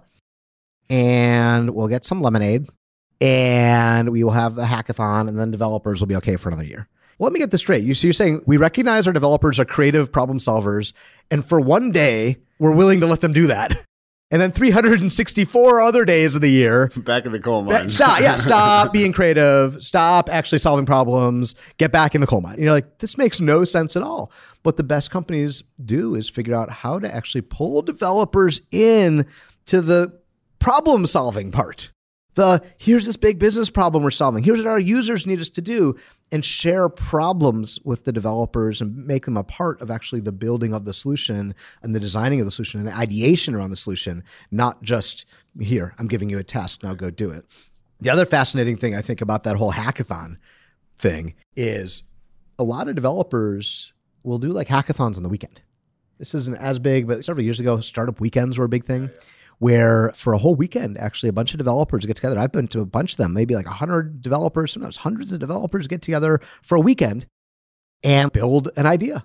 and 0.91 1.71
we'll 1.71 1.89
get 1.89 2.05
some 2.05 2.21
lemonade 2.21 2.67
and 3.21 4.11
we 4.11 4.25
will 4.25 4.33
have 4.33 4.59
a 4.59 4.65
hackathon 4.65 5.29
and 5.29 5.39
then 5.39 5.51
developers 5.51 6.01
will 6.01 6.07
be 6.07 6.17
okay 6.17 6.37
for 6.37 6.49
another 6.49 6.65
year. 6.65 6.89
Well, 7.19 7.27
let 7.27 7.33
me 7.33 7.41
get 7.41 7.51
this 7.51 7.61
straight. 7.61 7.85
You, 7.85 7.95
so 7.95 8.07
you're 8.07 8.13
saying 8.13 8.43
we 8.47 8.57
recognize 8.57 9.07
our 9.07 9.13
developers 9.13 9.59
are 9.59 9.65
creative 9.65 10.11
problem 10.11 10.39
solvers, 10.39 10.93
and 11.31 11.45
for 11.45 11.61
one 11.61 11.93
day, 11.93 12.39
we're 12.59 12.73
willing 12.73 13.01
to 13.01 13.07
let 13.07 13.21
them 13.21 13.33
do 13.33 13.47
that. 13.47 13.87
And 14.31 14.41
then 14.41 14.51
364 14.51 15.81
other 15.81 16.05
days 16.05 16.35
of 16.35 16.41
the 16.41 16.51
year, 16.51 16.91
back 16.97 17.25
in 17.25 17.31
the 17.31 17.39
coal 17.39 17.63
mine. 17.63 17.89
Stop, 17.89 18.21
yeah, 18.21 18.37
stop 18.37 18.93
being 18.93 19.13
creative. 19.13 19.85
Stop 19.85 20.29
actually 20.29 20.59
solving 20.59 20.87
problems. 20.87 21.55
Get 21.77 21.93
back 21.93 22.17
in 22.17 22.21
the 22.21 22.27
coal 22.27 22.41
mine. 22.41 22.55
And 22.55 22.65
you're 22.65 22.73
like, 22.73 22.99
this 22.99 23.17
makes 23.17 23.41
no 23.41 23.65
sense 23.65 23.97
at 23.97 24.03
all. 24.03 24.33
What 24.65 24.77
the 24.77 24.83
best 24.83 25.13
companies 25.13 25.63
do 25.85 26.17
is 26.17 26.29
figure 26.29 26.57
out 26.57 26.69
how 26.69 26.99
to 26.99 27.15
actually 27.15 27.43
pull 27.43 27.83
developers 27.83 28.61
in 28.73 29.27
to 29.67 29.81
the 29.81 30.19
problem 30.65 31.07
solving 31.07 31.53
part 31.53 31.91
the 32.37 32.63
here's 32.79 33.05
this 33.05 33.19
big 33.19 33.39
business 33.39 33.69
problem 33.69 34.03
we're 34.03 34.11
solving. 34.11 34.43
Here's 34.43 34.59
what 34.59 34.67
our 34.67 34.81
users 34.81 35.27
need 35.27 35.39
us 35.39 35.51
to 35.51 35.61
do 35.61 35.95
and 36.33 36.43
share 36.43 36.89
problems 36.89 37.79
with 37.85 38.05
the 38.05 38.13
developers 38.13 38.81
and 38.81 39.07
make 39.07 39.27
them 39.27 39.37
a 39.37 39.45
part 39.45 39.81
of 39.83 39.91
actually 39.91 40.23
the 40.23 40.33
building 40.33 40.73
of 40.73 40.87
the 40.87 40.95
solution 40.95 41.55
and 41.83 41.95
the 41.95 42.01
designing 42.01 42.41
of 42.41 42.47
the 42.47 42.51
solution 42.51 42.81
and 42.81 42.89
the 42.89 42.97
ideation 42.97 43.55
around 43.55 43.71
the 43.71 43.77
solution, 43.77 44.25
not 44.51 44.83
just 44.83 45.27
here, 45.61 45.95
I'm 45.99 46.09
giving 46.09 46.31
you 46.31 46.39
a 46.39 46.43
task, 46.43 46.83
now 46.83 46.95
go 46.95 47.11
do 47.11 47.31
it. 47.31 47.45
The 48.01 48.09
other 48.09 48.25
fascinating 48.25 48.79
thing 48.79 48.95
I 48.95 49.03
think 49.03 49.21
about 49.21 49.45
that 49.45 49.57
whole 49.57 49.73
hackathon 49.73 50.39
thing 50.97 51.35
is 51.55 52.05
a 52.59 52.65
lot 52.65 52.89
of 52.89 52.95
developers 52.95 53.93
will 54.23 54.39
do 54.39 54.49
like 54.49 54.69
hackathons 54.69 55.19
on 55.19 55.23
the 55.23 55.29
weekend. 55.29 55.61
This 56.19 56.35
isn't 56.35 56.57
as 56.57 56.79
big, 56.79 57.07
but 57.07 57.23
several 57.23 57.45
years 57.45 57.61
ago, 57.61 57.81
startup 57.81 58.19
weekends 58.19 58.59
were 58.59 58.65
a 58.65 58.69
big 58.69 58.85
thing. 58.85 59.03
Yeah, 59.03 59.09
yeah 59.09 59.34
where 59.59 60.13
for 60.15 60.33
a 60.33 60.39
whole 60.39 60.55
weekend, 60.55 60.99
actually, 60.99 61.29
a 61.29 61.33
bunch 61.33 61.53
of 61.53 61.59
developers 61.59 62.07
get 62.07 62.17
together. 62.17 62.39
I've 62.39 62.53
been 62.53 62.69
to 62.69 62.81
a 62.81 62.87
bunch 62.87 63.13
of 63.13 63.17
them, 63.19 63.33
maybe 63.33 63.55
like 63.55 63.67
100 63.67 64.21
developers, 64.21 64.73
sometimes 64.73 64.97
hundreds 64.99 65.33
of 65.33 65.41
developers 65.41 65.87
get 65.87 66.03
together 66.03 66.41
for 66.63 66.77
a 66.77 66.81
weekend 66.81 67.27
and 68.03 68.33
build 68.33 68.71
an 68.77 68.87
idea. 68.87 69.25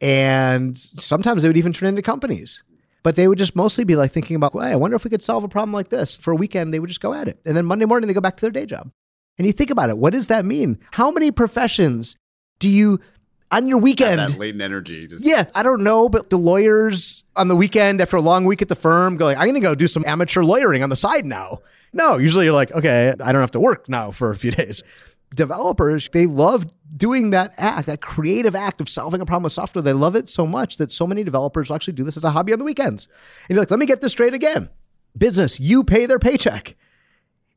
And 0.00 0.78
sometimes 0.78 1.42
they 1.42 1.48
would 1.48 1.56
even 1.56 1.72
turn 1.72 1.88
into 1.88 2.02
companies. 2.02 2.62
But 3.02 3.14
they 3.14 3.28
would 3.28 3.38
just 3.38 3.56
mostly 3.56 3.84
be 3.84 3.96
like 3.96 4.12
thinking 4.12 4.36
about, 4.36 4.52
hey, 4.52 4.72
I 4.72 4.76
wonder 4.76 4.96
if 4.96 5.04
we 5.04 5.10
could 5.10 5.22
solve 5.22 5.44
a 5.44 5.48
problem 5.48 5.72
like 5.72 5.88
this. 5.88 6.18
For 6.18 6.32
a 6.32 6.36
weekend, 6.36 6.74
they 6.74 6.80
would 6.80 6.88
just 6.88 7.00
go 7.00 7.14
at 7.14 7.28
it. 7.28 7.40
And 7.46 7.56
then 7.56 7.64
Monday 7.64 7.84
morning, 7.84 8.08
they 8.08 8.14
go 8.14 8.20
back 8.20 8.36
to 8.36 8.40
their 8.42 8.50
day 8.50 8.66
job. 8.66 8.90
And 9.38 9.46
you 9.46 9.52
think 9.52 9.70
about 9.70 9.88
it, 9.88 9.98
what 9.98 10.12
does 10.12 10.26
that 10.26 10.44
mean? 10.44 10.78
How 10.90 11.10
many 11.10 11.30
professions 11.30 12.16
do 12.58 12.68
you 12.68 13.00
on 13.50 13.68
your 13.68 13.78
weekend. 13.78 14.18
That 14.18 14.38
latent 14.38 14.62
energy. 14.62 15.06
Just... 15.06 15.24
Yeah, 15.24 15.44
I 15.54 15.62
don't 15.62 15.82
know, 15.82 16.08
but 16.08 16.30
the 16.30 16.38
lawyers 16.38 17.24
on 17.36 17.48
the 17.48 17.56
weekend 17.56 18.00
after 18.00 18.16
a 18.16 18.20
long 18.20 18.44
week 18.44 18.62
at 18.62 18.68
the 18.68 18.76
firm 18.76 19.16
go 19.16 19.26
like, 19.26 19.38
I'm 19.38 19.44
going 19.44 19.54
to 19.54 19.60
go 19.60 19.74
do 19.74 19.88
some 19.88 20.04
amateur 20.06 20.42
lawyering 20.42 20.82
on 20.82 20.90
the 20.90 20.96
side 20.96 21.24
now. 21.24 21.60
No, 21.92 22.18
usually 22.18 22.44
you're 22.44 22.54
like, 22.54 22.72
okay, 22.72 23.14
I 23.20 23.32
don't 23.32 23.40
have 23.40 23.52
to 23.52 23.60
work 23.60 23.88
now 23.88 24.10
for 24.10 24.30
a 24.30 24.36
few 24.36 24.50
days. 24.52 24.82
Developers, 25.34 26.08
they 26.12 26.26
love 26.26 26.66
doing 26.96 27.30
that 27.30 27.52
act, 27.58 27.86
that 27.86 28.00
creative 28.00 28.54
act 28.54 28.80
of 28.80 28.88
solving 28.88 29.20
a 29.20 29.26
problem 29.26 29.44
with 29.44 29.52
software. 29.52 29.82
They 29.82 29.92
love 29.92 30.16
it 30.16 30.28
so 30.28 30.46
much 30.46 30.78
that 30.78 30.90
so 30.90 31.06
many 31.06 31.22
developers 31.22 31.70
actually 31.70 31.94
do 31.94 32.04
this 32.04 32.16
as 32.16 32.24
a 32.24 32.30
hobby 32.30 32.52
on 32.52 32.58
the 32.58 32.64
weekends. 32.64 33.08
And 33.48 33.54
you're 33.54 33.62
like, 33.62 33.70
let 33.70 33.78
me 33.78 33.86
get 33.86 34.00
this 34.00 34.12
straight 34.12 34.32
again. 34.32 34.70
Business, 35.16 35.60
you 35.60 35.84
pay 35.84 36.06
their 36.06 36.18
paycheck. 36.18 36.76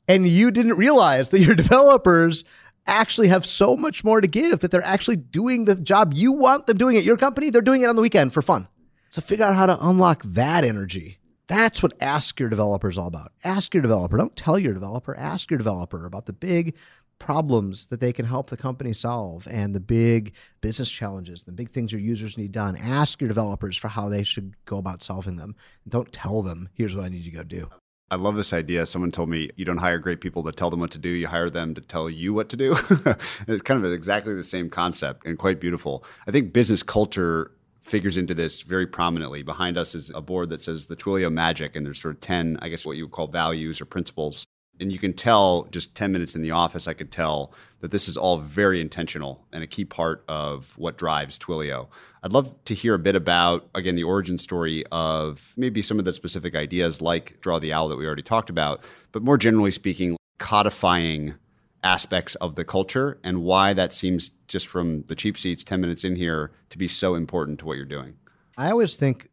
And 0.07 0.27
you 0.27 0.51
didn't 0.51 0.75
realize 0.75 1.29
that 1.29 1.39
your 1.39 1.55
developers 1.55 2.43
actually 2.87 3.27
have 3.29 3.45
so 3.45 3.75
much 3.75 4.03
more 4.03 4.21
to 4.21 4.27
give 4.27 4.59
that 4.59 4.71
they're 4.71 4.83
actually 4.83 5.15
doing 5.15 5.65
the 5.65 5.75
job 5.75 6.13
you 6.13 6.31
want 6.31 6.67
them 6.67 6.77
doing 6.77 6.97
at 6.97 7.03
your 7.03 7.17
company. 7.17 7.49
They're 7.49 7.61
doing 7.61 7.81
it 7.81 7.89
on 7.89 7.95
the 7.95 8.01
weekend 8.01 8.33
for 8.33 8.41
fun. 8.41 8.67
So 9.09 9.21
figure 9.21 9.45
out 9.45 9.55
how 9.55 9.65
to 9.65 9.87
unlock 9.87 10.23
that 10.23 10.63
energy. 10.63 11.19
That's 11.47 11.83
what 11.83 11.93
ask 12.01 12.39
your 12.39 12.47
developer 12.47 12.89
is 12.89 12.97
all 12.97 13.07
about. 13.07 13.33
Ask 13.43 13.73
your 13.73 13.81
developer. 13.81 14.17
Don't 14.17 14.35
tell 14.35 14.57
your 14.57 14.73
developer. 14.73 15.15
Ask 15.17 15.51
your 15.51 15.57
developer 15.57 16.05
about 16.05 16.25
the 16.25 16.33
big 16.33 16.75
problems 17.19 17.87
that 17.87 17.99
they 17.99 18.11
can 18.11 18.25
help 18.25 18.49
the 18.49 18.57
company 18.57 18.93
solve 18.93 19.47
and 19.49 19.75
the 19.75 19.79
big 19.79 20.33
business 20.61 20.89
challenges, 20.89 21.43
the 21.43 21.51
big 21.51 21.69
things 21.69 21.91
your 21.91 22.01
users 22.01 22.37
need 22.37 22.51
done. 22.51 22.75
Ask 22.75 23.21
your 23.21 23.27
developers 23.27 23.77
for 23.77 23.89
how 23.89 24.09
they 24.09 24.23
should 24.23 24.55
go 24.65 24.77
about 24.77 25.03
solving 25.03 25.35
them. 25.35 25.55
Don't 25.87 26.11
tell 26.11 26.41
them, 26.41 26.69
here's 26.73 26.95
what 26.95 27.05
I 27.05 27.09
need 27.09 27.23
you 27.23 27.31
to 27.31 27.37
go 27.37 27.43
do. 27.43 27.69
I 28.11 28.15
love 28.15 28.35
this 28.35 28.51
idea. 28.51 28.85
Someone 28.85 29.11
told 29.11 29.29
me 29.29 29.49
you 29.55 29.63
don't 29.63 29.77
hire 29.77 29.97
great 29.97 30.19
people 30.19 30.43
to 30.43 30.51
tell 30.51 30.69
them 30.69 30.81
what 30.81 30.91
to 30.91 30.97
do, 30.97 31.07
you 31.07 31.27
hire 31.27 31.49
them 31.49 31.73
to 31.75 31.81
tell 31.81 32.09
you 32.09 32.33
what 32.33 32.49
to 32.49 32.57
do. 32.57 32.77
it's 33.47 33.61
kind 33.61 33.83
of 33.83 33.89
exactly 33.91 34.35
the 34.35 34.43
same 34.43 34.69
concept 34.69 35.25
and 35.25 35.39
quite 35.39 35.61
beautiful. 35.61 36.03
I 36.27 36.31
think 36.31 36.51
business 36.51 36.83
culture 36.83 37.51
figures 37.79 38.17
into 38.17 38.35
this 38.35 38.61
very 38.61 38.85
prominently. 38.85 39.43
Behind 39.43 39.77
us 39.77 39.95
is 39.95 40.11
a 40.13 40.21
board 40.21 40.49
that 40.49 40.61
says 40.61 40.87
the 40.87 40.95
Twilio 40.95 41.31
Magic, 41.31 41.75
and 41.75 41.85
there's 41.85 42.01
sort 42.01 42.15
of 42.15 42.21
10, 42.21 42.59
I 42.61 42.67
guess, 42.67 42.85
what 42.85 42.97
you 42.97 43.05
would 43.05 43.13
call 43.13 43.27
values 43.27 43.79
or 43.79 43.85
principles 43.85 44.45
and 44.81 44.91
you 44.91 44.99
can 44.99 45.13
tell 45.13 45.67
just 45.71 45.95
10 45.95 46.11
minutes 46.11 46.35
in 46.35 46.41
the 46.41 46.51
office 46.51 46.87
i 46.87 46.93
could 46.93 47.11
tell 47.11 47.53
that 47.81 47.91
this 47.91 48.07
is 48.07 48.15
all 48.15 48.37
very 48.37 48.79
intentional 48.79 49.45
and 49.51 49.63
a 49.63 49.67
key 49.67 49.85
part 49.85 50.23
of 50.27 50.73
what 50.77 50.97
drives 50.97 51.37
twilio. 51.37 51.87
I'd 52.23 52.31
love 52.31 52.53
to 52.65 52.75
hear 52.75 52.93
a 52.93 52.99
bit 52.99 53.15
about 53.15 53.69
again 53.75 53.95
the 53.95 54.03
origin 54.03 54.37
story 54.37 54.83
of 54.91 55.53
maybe 55.57 55.81
some 55.81 55.99
of 55.99 56.05
the 56.05 56.13
specific 56.13 56.55
ideas 56.55 57.01
like 57.01 57.41
draw 57.41 57.59
the 57.59 57.73
owl 57.73 57.89
that 57.89 57.97
we 57.97 58.05
already 58.05 58.21
talked 58.21 58.49
about 58.49 58.87
but 59.11 59.23
more 59.23 59.37
generally 59.37 59.71
speaking 59.71 60.15
codifying 60.37 61.35
aspects 61.83 62.35
of 62.35 62.55
the 62.55 62.63
culture 62.63 63.19
and 63.23 63.43
why 63.43 63.73
that 63.73 63.91
seems 63.91 64.31
just 64.47 64.67
from 64.67 65.03
the 65.03 65.15
cheap 65.15 65.37
seats 65.37 65.63
10 65.63 65.81
minutes 65.81 66.03
in 66.03 66.15
here 66.15 66.51
to 66.69 66.77
be 66.77 66.87
so 66.87 67.15
important 67.15 67.59
to 67.59 67.65
what 67.65 67.75
you're 67.75 67.85
doing. 67.85 68.15
I 68.57 68.69
always 68.69 68.95
think 68.95 69.29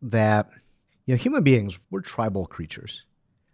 that 0.00 0.48
you 1.06 1.14
know 1.14 1.18
human 1.18 1.42
beings 1.42 1.78
we're 1.90 2.00
tribal 2.00 2.46
creatures 2.46 3.02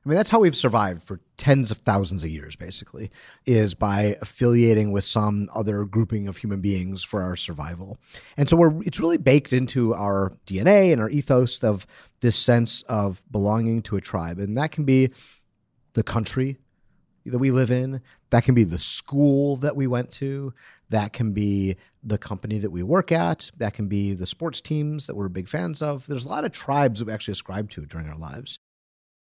I 0.05 0.09
mean, 0.09 0.17
that's 0.17 0.31
how 0.31 0.41
we've 0.41 0.57
survived 0.57 1.03
for 1.03 1.21
tens 1.39 1.71
of 1.71 1.79
thousands 1.79 2.25
of 2.25 2.31
years, 2.31 2.57
basically, 2.57 3.11
is 3.47 3.75
by 3.75 4.19
affiliating 4.21 4.93
with 4.93 5.05
some 5.05 5.49
other 5.55 5.85
grouping 5.85 6.29
of 6.29 6.37
human 6.37 6.61
beings 6.61 7.03
for 7.03 7.23
our 7.23 7.37
survival. 7.37 7.97
And 8.37 8.49
so 8.49 8.57
we're, 8.57 8.83
it's 8.83 9.01
really 9.01 9.17
baked 9.17 9.55
into 9.55 9.95
our 9.95 10.33
DNA 10.47 10.93
and 10.93 11.01
our 11.01 11.09
ethos 11.09 11.65
of 11.65 11.87
this 12.21 12.37
sense 12.37 12.83
of 12.83 13.23
belonging 13.31 13.81
to 13.83 13.97
a 13.97 14.01
tribe. 14.01 14.39
And 14.39 14.59
that 14.59 14.73
can 14.73 14.85
be 14.85 15.11
the 15.95 16.03
country 16.03 16.59
that 17.25 17.39
we 17.39 17.51
live 17.51 17.71
in, 17.71 18.03
that 18.29 18.45
can 18.45 18.55
be 18.55 18.65
the 18.65 18.79
school 18.79 19.57
that 19.57 19.75
we 19.75 19.87
went 19.87 20.11
to, 20.11 20.53
that 20.91 21.15
can 21.15 21.33
be 21.33 21.77
the 22.03 22.19
company 22.19 22.59
that 22.59 22.71
we 22.71 22.83
work 22.83 23.11
at, 23.11 23.51
that 23.57 23.73
can 23.73 23.89
be 23.89 24.13
the 24.13 24.27
sports 24.27 24.61
teams 24.61 25.07
that 25.07 25.17
we're 25.17 25.29
big 25.29 25.49
fans 25.49 25.81
of. 25.81 26.07
There's 26.07 26.27
a 26.27 26.29
lot 26.29 26.45
of 26.45 26.53
tribes 26.53 26.99
that 26.99 27.07
we 27.07 27.15
actually 27.15 27.33
ascribe 27.33 27.71
to 27.71 27.87
during 27.87 28.07
our 28.09 28.19
lives. 28.19 28.59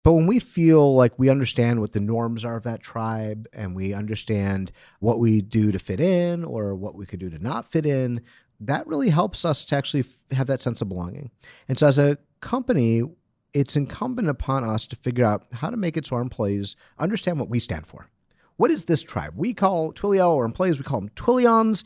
But 0.09 0.15
when 0.15 0.27
we 0.27 0.39
feel 0.39 0.95
like 0.95 1.19
we 1.19 1.29
understand 1.29 1.83
what 1.83 1.93
the 1.93 2.01
norms 2.01 2.43
are 2.43 2.57
of 2.57 2.63
that 2.63 2.81
tribe 2.81 3.47
and 3.53 3.77
we 3.77 3.93
understand 3.93 4.73
what 5.01 5.19
we 5.19 5.43
do 5.43 5.71
to 5.71 5.79
fit 5.79 6.01
in 6.01 6.45
or 6.45 6.75
what 6.75 6.95
we 6.95 7.05
could 7.05 7.21
do 7.21 7.29
to 7.29 7.39
not 7.39 7.71
fit 7.71 7.85
in, 7.85 8.23
that 8.61 8.87
really 8.87 9.11
helps 9.11 9.45
us 9.45 9.67
to 9.67 9.77
actually 9.77 10.07
have 10.31 10.47
that 10.47 10.63
sense 10.63 10.81
of 10.81 10.89
belonging. 10.89 11.31
And 11.69 11.79
so 11.79 11.89
as 11.89 11.99
a 11.99 12.17
company, 12.41 13.03
it's 13.53 13.77
incumbent 13.77 14.31
upon 14.31 14.65
us 14.65 14.87
to 14.87 14.97
figure 14.97 15.27
out 15.27 15.45
how 15.53 15.69
to 15.69 15.77
make 15.77 15.99
it 15.99 16.07
so 16.07 16.17
our 16.17 16.23
employees 16.23 16.75
understand 16.99 17.39
what 17.39 17.51
we 17.51 17.59
stand 17.59 17.87
for. 17.87 18.09
What 18.57 18.71
is 18.71 18.87
this 18.87 19.03
tribe? 19.03 19.35
We 19.37 19.53
call 19.53 19.93
Twilio 19.93 20.31
or 20.31 20.47
employees, 20.47 20.79
we 20.79 20.85
call 20.85 21.01
them 21.01 21.11
Twilions. 21.17 21.85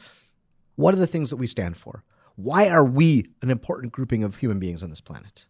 What 0.76 0.94
are 0.94 0.98
the 0.98 1.08
things 1.08 1.30
that 1.30 1.38
we 1.38 1.48
stand 1.48 1.76
for? 1.76 2.04
Why 2.36 2.68
are 2.68 2.84
we 2.84 3.26
an 3.42 3.50
important 3.50 3.92
grouping 3.92 4.22
of 4.22 4.36
human 4.36 4.60
beings 4.60 4.84
on 4.84 4.90
this 4.90 5.00
planet? 5.00 5.46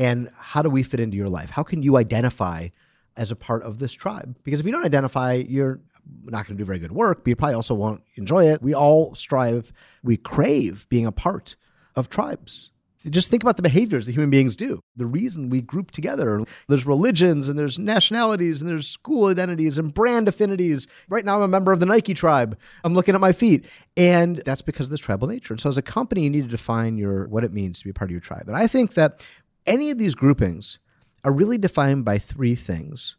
And 0.00 0.30
how 0.36 0.62
do 0.62 0.70
we 0.70 0.82
fit 0.82 0.98
into 0.98 1.16
your 1.16 1.28
life? 1.28 1.50
How 1.50 1.62
can 1.62 1.84
you 1.84 1.96
identify 1.96 2.68
as 3.16 3.30
a 3.30 3.36
part 3.36 3.62
of 3.62 3.78
this 3.78 3.92
tribe. 3.92 4.36
Because 4.44 4.60
if 4.60 4.66
you 4.66 4.72
don't 4.72 4.84
identify, 4.84 5.34
you're 5.34 5.80
not 6.24 6.46
going 6.46 6.56
to 6.56 6.62
do 6.62 6.64
very 6.64 6.78
good 6.78 6.92
work, 6.92 7.18
but 7.18 7.28
you 7.28 7.36
probably 7.36 7.54
also 7.54 7.74
won't 7.74 8.02
enjoy 8.14 8.46
it. 8.46 8.62
We 8.62 8.74
all 8.74 9.14
strive, 9.14 9.72
we 10.02 10.16
crave 10.16 10.86
being 10.88 11.06
a 11.06 11.12
part 11.12 11.54
of 11.94 12.08
tribes. 12.08 12.70
Just 13.08 13.30
think 13.30 13.42
about 13.42 13.56
the 13.56 13.62
behaviors 13.62 14.04
that 14.04 14.12
human 14.12 14.28
beings 14.28 14.56
do. 14.56 14.80
The 14.96 15.06
reason 15.06 15.48
we 15.48 15.62
group 15.62 15.90
together. 15.90 16.44
There's 16.68 16.84
religions 16.84 17.48
and 17.48 17.58
there's 17.58 17.78
nationalities 17.78 18.60
and 18.60 18.70
there's 18.70 18.88
school 18.88 19.26
identities 19.26 19.78
and 19.78 19.92
brand 19.92 20.28
affinities. 20.28 20.86
Right 21.08 21.24
now, 21.24 21.36
I'm 21.36 21.42
a 21.42 21.48
member 21.48 21.72
of 21.72 21.80
the 21.80 21.86
Nike 21.86 22.12
tribe. 22.12 22.58
I'm 22.84 22.92
looking 22.92 23.14
at 23.14 23.20
my 23.20 23.32
feet. 23.32 23.64
And 23.96 24.36
that's 24.44 24.60
because 24.60 24.88
of 24.88 24.90
this 24.90 25.00
tribal 25.00 25.28
nature. 25.28 25.54
And 25.54 25.60
so, 25.60 25.70
as 25.70 25.78
a 25.78 25.82
company, 25.82 26.24
you 26.24 26.30
need 26.30 26.44
to 26.44 26.50
define 26.50 26.98
your 26.98 27.26
what 27.28 27.42
it 27.42 27.54
means 27.54 27.78
to 27.78 27.84
be 27.84 27.90
a 27.90 27.94
part 27.94 28.10
of 28.10 28.12
your 28.12 28.20
tribe. 28.20 28.48
And 28.48 28.56
I 28.56 28.66
think 28.66 28.92
that 28.94 29.22
any 29.66 29.90
of 29.90 29.98
these 29.98 30.14
groupings 30.14 30.78
are 31.24 31.32
really 31.32 31.58
defined 31.58 32.04
by 32.04 32.18
three 32.18 32.54
things 32.54 33.16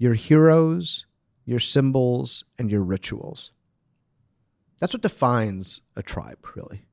your 0.00 0.14
heroes, 0.14 1.06
your 1.44 1.58
symbols, 1.58 2.44
and 2.58 2.70
your 2.70 2.82
rituals. 2.82 3.50
That's 4.78 4.92
what 4.92 5.02
defines 5.02 5.80
a 5.96 6.02
tribe, 6.02 6.38
really. 6.54 6.84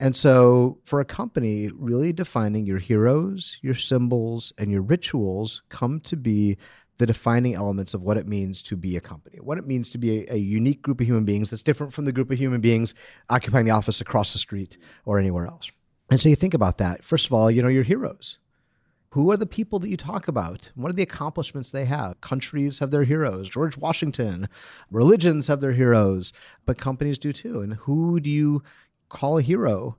And 0.00 0.16
so, 0.16 0.78
for 0.82 1.00
a 1.00 1.04
company, 1.04 1.70
really 1.72 2.12
defining 2.12 2.66
your 2.66 2.78
heroes, 2.78 3.58
your 3.60 3.74
symbols, 3.74 4.52
and 4.58 4.70
your 4.70 4.80
rituals 4.80 5.62
come 5.68 6.00
to 6.00 6.16
be 6.16 6.56
the 6.96 7.06
defining 7.06 7.54
elements 7.54 7.94
of 7.94 8.02
what 8.02 8.16
it 8.16 8.26
means 8.26 8.62
to 8.62 8.76
be 8.76 8.96
a 8.96 9.00
company, 9.00 9.38
what 9.40 9.58
it 9.58 9.66
means 9.66 9.90
to 9.90 9.98
be 9.98 10.20
a, 10.20 10.34
a, 10.34 10.36
unique 10.36 10.82
group 10.82 11.00
of 11.00 11.06
human 11.06 11.24
beings 11.24 11.48
that's 11.48 11.62
different 11.62 11.94
from 11.94 12.04
the 12.04 12.12
group 12.12 12.30
of 12.30 12.36
human 12.36 12.60
beings 12.60 12.94
occupying 13.30 13.64
the 13.64 13.70
office 13.70 14.02
across 14.02 14.34
the 14.34 14.38
street 14.38 14.76
or 15.06 15.18
anywhere 15.18 15.46
else. 15.46 15.70
And 16.10 16.20
so, 16.20 16.28
you 16.28 16.36
think 16.36 16.54
about 16.54 16.78
that. 16.78 17.04
First 17.04 17.26
of 17.26 17.32
all, 17.32 17.50
you 17.50 17.62
know, 17.62 17.68
your 17.68 17.84
heroes. 17.84 18.38
Who 19.10 19.30
are 19.32 19.36
the 19.36 19.46
people 19.46 19.80
that 19.80 19.88
you 19.88 19.96
talk 19.96 20.28
about? 20.28 20.70
What 20.76 20.90
are 20.90 20.94
the 20.94 21.02
accomplishments 21.02 21.70
they 21.70 21.84
have? 21.84 22.20
Countries 22.20 22.78
have 22.78 22.92
their 22.92 23.04
heroes. 23.04 23.48
George 23.48 23.76
Washington. 23.76 24.48
Religions 24.90 25.48
have 25.48 25.60
their 25.60 25.72
heroes, 25.72 26.32
but 26.64 26.78
companies 26.78 27.18
do 27.18 27.32
too. 27.32 27.60
And 27.60 27.74
who 27.74 28.20
do 28.20 28.30
you 28.30 28.62
call 29.08 29.38
a 29.38 29.42
hero 29.42 29.96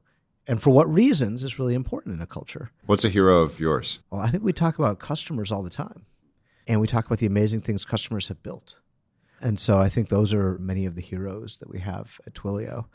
and 0.47 0.61
for 0.61 0.71
what 0.71 0.91
reasons 0.91 1.43
is 1.43 1.59
really 1.59 1.75
important 1.75 2.15
in 2.15 2.21
a 2.21 2.27
culture. 2.27 2.71
What's 2.85 3.05
a 3.05 3.09
hero 3.09 3.41
of 3.41 3.59
yours? 3.59 3.99
Well, 4.09 4.21
I 4.21 4.29
think 4.29 4.43
we 4.43 4.53
talk 4.53 4.79
about 4.79 4.99
customers 4.99 5.51
all 5.51 5.63
the 5.63 5.69
time, 5.69 6.05
and 6.67 6.81
we 6.81 6.87
talk 6.87 7.05
about 7.05 7.19
the 7.19 7.27
amazing 7.27 7.61
things 7.61 7.85
customers 7.85 8.27
have 8.27 8.41
built. 8.41 8.75
And 9.39 9.59
so 9.59 9.79
I 9.79 9.89
think 9.89 10.09
those 10.09 10.33
are 10.33 10.57
many 10.59 10.85
of 10.85 10.95
the 10.95 11.01
heroes 11.01 11.57
that 11.59 11.69
we 11.69 11.79
have 11.79 12.19
at 12.27 12.33
Twilio. 12.33 12.85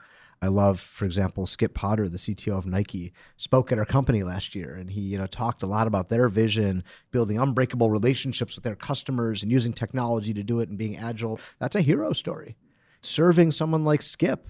I 0.43 0.49
love, 0.49 0.81
for 0.81 1.07
example, 1.07 1.47
Skip 1.47 1.73
Potter, 1.73 2.09
the 2.09 2.19
CTO 2.19 2.59
of 2.59 2.67
Nike, 2.67 3.13
spoke 3.37 3.73
at 3.73 3.79
our 3.79 3.87
company 3.87 4.23
last 4.23 4.55
year, 4.55 4.75
and 4.75 4.91
he, 4.91 5.01
you 5.01 5.19
know, 5.19 5.27
talked 5.27 5.63
a 5.63 5.67
lot 5.67 5.87
about 5.87 6.09
their 6.09 6.29
vision, 6.29 6.85
building 7.11 7.39
unbreakable 7.39 7.91
relationships 7.91 8.55
with 8.55 8.65
their 8.65 8.77
customers, 8.77 9.43
and 9.43 9.51
using 9.51 9.73
technology 9.73 10.35
to 10.35 10.43
do 10.43 10.61
it, 10.61 10.69
and 10.69 10.77
being 10.77 10.99
agile. 10.99 11.41
That's 11.59 11.77
a 11.77 11.81
hero 11.81 12.13
story. 12.13 12.57
Serving 13.01 13.51
someone 13.51 13.85
like 13.85 14.03
Skip 14.03 14.49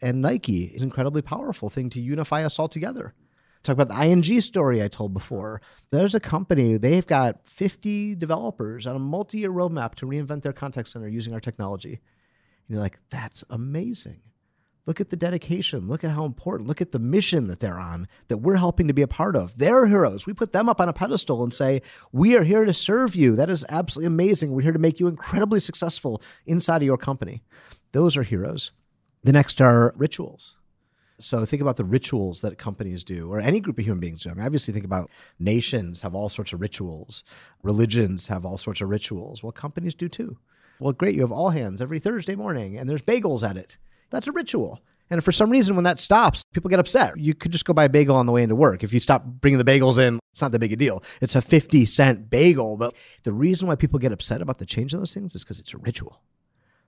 and 0.00 0.22
Nike 0.22 0.64
is 0.64 0.82
an 0.82 0.88
incredibly 0.88 1.22
powerful 1.22 1.68
thing 1.68 1.90
to 1.90 2.00
unify 2.00 2.44
us 2.44 2.58
all 2.58 2.68
together. 2.68 3.14
Talk 3.64 3.78
about 3.78 3.88
the 3.88 4.04
ING 4.04 4.40
story 4.42 4.82
I 4.82 4.88
told 4.88 5.14
before. 5.14 5.62
There's 5.90 6.14
a 6.14 6.20
company, 6.20 6.76
they've 6.76 7.06
got 7.06 7.40
50 7.48 8.14
developers 8.14 8.86
on 8.86 8.94
a 8.94 8.98
multi 8.98 9.38
year 9.38 9.50
roadmap 9.50 9.94
to 9.96 10.06
reinvent 10.06 10.42
their 10.42 10.52
contact 10.52 10.90
center 10.90 11.08
using 11.08 11.32
our 11.32 11.40
technology. 11.40 11.92
And 11.92 11.98
you're 12.68 12.80
like, 12.80 12.98
that's 13.08 13.42
amazing. 13.48 14.20
Look 14.86 15.00
at 15.00 15.08
the 15.08 15.16
dedication. 15.16 15.88
Look 15.88 16.04
at 16.04 16.10
how 16.10 16.24
important. 16.24 16.68
Look 16.68 16.82
at 16.82 16.92
the 16.92 16.98
mission 16.98 17.46
that 17.46 17.60
they're 17.60 17.78
on 17.78 18.06
that 18.28 18.38
we're 18.38 18.56
helping 18.56 18.86
to 18.88 18.94
be 18.94 19.02
a 19.02 19.08
part 19.08 19.34
of. 19.34 19.56
They're 19.56 19.86
heroes. 19.86 20.26
We 20.26 20.34
put 20.34 20.52
them 20.52 20.68
up 20.68 20.80
on 20.80 20.90
a 20.90 20.92
pedestal 20.92 21.42
and 21.42 21.54
say, 21.54 21.80
We 22.12 22.36
are 22.36 22.44
here 22.44 22.66
to 22.66 22.72
serve 22.72 23.14
you. 23.14 23.34
That 23.36 23.48
is 23.48 23.64
absolutely 23.70 24.08
amazing. 24.08 24.52
We're 24.52 24.62
here 24.62 24.72
to 24.72 24.78
make 24.78 25.00
you 25.00 25.08
incredibly 25.08 25.60
successful 25.60 26.20
inside 26.44 26.82
of 26.82 26.86
your 26.86 26.98
company. 26.98 27.42
Those 27.92 28.16
are 28.16 28.22
heroes. 28.22 28.72
The 29.22 29.32
next 29.32 29.62
are 29.62 29.94
rituals. 29.96 30.54
So 31.18 31.46
think 31.46 31.62
about 31.62 31.76
the 31.76 31.84
rituals 31.84 32.40
that 32.40 32.58
companies 32.58 33.04
do, 33.04 33.32
or 33.32 33.38
any 33.38 33.60
group 33.60 33.78
of 33.78 33.84
human 33.84 34.00
beings 34.00 34.24
do. 34.24 34.30
I 34.30 34.34
mean, 34.34 34.44
obviously, 34.44 34.74
think 34.74 34.84
about 34.84 35.10
nations 35.38 36.02
have 36.02 36.14
all 36.14 36.28
sorts 36.28 36.52
of 36.52 36.60
rituals, 36.60 37.22
religions 37.62 38.26
have 38.26 38.44
all 38.44 38.58
sorts 38.58 38.80
of 38.80 38.88
rituals. 38.88 39.42
Well, 39.42 39.52
companies 39.52 39.94
do 39.94 40.08
too. 40.08 40.36
Well, 40.80 40.92
great, 40.92 41.14
you 41.14 41.20
have 41.20 41.32
all 41.32 41.50
hands 41.50 41.80
every 41.80 42.00
Thursday 42.00 42.34
morning, 42.34 42.76
and 42.76 42.88
there's 42.90 43.02
bagels 43.02 43.48
at 43.48 43.56
it. 43.56 43.76
That's 44.14 44.28
a 44.28 44.32
ritual. 44.32 44.80
And 45.10 45.22
for 45.22 45.32
some 45.32 45.50
reason, 45.50 45.74
when 45.74 45.84
that 45.84 45.98
stops, 45.98 46.44
people 46.52 46.70
get 46.70 46.78
upset. 46.78 47.18
You 47.18 47.34
could 47.34 47.50
just 47.50 47.64
go 47.64 47.74
buy 47.74 47.84
a 47.84 47.88
bagel 47.88 48.14
on 48.14 48.26
the 48.26 48.32
way 48.32 48.44
into 48.44 48.54
work. 48.54 48.84
If 48.84 48.92
you 48.92 49.00
stop 49.00 49.24
bringing 49.24 49.58
the 49.58 49.64
bagels 49.64 49.98
in, 49.98 50.20
it's 50.32 50.40
not 50.40 50.52
that 50.52 50.60
big 50.60 50.72
a 50.72 50.76
deal. 50.76 51.02
It's 51.20 51.34
a 51.34 51.42
50 51.42 51.84
cent 51.84 52.30
bagel. 52.30 52.76
But 52.76 52.94
the 53.24 53.32
reason 53.32 53.66
why 53.66 53.74
people 53.74 53.98
get 53.98 54.12
upset 54.12 54.40
about 54.40 54.58
the 54.58 54.66
change 54.66 54.92
in 54.92 55.00
those 55.00 55.12
things 55.12 55.34
is 55.34 55.42
because 55.42 55.58
it's 55.58 55.74
a 55.74 55.78
ritual 55.78 56.22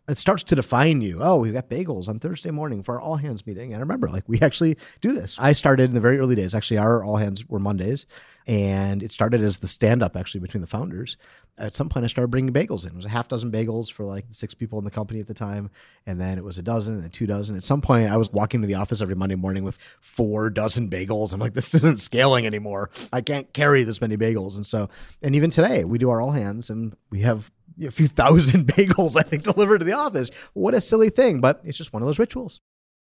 it 0.08 0.18
starts 0.18 0.44
to 0.44 0.54
define 0.54 1.00
you. 1.00 1.18
Oh, 1.20 1.36
we've 1.36 1.52
got 1.52 1.68
bagels 1.68 2.08
on 2.08 2.20
Thursday 2.20 2.50
morning 2.50 2.82
for 2.82 2.94
our 2.94 3.00
all 3.00 3.16
hands 3.16 3.46
meeting. 3.46 3.72
And 3.72 3.76
I 3.76 3.80
remember, 3.80 4.08
like, 4.08 4.24
we 4.28 4.40
actually 4.40 4.76
do 5.00 5.12
this. 5.12 5.36
I 5.40 5.52
started 5.52 5.84
in 5.84 5.94
the 5.94 6.00
very 6.00 6.18
early 6.18 6.36
days. 6.36 6.54
Actually, 6.54 6.78
our 6.78 7.02
all 7.02 7.16
hands 7.16 7.48
were 7.48 7.58
Mondays, 7.58 8.06
and 8.46 9.02
it 9.02 9.10
started 9.10 9.40
as 9.40 9.58
the 9.58 9.66
stand 9.66 10.04
up 10.04 10.16
actually 10.16 10.40
between 10.40 10.60
the 10.60 10.68
founders. 10.68 11.16
At 11.58 11.74
some 11.74 11.88
point, 11.88 12.04
I 12.04 12.06
started 12.06 12.28
bringing 12.28 12.52
bagels 12.52 12.84
in. 12.84 12.90
It 12.90 12.96
was 12.96 13.04
a 13.04 13.08
half 13.08 13.26
dozen 13.26 13.50
bagels 13.50 13.90
for 13.90 14.04
like 14.04 14.26
six 14.30 14.54
people 14.54 14.78
in 14.78 14.84
the 14.84 14.90
company 14.90 15.18
at 15.18 15.26
the 15.26 15.34
time, 15.34 15.70
and 16.06 16.20
then 16.20 16.38
it 16.38 16.44
was 16.44 16.58
a 16.58 16.62
dozen 16.62 16.94
and 16.94 17.02
then 17.02 17.10
two 17.10 17.26
dozen. 17.26 17.56
At 17.56 17.64
some 17.64 17.80
point, 17.80 18.08
I 18.08 18.16
was 18.16 18.30
walking 18.30 18.60
to 18.60 18.66
the 18.66 18.74
office 18.74 19.02
every 19.02 19.16
Monday 19.16 19.34
morning 19.34 19.64
with 19.64 19.78
four 20.00 20.50
dozen 20.50 20.88
bagels. 20.88 21.32
I'm 21.32 21.40
like, 21.40 21.54
this 21.54 21.74
isn't 21.74 21.98
scaling 21.98 22.46
anymore. 22.46 22.90
I 23.12 23.22
can't 23.22 23.52
carry 23.52 23.82
this 23.82 24.00
many 24.00 24.16
bagels. 24.16 24.54
And 24.54 24.64
so, 24.64 24.88
and 25.20 25.34
even 25.34 25.50
today, 25.50 25.82
we 25.84 25.98
do 25.98 26.10
our 26.10 26.20
all 26.20 26.32
hands, 26.32 26.70
and 26.70 26.96
we 27.10 27.20
have 27.22 27.50
a 27.82 27.90
few 27.90 28.08
thousand 28.08 28.66
bagels, 28.72 29.16
I 29.16 29.22
think, 29.22 29.42
delivered 29.42 29.78
to 29.78 29.84
the 29.84 29.92
office. 29.92 30.30
What 30.52 30.74
a 30.74 30.80
silly 30.80 31.10
thing, 31.10 31.40
but 31.40 31.60
it's 31.64 31.78
just 31.78 31.92
one 31.92 32.02
of 32.02 32.08
those 32.08 32.18
rituals. 32.18 32.60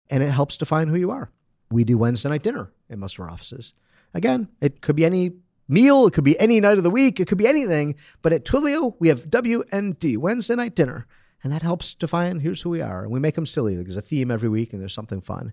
And 0.09 0.23
it 0.23 0.29
helps 0.29 0.57
define 0.57 0.89
who 0.89 0.97
you 0.97 1.11
are. 1.11 1.29
We 1.71 1.83
do 1.83 1.97
Wednesday 1.97 2.29
night 2.29 2.43
dinner 2.43 2.71
in 2.89 2.99
most 2.99 3.15
of 3.15 3.21
our 3.21 3.29
offices. 3.29 3.73
Again, 4.13 4.49
it 4.61 4.81
could 4.81 4.95
be 4.95 5.05
any 5.05 5.31
meal, 5.67 6.07
it 6.07 6.13
could 6.13 6.23
be 6.23 6.39
any 6.39 6.59
night 6.59 6.77
of 6.77 6.83
the 6.83 6.89
week, 6.89 7.19
it 7.19 7.27
could 7.27 7.37
be 7.37 7.47
anything. 7.47 7.95
But 8.21 8.33
at 8.33 8.45
Twilio, 8.45 8.95
we 8.99 9.07
have 9.07 9.29
WND, 9.29 10.17
Wednesday 10.17 10.55
night 10.55 10.75
dinner. 10.75 11.07
And 11.43 11.51
that 11.51 11.61
helps 11.61 11.93
define 11.93 12.39
here's 12.39 12.61
who 12.61 12.69
we 12.69 12.81
are. 12.81 13.03
And 13.03 13.11
we 13.11 13.19
make 13.19 13.35
them 13.35 13.45
silly. 13.45 13.75
There's 13.75 13.97
a 13.97 14.01
theme 14.01 14.31
every 14.31 14.47
week 14.47 14.71
and 14.71 14.81
there's 14.81 14.93
something 14.93 15.19
fun. 15.19 15.51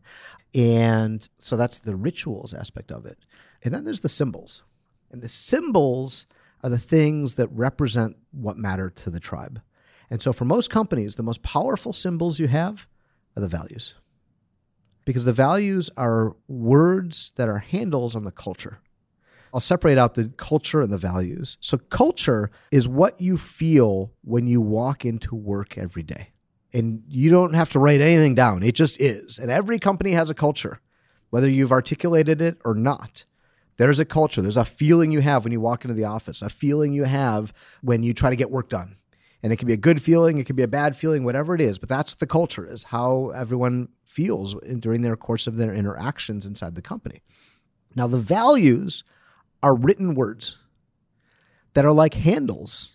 And 0.55 1.29
so 1.39 1.57
that's 1.57 1.81
the 1.81 1.97
rituals 1.97 2.55
aspect 2.55 2.93
of 2.93 3.07
it. 3.07 3.19
And 3.65 3.75
then 3.75 3.85
there's 3.85 4.01
the 4.01 4.09
symbols. 4.09 4.63
And 5.11 5.21
the 5.21 5.29
symbols 5.29 6.27
are 6.63 6.71
the 6.71 6.79
things 6.79 7.37
that 7.37 7.49
represent 7.49 8.17
what 8.33 8.57
matter 8.57 8.91
to 8.91 9.11
the 9.11 9.21
tribe. 9.21 9.61
And 10.11 10.21
so 10.21 10.33
for 10.33 10.45
most 10.45 10.71
companies, 10.71 11.15
the 11.15 11.23
most 11.23 11.43
powerful 11.43 11.93
symbols 11.93 12.39
you 12.39 12.49
have 12.49 12.87
are 13.37 13.41
the 13.41 13.49
values. 13.49 13.95
Because 15.05 15.25
the 15.25 15.33
values 15.33 15.89
are 15.97 16.37
words 16.49 17.33
that 17.37 17.49
are 17.49 17.59
handles 17.59 18.15
on 18.15 18.25
the 18.25 18.31
culture. 18.31 18.81
I'll 19.53 19.61
separate 19.61 19.99
out 19.99 20.15
the 20.15 20.29
culture 20.37 20.81
and 20.81 20.93
the 20.93 20.99
values. 20.99 21.57
So, 21.61 21.79
culture 21.79 22.51
is 22.71 22.87
what 22.87 23.21
you 23.21 23.37
feel 23.37 24.13
when 24.23 24.47
you 24.47 24.61
walk 24.61 25.05
into 25.05 25.35
work 25.35 25.77
every 25.77 26.05
day. 26.05 26.31
And 26.73 27.03
you 27.09 27.31
don't 27.31 27.55
have 27.55 27.71
to 27.71 27.81
write 27.81 28.01
anything 28.01 28.37
down, 28.37 28.63
it 28.63 28.77
just 28.77 29.01
is. 29.01 29.39
And 29.39 29.51
every 29.51 29.81
company 29.81 30.13
has 30.13 30.31
a 30.31 30.35
culture, 30.35 30.81
whether 31.31 31.49
you've 31.49 31.73
articulated 31.73 32.41
it 32.41 32.59
or 32.65 32.75
not. 32.75 33.25
There's 33.81 33.99
a 33.99 34.05
culture, 34.05 34.43
there's 34.43 34.59
a 34.59 34.65
feeling 34.67 35.11
you 35.11 35.21
have 35.21 35.43
when 35.43 35.53
you 35.53 35.61
walk 35.63 35.87
into 35.87 35.95
the 35.95 36.05
office, 36.05 36.43
a 36.43 36.51
feeling 36.51 36.93
you 36.93 37.05
have 37.05 37.55
when 37.81 38.03
you 38.03 38.13
try 38.13 38.29
to 38.29 38.37
get 38.37 38.51
work 38.51 38.69
done. 38.69 38.97
And 39.43 39.55
it 39.55 39.57
can 39.57 39.67
be 39.67 39.73
a 39.73 39.79
good 39.79 40.03
feeling, 40.03 40.37
it 40.37 40.45
can 40.45 40.55
be 40.55 40.63
a 40.63 40.69
bad 40.69 40.99
feeling, 40.99 41.25
whatever 41.25 41.55
it 41.55 41.63
is, 41.63 41.79
but 41.79 41.89
that's 41.89 42.13
what 42.13 42.19
the 42.19 42.27
culture 42.27 42.71
is, 42.71 42.85
how 42.85 43.31
everyone 43.31 43.89
feels 44.05 44.55
during 44.81 45.01
their 45.01 45.17
course 45.17 45.47
of 45.47 45.57
their 45.57 45.73
interactions 45.73 46.45
inside 46.45 46.75
the 46.75 46.83
company. 46.83 47.23
Now, 47.97 48.07
the 48.07 48.19
values 48.19 49.03
are 49.63 49.75
written 49.75 50.15
words 50.15 50.59
that 51.73 51.87
are 51.87 51.95
like 51.95 52.13
handles 52.13 52.91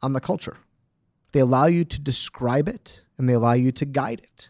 on 0.00 0.14
the 0.14 0.20
culture. 0.20 0.56
They 1.32 1.40
allow 1.40 1.66
you 1.66 1.84
to 1.84 2.00
describe 2.00 2.66
it 2.66 3.02
and 3.18 3.28
they 3.28 3.34
allow 3.34 3.52
you 3.52 3.72
to 3.72 3.84
guide 3.84 4.20
it. 4.20 4.48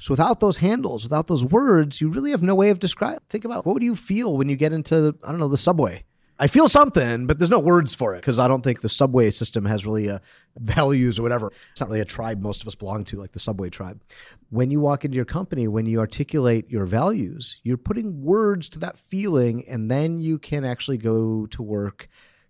So 0.00 0.12
without 0.12 0.40
those 0.40 0.56
handles, 0.56 1.04
without 1.04 1.26
those 1.26 1.44
words, 1.44 2.00
you 2.00 2.08
really 2.08 2.30
have 2.30 2.42
no 2.42 2.54
way 2.54 2.70
of 2.70 2.78
describing. 2.78 3.20
Think 3.28 3.44
about 3.44 3.66
what 3.66 3.78
do 3.78 3.84
you 3.84 3.94
feel 3.94 4.36
when 4.36 4.48
you 4.48 4.56
get 4.56 4.72
into 4.72 5.14
I 5.22 5.30
don't 5.30 5.38
know 5.38 5.48
the 5.48 5.58
subway. 5.58 6.04
I 6.42 6.46
feel 6.46 6.70
something, 6.70 7.26
but 7.26 7.38
there's 7.38 7.50
no 7.50 7.60
words 7.60 7.92
for 7.92 8.14
it 8.14 8.22
because 8.22 8.38
I 8.38 8.48
don't 8.48 8.62
think 8.62 8.80
the 8.80 8.88
subway 8.88 9.30
system 9.30 9.66
has 9.66 9.84
really 9.84 10.08
a 10.08 10.14
uh, 10.14 10.18
values 10.56 11.18
or 11.18 11.22
whatever. 11.22 11.52
It's 11.70 11.80
not 11.80 11.90
really 11.90 12.00
a 12.00 12.06
tribe 12.06 12.42
most 12.42 12.62
of 12.62 12.66
us 12.66 12.74
belong 12.74 13.04
to, 13.04 13.18
like 13.18 13.32
the 13.32 13.38
subway 13.38 13.68
tribe. 13.68 14.00
When 14.48 14.70
you 14.70 14.80
walk 14.80 15.04
into 15.04 15.16
your 15.16 15.26
company, 15.26 15.68
when 15.68 15.84
you 15.84 16.00
articulate 16.00 16.70
your 16.70 16.86
values, 16.86 17.58
you're 17.62 17.76
putting 17.76 18.22
words 18.22 18.70
to 18.70 18.78
that 18.78 18.98
feeling, 19.10 19.68
and 19.68 19.90
then 19.90 20.18
you 20.18 20.38
can 20.38 20.64
actually 20.64 20.96
go 20.96 21.44
to 21.48 21.62
work 21.62 22.08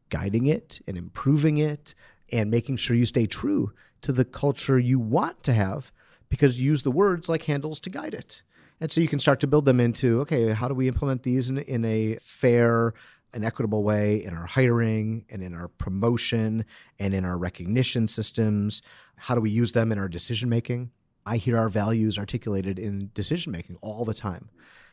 guiding 0.08 0.46
it 0.46 0.80
and 0.86 0.96
improving 0.96 1.58
it 1.58 1.96
and 2.30 2.48
making 2.48 2.76
sure 2.76 2.94
you 2.94 3.06
stay 3.06 3.26
true 3.26 3.72
to 4.02 4.12
the 4.12 4.24
culture 4.24 4.78
you 4.78 5.00
want 5.00 5.42
to 5.42 5.52
have 5.52 5.90
because 6.30 6.58
you 6.58 6.66
use 6.66 6.82
the 6.82 6.90
words 6.90 7.28
like 7.28 7.42
handles 7.42 7.78
to 7.80 7.90
guide 7.90 8.14
it. 8.14 8.42
And 8.80 8.90
so 8.90 9.02
you 9.02 9.08
can 9.08 9.18
start 9.18 9.40
to 9.40 9.46
build 9.46 9.66
them 9.66 9.78
into 9.78 10.20
okay, 10.22 10.52
how 10.52 10.68
do 10.68 10.74
we 10.74 10.88
implement 10.88 11.22
these 11.22 11.50
in, 11.50 11.58
in 11.58 11.84
a 11.84 12.16
fair, 12.22 12.94
an 13.34 13.44
equitable 13.44 13.82
way 13.82 14.24
in 14.24 14.34
our 14.34 14.46
hiring 14.46 15.26
and 15.28 15.42
in 15.42 15.54
our 15.54 15.68
promotion 15.68 16.64
and 16.98 17.12
in 17.12 17.24
our 17.26 17.36
recognition 17.36 18.08
systems? 18.08 18.80
How 19.16 19.34
do 19.34 19.42
we 19.42 19.50
use 19.50 19.72
them 19.72 19.92
in 19.92 19.98
our 19.98 20.08
decision 20.08 20.48
making? 20.48 20.90
I 21.26 21.36
hear 21.36 21.58
our 21.58 21.68
values 21.68 22.18
articulated 22.18 22.78
in 22.78 23.10
decision 23.12 23.52
making 23.52 23.76
all 23.82 24.06
the 24.06 24.14
time. 24.14 24.48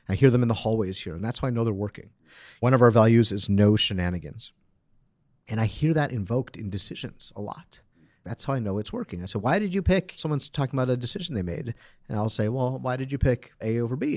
I 0.09 0.15
hear 0.15 0.29
them 0.29 0.41
in 0.41 0.47
the 0.47 0.53
hallways 0.53 0.99
here, 0.99 1.15
and 1.15 1.23
that's 1.23 1.41
why 1.41 1.47
I 1.47 1.51
know 1.51 1.63
they're 1.63 1.73
working. 1.73 2.09
One 2.59 2.73
of 2.73 2.81
our 2.81 2.91
values 2.91 3.31
is 3.31 3.49
no 3.49 3.75
shenanigans. 3.75 4.51
And 5.49 5.59
I 5.61 5.65
hear 5.65 5.93
that 5.93 6.11
invoked 6.11 6.57
in 6.57 6.69
decisions 6.69 7.31
a 7.35 7.41
lot. 7.41 7.81
That's 8.27 8.43
how 8.43 8.53
I 8.53 8.59
know 8.59 8.77
it's 8.77 8.91
working. 8.93 9.23
I 9.23 9.25
said, 9.25 9.41
Why 9.41 9.57
did 9.59 9.73
you 9.73 9.81
pick? 9.81 10.13
Someone's 10.15 10.49
talking 10.49 10.77
about 10.77 10.89
a 10.91 10.97
decision 10.97 11.35
they 11.35 11.41
made. 11.41 11.73
And 12.09 12.17
I'll 12.17 12.29
say, 12.29 12.49
Well, 12.49 12.77
why 12.79 12.95
did 12.97 13.11
you 13.11 13.17
pick 13.17 13.51
A 13.61 13.79
over 13.79 13.95
B? 13.95 14.15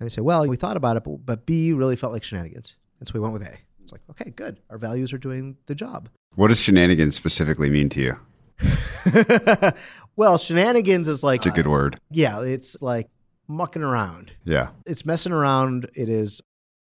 And 0.00 0.08
they 0.08 0.14
say, 0.14 0.20
Well, 0.22 0.46
we 0.46 0.56
thought 0.56 0.76
about 0.76 0.96
it, 0.96 1.04
but, 1.04 1.26
but 1.26 1.46
B 1.46 1.72
really 1.72 1.96
felt 1.96 2.12
like 2.12 2.22
shenanigans. 2.24 2.76
And 3.00 3.08
so 3.08 3.12
we 3.14 3.20
went 3.20 3.32
with 3.32 3.42
A. 3.42 3.56
It's 3.82 3.92
like, 3.92 4.02
okay, 4.10 4.30
good. 4.30 4.60
Our 4.70 4.76
values 4.78 5.12
are 5.12 5.18
doing 5.18 5.56
the 5.66 5.74
job. 5.74 6.08
What 6.34 6.48
does 6.48 6.60
shenanigans 6.60 7.14
specifically 7.16 7.70
mean 7.70 7.88
to 7.90 8.00
you? 8.00 8.16
well, 10.16 10.36
shenanigans 10.38 11.08
is 11.08 11.22
like 11.22 11.38
It's 11.38 11.46
a 11.46 11.50
good 11.50 11.66
word. 11.68 11.98
yeah, 12.10 12.40
it's 12.42 12.80
like 12.82 13.08
mucking 13.46 13.82
around. 13.82 14.32
Yeah. 14.44 14.68
It's 14.86 15.06
messing 15.06 15.32
around. 15.32 15.88
It 15.94 16.08
is 16.08 16.42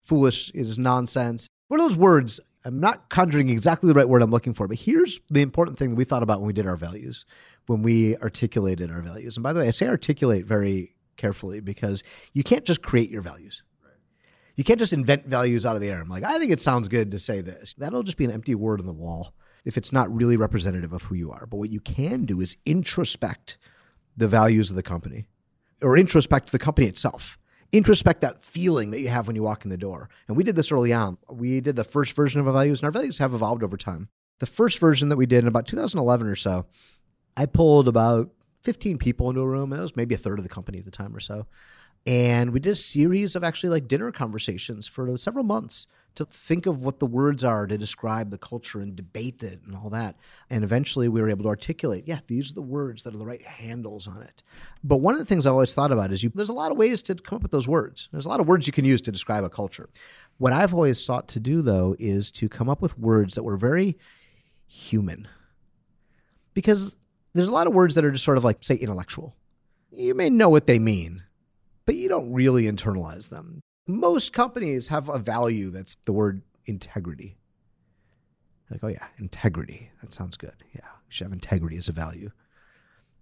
foolish. 0.04 0.50
It 0.54 0.60
is 0.60 0.78
nonsense. 0.78 1.48
One 1.68 1.80
of 1.80 1.88
those 1.88 1.96
words, 1.96 2.40
I'm 2.64 2.80
not 2.80 3.08
conjuring 3.08 3.48
exactly 3.48 3.88
the 3.88 3.94
right 3.94 4.08
word 4.08 4.22
I'm 4.22 4.30
looking 4.30 4.54
for, 4.54 4.68
but 4.68 4.78
here's 4.78 5.20
the 5.30 5.42
important 5.42 5.78
thing 5.78 5.90
that 5.90 5.96
we 5.96 6.04
thought 6.04 6.22
about 6.22 6.40
when 6.40 6.46
we 6.46 6.52
did 6.52 6.66
our 6.66 6.76
values, 6.76 7.24
when 7.66 7.82
we 7.82 8.16
articulated 8.18 8.90
our 8.90 9.00
values. 9.00 9.36
And 9.36 9.42
by 9.42 9.52
the 9.52 9.60
way, 9.60 9.68
I 9.68 9.70
say 9.70 9.88
articulate 9.88 10.46
very 10.46 10.94
carefully 11.16 11.60
because 11.60 12.02
you 12.32 12.42
can't 12.42 12.64
just 12.64 12.82
create 12.82 13.10
your 13.10 13.22
values. 13.22 13.62
You 14.56 14.64
can't 14.64 14.78
just 14.78 14.92
invent 14.92 15.26
values 15.26 15.66
out 15.66 15.74
of 15.74 15.82
the 15.82 15.90
air. 15.90 16.00
I'm 16.00 16.08
like, 16.08 16.22
I 16.22 16.38
think 16.38 16.52
it 16.52 16.62
sounds 16.62 16.88
good 16.88 17.10
to 17.10 17.18
say 17.18 17.40
this. 17.40 17.74
That'll 17.76 18.04
just 18.04 18.18
be 18.18 18.24
an 18.24 18.30
empty 18.30 18.54
word 18.54 18.80
on 18.80 18.86
the 18.86 18.92
wall 18.92 19.34
if 19.64 19.76
it's 19.76 19.92
not 19.92 20.14
really 20.14 20.36
representative 20.36 20.92
of 20.92 21.02
who 21.02 21.14
you 21.14 21.32
are. 21.32 21.46
But 21.46 21.56
what 21.56 21.70
you 21.70 21.80
can 21.80 22.24
do 22.24 22.40
is 22.40 22.56
introspect 22.64 23.56
the 24.16 24.28
values 24.28 24.70
of 24.70 24.76
the 24.76 24.82
company 24.82 25.26
or 25.82 25.96
introspect 25.96 26.50
the 26.50 26.58
company 26.58 26.86
itself. 26.86 27.36
Introspect 27.74 28.20
that 28.20 28.44
feeling 28.44 28.90
that 28.90 29.00
you 29.00 29.08
have 29.08 29.26
when 29.26 29.34
you 29.34 29.42
walk 29.42 29.64
in 29.64 29.70
the 29.70 29.76
door. 29.76 30.08
And 30.28 30.36
we 30.36 30.44
did 30.44 30.54
this 30.54 30.70
early 30.70 30.92
on. 30.92 31.18
We 31.28 31.60
did 31.60 31.74
the 31.74 31.82
first 31.82 32.12
version 32.12 32.40
of 32.40 32.46
our 32.46 32.52
values, 32.52 32.80
and 32.80 32.84
our 32.84 32.92
values 32.92 33.18
have 33.18 33.34
evolved 33.34 33.64
over 33.64 33.76
time. 33.76 34.08
The 34.38 34.46
first 34.46 34.78
version 34.78 35.08
that 35.08 35.16
we 35.16 35.26
did 35.26 35.40
in 35.40 35.48
about 35.48 35.66
2011 35.66 36.28
or 36.28 36.36
so, 36.36 36.66
I 37.36 37.46
pulled 37.46 37.88
about 37.88 38.30
15 38.62 38.98
people 38.98 39.28
into 39.28 39.40
a 39.40 39.48
room. 39.48 39.70
That 39.70 39.80
was 39.80 39.96
maybe 39.96 40.14
a 40.14 40.18
third 40.18 40.38
of 40.38 40.44
the 40.44 40.48
company 40.48 40.78
at 40.78 40.84
the 40.84 40.92
time 40.92 41.16
or 41.16 41.20
so. 41.20 41.46
And 42.06 42.52
we 42.52 42.60
did 42.60 42.70
a 42.70 42.76
series 42.76 43.34
of 43.34 43.42
actually 43.42 43.70
like 43.70 43.88
dinner 43.88 44.12
conversations 44.12 44.86
for 44.86 45.16
several 45.18 45.44
months 45.44 45.88
to 46.14 46.24
think 46.24 46.66
of 46.66 46.84
what 46.84 47.00
the 47.00 47.06
words 47.06 47.42
are 47.42 47.66
to 47.66 47.76
describe 47.76 48.30
the 48.30 48.38
culture 48.38 48.80
and 48.80 48.94
debate 48.94 49.42
it 49.42 49.60
and 49.66 49.74
all 49.74 49.90
that. 49.90 50.16
And 50.48 50.62
eventually 50.62 51.08
we 51.08 51.20
were 51.20 51.28
able 51.28 51.44
to 51.44 51.48
articulate, 51.48 52.04
yeah, 52.06 52.20
these 52.26 52.50
are 52.50 52.54
the 52.54 52.62
words 52.62 53.02
that 53.02 53.14
are 53.14 53.18
the 53.18 53.26
right 53.26 53.42
handles 53.42 54.06
on 54.06 54.22
it. 54.22 54.42
But 54.84 54.98
one 54.98 55.14
of 55.14 55.18
the 55.18 55.26
things 55.26 55.46
I 55.46 55.50
always 55.50 55.74
thought 55.74 55.92
about 55.92 56.12
is 56.12 56.22
you 56.22 56.30
there's 56.34 56.48
a 56.48 56.54
lot 56.54 56.70
of 56.70 56.78
ways 56.78 57.02
to 57.02 57.14
come 57.14 57.36
up 57.36 57.42
with 57.42 57.50
those 57.50 57.66
words. 57.66 58.08
There's 58.12 58.26
a 58.26 58.28
lot 58.28 58.40
of 58.40 58.46
words 58.46 58.66
you 58.66 58.72
can 58.72 58.84
use 58.84 59.00
to 59.02 59.12
describe 59.12 59.44
a 59.44 59.50
culture. 59.50 59.88
What 60.38 60.52
I've 60.52 60.74
always 60.74 61.04
sought 61.04 61.28
to 61.28 61.40
do 61.40 61.62
though 61.62 61.96
is 61.98 62.30
to 62.32 62.48
come 62.48 62.68
up 62.68 62.80
with 62.80 62.98
words 62.98 63.34
that 63.34 63.42
were 63.42 63.56
very 63.56 63.98
human. 64.66 65.26
Because 66.54 66.96
there's 67.32 67.48
a 67.48 67.52
lot 67.52 67.66
of 67.66 67.74
words 67.74 67.96
that 67.96 68.04
are 68.04 68.12
just 68.12 68.24
sort 68.24 68.38
of 68.38 68.44
like 68.44 68.58
say 68.62 68.76
intellectual. 68.76 69.34
You 69.90 70.14
may 70.14 70.30
know 70.30 70.48
what 70.48 70.66
they 70.66 70.78
mean, 70.78 71.24
but 71.86 71.96
you 71.96 72.08
don't 72.08 72.32
really 72.32 72.64
internalize 72.64 73.28
them. 73.28 73.63
Most 73.86 74.32
companies 74.32 74.88
have 74.88 75.08
a 75.08 75.18
value 75.18 75.70
that's 75.70 75.96
the 76.06 76.12
word 76.12 76.42
integrity. 76.66 77.36
Like, 78.70 78.80
oh 78.82 78.88
yeah, 78.88 79.06
integrity. 79.18 79.90
That 80.00 80.12
sounds 80.12 80.36
good. 80.36 80.54
Yeah, 80.74 80.80
we 81.06 81.12
should 81.12 81.26
have 81.26 81.32
integrity 81.32 81.76
as 81.76 81.88
a 81.88 81.92
value. 81.92 82.30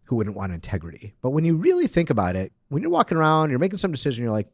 Who 0.04 0.16
wouldn't 0.16 0.36
want 0.36 0.52
integrity? 0.52 1.14
But 1.20 1.30
when 1.30 1.44
you 1.44 1.56
really 1.56 1.86
think 1.86 2.10
about 2.10 2.36
it, 2.36 2.52
when 2.68 2.82
you're 2.82 2.92
walking 2.92 3.18
around, 3.18 3.50
you're 3.50 3.58
making 3.58 3.78
some 3.78 3.90
decision, 3.90 4.24
you're 4.24 4.32
like, 4.32 4.48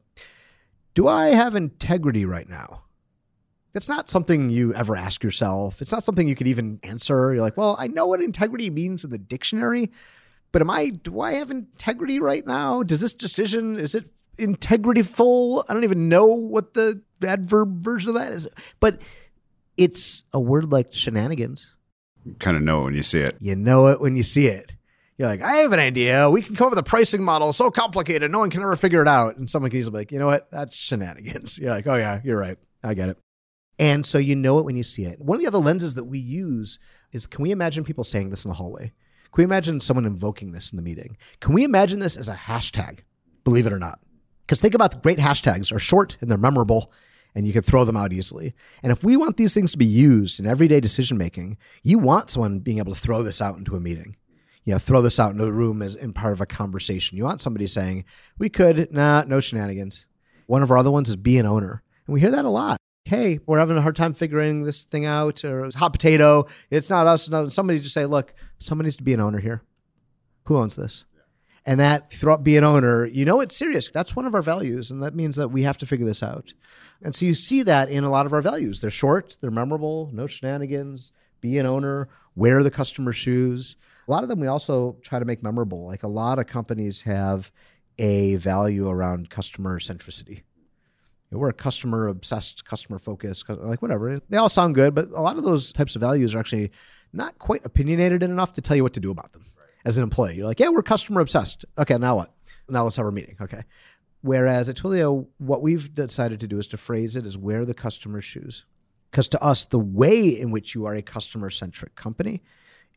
do 0.94 1.08
I 1.08 1.28
have 1.28 1.54
integrity 1.54 2.24
right 2.24 2.48
now? 2.48 2.82
That's 3.72 3.88
not 3.88 4.10
something 4.10 4.50
you 4.50 4.74
ever 4.74 4.96
ask 4.96 5.22
yourself. 5.22 5.80
It's 5.80 5.92
not 5.92 6.02
something 6.02 6.26
you 6.26 6.34
could 6.34 6.48
even 6.48 6.80
answer. 6.82 7.32
You're 7.32 7.42
like, 7.42 7.56
well, 7.56 7.76
I 7.78 7.86
know 7.86 8.06
what 8.06 8.20
integrity 8.20 8.70
means 8.70 9.04
in 9.04 9.10
the 9.10 9.18
dictionary, 9.18 9.92
but 10.52 10.62
am 10.62 10.70
I 10.70 10.88
do 10.88 11.20
I 11.20 11.34
have 11.34 11.50
integrity 11.50 12.18
right 12.18 12.46
now? 12.46 12.82
Does 12.82 13.00
this 13.00 13.14
decision 13.14 13.78
is 13.78 13.94
it 13.94 14.06
integrity 14.38 15.02
full? 15.02 15.64
I 15.68 15.74
don't 15.74 15.84
even 15.84 16.08
know 16.08 16.26
what 16.26 16.74
the 16.74 17.02
adverb 17.26 17.82
version 17.82 18.10
of 18.10 18.14
that 18.16 18.32
is. 18.32 18.48
But 18.80 19.00
it's 19.76 20.24
a 20.32 20.40
word 20.40 20.70
like 20.72 20.92
shenanigans. 20.92 21.66
You 22.24 22.34
kind 22.34 22.56
of 22.56 22.62
know 22.62 22.82
it 22.82 22.84
when 22.84 22.94
you 22.94 23.02
see 23.02 23.20
it. 23.20 23.36
You 23.40 23.56
know 23.56 23.86
it 23.88 24.00
when 24.00 24.16
you 24.16 24.22
see 24.22 24.46
it. 24.46 24.74
You're 25.16 25.28
like, 25.28 25.42
I 25.42 25.56
have 25.56 25.72
an 25.72 25.80
idea. 25.80 26.30
We 26.30 26.42
can 26.42 26.54
come 26.54 26.66
up 26.66 26.72
with 26.72 26.78
a 26.78 26.84
pricing 26.84 27.22
model 27.22 27.52
so 27.52 27.70
complicated, 27.70 28.30
no 28.30 28.38
one 28.38 28.50
can 28.50 28.62
ever 28.62 28.76
figure 28.76 29.02
it 29.02 29.08
out. 29.08 29.36
And 29.36 29.50
someone 29.50 29.70
can 29.70 29.80
easily 29.80 29.92
be 29.92 29.98
like, 29.98 30.12
you 30.12 30.18
know 30.18 30.26
what? 30.26 30.48
That's 30.50 30.76
shenanigans. 30.76 31.58
You're 31.62 31.70
like, 31.70 31.86
oh 31.86 31.96
yeah, 31.96 32.20
you're 32.22 32.38
right. 32.38 32.56
I 32.84 32.94
get 32.94 33.08
it. 33.08 33.18
And 33.80 34.04
so 34.06 34.18
you 34.18 34.36
know 34.36 34.58
it 34.58 34.64
when 34.64 34.76
you 34.76 34.82
see 34.82 35.04
it. 35.04 35.20
One 35.20 35.36
of 35.36 35.40
the 35.40 35.48
other 35.48 35.58
lenses 35.58 35.94
that 35.94 36.04
we 36.04 36.18
use 36.18 36.78
is 37.12 37.26
can 37.26 37.42
we 37.42 37.50
imagine 37.50 37.84
people 37.84 38.04
saying 38.04 38.30
this 38.30 38.44
in 38.44 38.48
the 38.48 38.54
hallway? 38.54 38.92
Can 39.32 39.42
we 39.42 39.44
imagine 39.44 39.80
someone 39.80 40.06
invoking 40.06 40.52
this 40.52 40.72
in 40.72 40.76
the 40.76 40.82
meeting? 40.82 41.16
Can 41.40 41.52
we 41.52 41.64
imagine 41.64 41.98
this 41.98 42.16
as 42.16 42.28
a 42.28 42.34
hashtag? 42.34 43.00
Believe 43.44 43.66
it 43.66 43.72
or 43.72 43.78
not. 43.78 44.00
Because 44.48 44.62
think 44.62 44.72
about 44.72 44.92
the 44.92 44.96
great 44.96 45.18
hashtags 45.18 45.70
are 45.70 45.78
short 45.78 46.16
and 46.22 46.30
they're 46.30 46.38
memorable 46.38 46.90
and 47.34 47.46
you 47.46 47.52
can 47.52 47.60
throw 47.60 47.84
them 47.84 47.98
out 47.98 48.14
easily. 48.14 48.54
And 48.82 48.90
if 48.90 49.04
we 49.04 49.14
want 49.14 49.36
these 49.36 49.52
things 49.52 49.72
to 49.72 49.78
be 49.78 49.84
used 49.84 50.40
in 50.40 50.46
everyday 50.46 50.80
decision 50.80 51.18
making, 51.18 51.58
you 51.82 51.98
want 51.98 52.30
someone 52.30 52.60
being 52.60 52.78
able 52.78 52.94
to 52.94 52.98
throw 52.98 53.22
this 53.22 53.42
out 53.42 53.58
into 53.58 53.76
a 53.76 53.80
meeting. 53.80 54.16
You 54.64 54.72
know, 54.72 54.78
throw 54.78 55.02
this 55.02 55.20
out 55.20 55.32
into 55.32 55.44
a 55.44 55.52
room 55.52 55.82
as 55.82 55.96
in 55.96 56.14
part 56.14 56.32
of 56.32 56.40
a 56.40 56.46
conversation. 56.46 57.18
You 57.18 57.24
want 57.24 57.42
somebody 57.42 57.66
saying, 57.66 58.06
"We 58.38 58.48
could, 58.48 58.90
nah, 58.90 59.24
no 59.26 59.38
shenanigans." 59.38 60.06
One 60.46 60.62
of 60.62 60.70
our 60.70 60.78
other 60.78 60.90
ones 60.90 61.10
is 61.10 61.16
be 61.16 61.36
an 61.36 61.44
owner, 61.44 61.82
and 62.06 62.14
we 62.14 62.20
hear 62.20 62.30
that 62.30 62.46
a 62.46 62.50
lot. 62.50 62.78
Hey, 63.04 63.40
we're 63.46 63.58
having 63.58 63.76
a 63.76 63.82
hard 63.82 63.96
time 63.96 64.14
figuring 64.14 64.64
this 64.64 64.84
thing 64.84 65.04
out, 65.04 65.44
or 65.44 65.66
it's 65.66 65.76
hot 65.76 65.92
potato. 65.92 66.46
It's 66.70 66.88
not 66.88 67.06
us. 67.06 67.28
Not 67.28 67.52
somebody 67.52 67.80
just 67.80 67.94
say, 67.94 68.06
"Look, 68.06 68.34
somebody 68.58 68.86
needs 68.86 68.96
to 68.96 69.02
be 69.02 69.14
an 69.14 69.20
owner 69.20 69.40
here. 69.40 69.62
Who 70.44 70.56
owns 70.56 70.76
this?" 70.76 71.04
And 71.68 71.80
that 71.80 72.10
throw 72.10 72.32
up 72.32 72.42
be 72.42 72.56
an 72.56 72.64
owner, 72.64 73.04
you 73.04 73.26
know 73.26 73.42
it's 73.42 73.54
serious. 73.54 73.90
That's 73.92 74.16
one 74.16 74.24
of 74.24 74.34
our 74.34 74.40
values, 74.40 74.90
and 74.90 75.02
that 75.02 75.14
means 75.14 75.36
that 75.36 75.48
we 75.48 75.64
have 75.64 75.76
to 75.78 75.86
figure 75.86 76.06
this 76.06 76.22
out. 76.22 76.54
And 77.02 77.14
so 77.14 77.26
you 77.26 77.34
see 77.34 77.62
that 77.62 77.90
in 77.90 78.04
a 78.04 78.10
lot 78.10 78.24
of 78.24 78.32
our 78.32 78.40
values. 78.40 78.80
They're 78.80 78.90
short, 78.90 79.36
they're 79.42 79.50
memorable, 79.50 80.08
no 80.10 80.26
shenanigans, 80.26 81.12
be 81.42 81.58
an 81.58 81.66
owner, 81.66 82.08
wear 82.34 82.62
the 82.62 82.70
customer 82.70 83.12
shoes. 83.12 83.76
A 84.08 84.10
lot 84.10 84.22
of 84.22 84.30
them 84.30 84.40
we 84.40 84.46
also 84.46 84.96
try 85.02 85.18
to 85.18 85.26
make 85.26 85.42
memorable. 85.42 85.84
Like 85.84 86.04
a 86.04 86.08
lot 86.08 86.38
of 86.38 86.46
companies 86.46 87.02
have 87.02 87.52
a 87.98 88.36
value 88.36 88.88
around 88.88 89.28
customer 89.28 89.78
centricity. 89.78 90.36
You 90.36 91.32
know, 91.32 91.38
we're 91.38 91.50
a 91.50 91.52
customer 91.52 92.08
obsessed, 92.08 92.64
customer 92.64 92.98
focused, 92.98 93.46
like 93.46 93.82
whatever. 93.82 94.22
They 94.30 94.38
all 94.38 94.48
sound 94.48 94.74
good, 94.74 94.94
but 94.94 95.10
a 95.10 95.20
lot 95.20 95.36
of 95.36 95.44
those 95.44 95.70
types 95.72 95.96
of 95.96 96.00
values 96.00 96.34
are 96.34 96.38
actually 96.38 96.70
not 97.12 97.38
quite 97.38 97.66
opinionated 97.66 98.22
enough 98.22 98.54
to 98.54 98.62
tell 98.62 98.74
you 98.74 98.82
what 98.82 98.94
to 98.94 99.00
do 99.00 99.10
about 99.10 99.34
them 99.34 99.44
as 99.84 99.96
an 99.96 100.02
employee. 100.02 100.36
You're 100.36 100.46
like, 100.46 100.60
yeah, 100.60 100.68
we're 100.68 100.82
customer 100.82 101.20
obsessed. 101.20 101.64
Okay, 101.76 101.96
now 101.98 102.16
what? 102.16 102.34
Now 102.68 102.84
let's 102.84 102.96
have 102.96 103.06
our 103.06 103.12
meeting. 103.12 103.36
Okay. 103.40 103.62
Whereas 104.20 104.68
at 104.68 104.76
Twilio, 104.76 105.26
what 105.38 105.62
we've 105.62 105.94
decided 105.94 106.40
to 106.40 106.48
do 106.48 106.58
is 106.58 106.66
to 106.68 106.76
phrase 106.76 107.16
it 107.16 107.24
as 107.24 107.38
wear 107.38 107.64
the 107.64 107.74
customer's 107.74 108.24
shoes. 108.24 108.64
Because 109.10 109.28
to 109.28 109.42
us, 109.42 109.64
the 109.64 109.78
way 109.78 110.28
in 110.28 110.50
which 110.50 110.74
you 110.74 110.84
are 110.86 110.94
a 110.94 111.02
customer 111.02 111.50
centric 111.50 111.94
company 111.94 112.42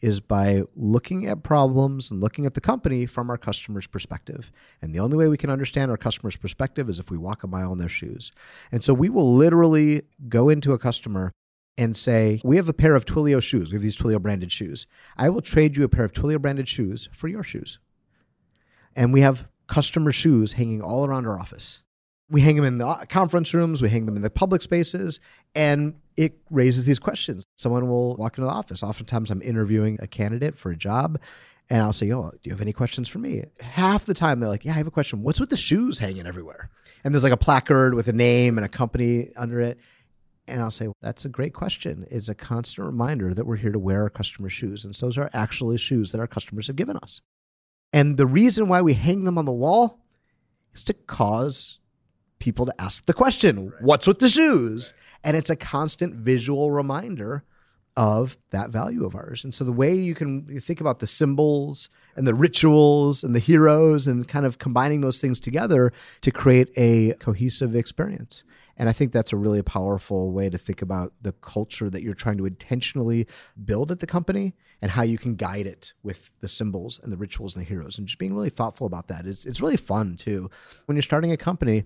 is 0.02 0.20
by 0.20 0.64
looking 0.76 1.28
at 1.28 1.44
problems 1.44 2.10
and 2.10 2.20
looking 2.20 2.46
at 2.46 2.56
the 2.56 2.62
company 2.62 3.06
from 3.06 3.30
our 3.30 3.38
customer's 3.38 3.86
perspective. 3.86 4.52
And 4.82 4.94
the 4.94 5.00
only 5.00 5.16
way 5.16 5.28
we 5.28 5.38
can 5.38 5.52
understand 5.52 5.92
our 5.92 5.98
customer's 5.98 6.36
perspective 6.36 6.90
is 6.90 7.00
if 7.00 7.12
we 7.12 7.18
walk 7.18 7.44
a 7.44 7.48
mile 7.48 7.72
in 7.72 7.78
their 7.78 7.88
shoes. 7.88 8.32
And 8.72 8.84
so 8.84 8.94
we 8.94 9.10
will 9.10 9.36
literally 9.36 10.02
go 10.28 10.50
into 10.50 10.74
a 10.74 10.80
customer 10.80 11.32
and 11.82 11.98
say, 11.98 12.40
We 12.44 12.58
have 12.58 12.70
a 12.70 12.74
pair 12.74 12.96
of 12.96 13.06
Twilio 13.06 13.42
shoes. 13.42 13.72
We 13.72 13.78
have 13.78 13.82
these 13.82 13.98
Twilio 13.98 14.22
branded 14.22 14.52
shoes. 14.52 14.86
I 15.18 15.30
will 15.30 15.42
trade 15.42 15.76
you 15.76 15.84
a 15.84 15.90
pair 15.90 16.06
of 16.06 16.12
Twilio 16.12 16.40
branded 16.40 16.70
shoes 16.70 17.10
for 17.12 17.28
your 17.28 17.42
shoes. 17.42 17.80
And 18.96 19.12
we 19.12 19.22
have 19.22 19.48
customer 19.68 20.12
shoes 20.12 20.54
hanging 20.54 20.84
all 20.84 21.06
around 21.06 21.26
our 21.26 21.40
office. 21.40 21.82
We 22.30 22.42
hang 22.42 22.56
them 22.56 22.66
in 22.66 22.78
the 22.78 22.88
uh, 22.88 23.06
conference 23.06 23.52
rooms, 23.54 23.82
we 23.82 23.90
hang 23.90 24.06
them 24.06 24.16
in 24.16 24.22
the 24.22 24.30
public 24.30 24.62
spaces, 24.62 25.20
and 25.56 25.96
it 26.16 26.38
raises 26.52 26.86
these 26.86 27.00
questions. 27.00 27.46
Someone 27.56 27.90
will 27.90 28.16
walk 28.16 28.38
into 28.38 28.46
the 28.46 28.54
office. 28.54 28.84
Oftentimes, 28.84 29.32
I'm 29.32 29.42
interviewing 29.42 29.98
a 30.02 30.08
candidate 30.08 30.56
for 30.56 30.70
a 30.70 30.78
job, 30.78 31.20
and 31.68 31.82
I'll 31.82 31.94
say, 31.94 32.12
Oh, 32.12 32.30
do 32.30 32.40
you 32.44 32.52
have 32.52 32.62
any 32.62 32.74
questions 32.74 33.10
for 33.10 33.18
me? 33.18 33.46
Half 33.60 34.06
the 34.06 34.14
time, 34.14 34.40
they're 34.40 34.50
like, 34.50 34.66
Yeah, 34.66 34.74
I 34.74 34.76
have 34.76 34.88
a 34.88 34.92
question. 34.92 35.24
What's 35.24 35.40
with 35.40 35.50
the 35.50 35.58
shoes 35.58 35.98
hanging 35.98 36.28
everywhere? 36.28 36.70
And 37.04 37.12
there's 37.12 37.24
like 37.24 37.34
a 37.34 37.38
placard 37.38 37.96
with 37.96 38.08
a 38.08 38.14
name 38.14 38.60
and 38.60 38.66
a 38.66 38.70
company 38.70 39.32
under 39.36 39.60
it. 39.60 39.80
And 40.48 40.62
I'll 40.62 40.72
say, 40.72 40.88
well, 40.88 40.96
that's 41.02 41.26
a 41.26 41.30
great 41.30 41.54
question. 41.54 42.06
It's 42.10 42.30
a 42.30 42.36
constant 42.36 42.86
reminder 42.86 43.34
that 43.34 43.46
we're 43.46 43.58
here 43.58 43.72
to 43.72 43.80
wear 43.80 44.02
our 44.04 44.10
customers' 44.10 44.54
shoes. 44.54 44.84
And 44.84 44.94
those 44.96 45.18
are 45.18 45.30
actually 45.34 45.78
shoes 45.78 46.12
that 46.12 46.20
our 46.20 46.28
customers 46.28 46.68
have 46.68 46.76
given 46.76 46.98
us. 46.98 47.22
And 47.94 48.18
the 48.18 48.26
reason 48.26 48.68
why 48.68 48.82
we 48.82 48.94
hang 48.94 49.24
them 49.24 49.38
on 49.38 49.46
the 49.46 49.52
wall 49.52 50.00
is 50.74 50.84
to 50.86 50.94
cause 50.94 51.80
people 52.40 52.66
to 52.66 52.82
ask 52.82 53.06
the 53.06 53.14
question, 53.14 53.72
what's 53.82 54.08
with 54.08 54.20
the 54.20 54.30
shoes? 54.30 54.94
And 55.24 55.38
it's 55.38 55.50
a 55.50 55.56
constant 55.56 56.16
visual 56.16 56.72
reminder 56.72 57.44
of 57.98 58.38
that 58.52 58.70
value 58.70 59.06
of 59.06 59.16
ours. 59.16 59.44
And 59.44 59.54
so 59.54 59.64
the 59.64 59.72
way 59.72 59.94
you 59.94 60.16
can 60.16 60.48
you 60.50 60.62
think 60.62 60.80
about 60.80 61.00
the 61.00 61.08
symbols 61.08 61.90
and 62.16 62.26
the 62.26 62.34
rituals 62.34 63.24
and 63.24 63.36
the 63.36 63.40
heroes 63.40 64.08
and 64.08 64.28
kind 64.28 64.46
of 64.46 64.58
combining 64.60 65.02
those 65.02 65.20
things 65.20 65.40
together 65.40 65.92
to 66.22 66.32
create 66.32 66.70
a 66.78 67.14
cohesive 67.20 67.76
experience. 67.76 68.44
And 68.82 68.90
I 68.90 68.94
think 68.94 69.12
that's 69.12 69.32
a 69.32 69.38
really 69.38 69.62
powerful 69.62 70.32
way 70.32 70.50
to 70.50 70.58
think 70.58 70.82
about 70.82 71.14
the 71.22 71.34
culture 71.34 71.88
that 71.92 72.02
you're 72.02 72.16
trying 72.16 72.40
to 72.40 72.48
intentionally 72.48 73.28
build 73.64 73.92
at 73.92 74.00
the 74.00 74.08
company 74.08 74.56
and 74.82 74.90
how 74.90 75.04
you 75.04 75.20
can 75.20 75.36
guide 75.36 75.68
it 75.68 75.94
with 76.02 76.32
the 76.40 76.48
symbols 76.48 77.00
and 77.04 77.14
the 77.14 77.16
rituals 77.16 77.56
and 77.56 77.64
the 77.64 77.70
heroes 77.70 78.00
and 78.00 78.08
just 78.08 78.18
being 78.18 78.34
really 78.34 78.50
thoughtful 78.50 78.88
about 78.88 79.08
that. 79.10 79.28
It's, 79.28 79.46
it's 79.46 79.62
really 79.62 79.78
fun 79.78 80.18
too. 80.18 80.50
When 80.88 80.96
you're 80.96 81.04
starting 81.04 81.32
a 81.32 81.38
company, 81.38 81.84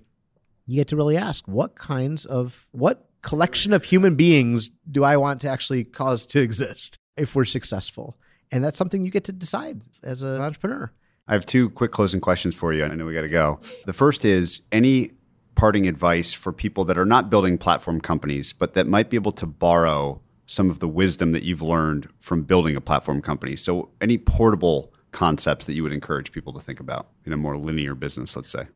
you 0.68 0.78
get 0.78 0.88
to 0.88 0.96
really 0.96 1.18
ask 1.18 1.46
what 1.50 1.76
kinds 1.76 2.26
of, 2.26 2.66
what 2.72 3.10
collection 3.22 3.74
of 3.74 3.84
human 3.84 4.16
beings 4.16 4.72
do 4.90 5.04
I 5.04 5.18
want 5.18 5.42
to 5.42 5.50
actually 5.50 5.84
cause 5.84 6.26
to 6.28 6.42
exist 6.42 6.98
if 7.18 7.36
we're 7.36 7.44
successful? 7.44 8.16
And 8.54 8.64
that's 8.64 8.78
something 8.78 9.04
you 9.04 9.12
get 9.12 9.26
to 9.26 9.34
decide 9.34 9.82
as 10.02 10.22
an 10.22 10.40
entrepreneur. 10.40 10.94
I 11.28 11.34
have 11.34 11.46
two 11.46 11.72
quick 11.72 11.92
closing 11.92 12.22
questions 12.22 12.56
for 12.56 12.72
you. 12.72 12.86
I 12.86 12.88
know 12.88 13.06
we 13.06 13.14
got 13.14 13.24
to 13.24 13.28
go. 13.28 13.60
The 13.86 13.92
first 13.92 14.24
is 14.24 14.62
any 14.72 15.12
parting 15.56 15.88
advice 15.88 16.34
for 16.34 16.52
people 16.52 16.86
that 16.86 16.98
are 16.98 17.06
not 17.06 17.30
building 17.30 17.58
platform 17.58 18.02
companies, 18.02 18.54
but 18.54 18.74
that 18.74 18.88
might 18.88 19.10
be 19.10 19.18
able 19.18 19.32
to 19.34 19.46
borrow 19.46 20.22
some 20.48 20.70
of 20.70 20.80
the 20.80 20.88
wisdom 20.88 21.32
that 21.32 21.44
you've 21.44 21.62
learned 21.62 22.08
from 22.20 22.44
building 22.44 22.76
a 22.76 22.82
platform 22.82 23.22
company? 23.22 23.56
So, 23.56 23.90
any 24.02 24.18
portable 24.18 24.94
concepts 25.12 25.66
that 25.66 25.74
you 25.74 25.84
would 25.84 25.94
encourage 25.94 26.32
people 26.32 26.54
to 26.54 26.60
think 26.60 26.80
about 26.80 27.08
in 27.26 27.34
a 27.34 27.38
more 27.38 27.58
linear 27.58 27.96
business, 27.96 28.36
let's 28.36 28.50
say? 28.50 28.68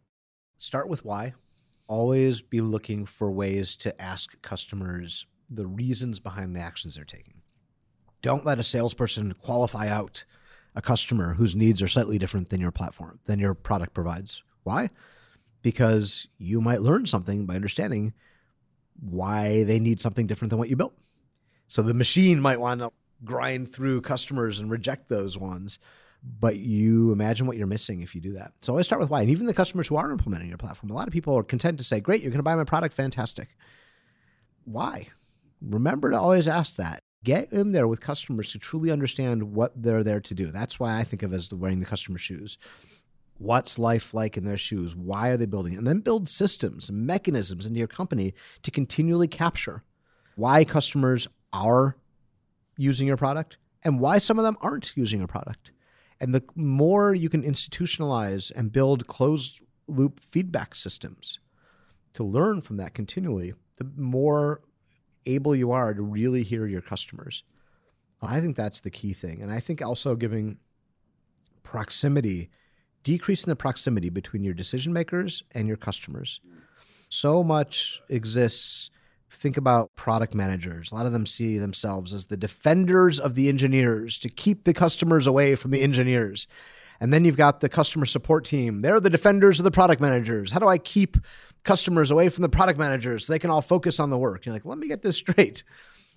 Start 0.57 0.87
with 0.87 1.05
why. 1.05 1.33
Always 1.87 2.41
be 2.41 2.61
looking 2.61 3.05
for 3.05 3.29
ways 3.29 3.75
to 3.77 4.01
ask 4.01 4.41
customers 4.41 5.25
the 5.49 5.67
reasons 5.67 6.19
behind 6.19 6.55
the 6.55 6.61
actions 6.61 6.95
they're 6.95 7.03
taking. 7.03 7.41
Don't 8.21 8.45
let 8.45 8.59
a 8.59 8.63
salesperson 8.63 9.33
qualify 9.33 9.87
out 9.87 10.23
a 10.75 10.81
customer 10.81 11.33
whose 11.33 11.55
needs 11.55 11.81
are 11.81 11.87
slightly 11.87 12.17
different 12.17 12.49
than 12.49 12.61
your 12.61 12.71
platform, 12.71 13.19
than 13.25 13.39
your 13.39 13.53
product 13.53 13.93
provides. 13.93 14.43
Why? 14.63 14.89
Because 15.61 16.27
you 16.37 16.61
might 16.61 16.81
learn 16.81 17.05
something 17.05 17.45
by 17.45 17.55
understanding 17.55 18.13
why 18.99 19.63
they 19.63 19.79
need 19.79 19.99
something 19.99 20.27
different 20.27 20.49
than 20.49 20.59
what 20.59 20.69
you 20.69 20.75
built. 20.75 20.93
So 21.67 21.81
the 21.81 21.93
machine 21.93 22.39
might 22.39 22.59
want 22.59 22.81
to 22.81 22.91
grind 23.23 23.73
through 23.73 24.01
customers 24.01 24.59
and 24.59 24.71
reject 24.71 25.09
those 25.09 25.37
ones, 25.37 25.79
but 26.39 26.57
you 26.57 27.11
imagine 27.11 27.47
what 27.47 27.57
you're 27.57 27.67
missing 27.67 28.01
if 28.01 28.15
you 28.15 28.21
do 28.21 28.33
that. 28.33 28.53
So 28.61 28.73
always 28.73 28.85
start 28.85 29.01
with 29.01 29.09
why. 29.09 29.21
And 29.21 29.29
even 29.29 29.45
the 29.45 29.53
customers 29.53 29.87
who 29.87 29.95
are 29.95 30.11
implementing 30.11 30.49
your 30.49 30.57
platform, 30.57 30.91
a 30.91 30.95
lot 30.95 31.07
of 31.07 31.13
people 31.13 31.37
are 31.37 31.43
content 31.43 31.77
to 31.77 31.83
say, 31.83 31.99
Great, 31.99 32.21
you're 32.21 32.31
going 32.31 32.39
to 32.39 32.43
buy 32.43 32.55
my 32.55 32.63
product, 32.63 32.93
fantastic. 32.93 33.49
Why? 34.65 35.07
Remember 35.61 36.11
to 36.11 36.19
always 36.19 36.47
ask 36.47 36.75
that. 36.77 36.99
Get 37.23 37.51
in 37.51 37.73
there 37.73 37.87
with 37.87 37.99
customers 37.99 38.51
to 38.53 38.59
truly 38.59 38.91
understand 38.91 39.43
what 39.43 39.73
they're 39.81 40.03
there 40.03 40.21
to 40.21 40.33
do. 40.33 40.47
That's 40.47 40.79
why 40.79 40.97
I 40.97 41.03
think 41.03 41.21
of 41.21 41.33
as 41.33 41.51
wearing 41.51 41.81
the 41.81 41.85
customer 41.85 42.17
shoes 42.17 42.57
what's 43.39 43.79
life 43.79 44.13
like 44.13 44.37
in 44.37 44.45
their 44.45 44.57
shoes? 44.57 44.95
Why 44.95 45.29
are 45.29 45.37
they 45.37 45.45
building? 45.45 45.73
It? 45.73 45.77
and 45.77 45.87
then 45.87 45.99
build 45.99 46.29
systems 46.29 46.89
and 46.89 47.07
mechanisms 47.07 47.65
into 47.65 47.79
your 47.79 47.87
company 47.87 48.33
to 48.63 48.71
continually 48.71 49.27
capture 49.27 49.83
why 50.35 50.63
customers 50.63 51.27
are 51.51 51.97
using 52.77 53.07
your 53.07 53.17
product 53.17 53.57
and 53.83 53.99
why 53.99 54.19
some 54.19 54.37
of 54.37 54.43
them 54.43 54.57
aren't 54.61 54.95
using 54.95 55.19
your 55.19 55.27
product. 55.27 55.71
And 56.19 56.33
the 56.35 56.43
more 56.55 57.15
you 57.15 57.29
can 57.29 57.43
institutionalize 57.43 58.51
and 58.55 58.71
build 58.71 59.07
closed 59.07 59.61
loop 59.87 60.19
feedback 60.19 60.75
systems 60.75 61.39
to 62.13 62.23
learn 62.23 62.61
from 62.61 62.77
that 62.77 62.93
continually 62.93 63.53
the 63.77 63.89
more 63.95 64.61
able 65.25 65.55
you 65.55 65.71
are 65.71 65.93
to 65.93 66.01
really 66.01 66.43
hear 66.43 66.67
your 66.67 66.81
customers. 66.81 67.43
I 68.21 68.41
think 68.41 68.57
that's 68.57 68.81
the 68.81 68.91
key 68.91 69.13
thing. 69.13 69.41
And 69.41 69.51
i 69.51 69.59
think 69.59 69.81
also 69.81 70.15
giving 70.15 70.57
proximity 71.63 72.49
decreasing 73.03 73.49
the 73.49 73.55
proximity 73.55 74.09
between 74.09 74.43
your 74.43 74.53
decision 74.53 74.93
makers 74.93 75.43
and 75.53 75.67
your 75.67 75.77
customers. 75.77 76.41
So 77.09 77.43
much 77.43 78.01
exists. 78.09 78.91
Think 79.31 79.57
about 79.57 79.95
product 79.95 80.33
managers. 80.33 80.91
A 80.91 80.95
lot 80.95 81.05
of 81.05 81.11
them 81.11 81.25
see 81.25 81.57
themselves 81.57 82.13
as 82.13 82.27
the 82.27 82.37
defenders 82.37 83.19
of 83.19 83.35
the 83.35 83.49
engineers 83.49 84.17
to 84.19 84.29
keep 84.29 84.63
the 84.63 84.73
customers 84.73 85.27
away 85.27 85.55
from 85.55 85.71
the 85.71 85.81
engineers. 85.81 86.47
And 86.99 87.13
then 87.13 87.23
you've 87.23 87.37
got 87.37 87.61
the 87.61 87.69
customer 87.69 88.05
support 88.05 88.43
team. 88.43 88.81
They're 88.81 88.99
the 88.99 89.09
defenders 89.09 89.59
of 89.59 89.63
the 89.63 89.71
product 89.71 90.01
managers. 90.01 90.51
How 90.51 90.59
do 90.59 90.67
I 90.67 90.77
keep 90.77 91.17
customers 91.63 92.11
away 92.11 92.29
from 92.29 92.41
the 92.41 92.49
product 92.49 92.77
managers 92.77 93.25
so 93.25 93.33
they 93.33 93.39
can 93.39 93.49
all 93.49 93.61
focus 93.61 93.99
on 93.99 94.09
the 94.09 94.17
work? 94.17 94.45
You're 94.45 94.53
like, 94.53 94.65
let 94.65 94.77
me 94.77 94.87
get 94.87 95.01
this 95.01 95.17
straight. 95.17 95.63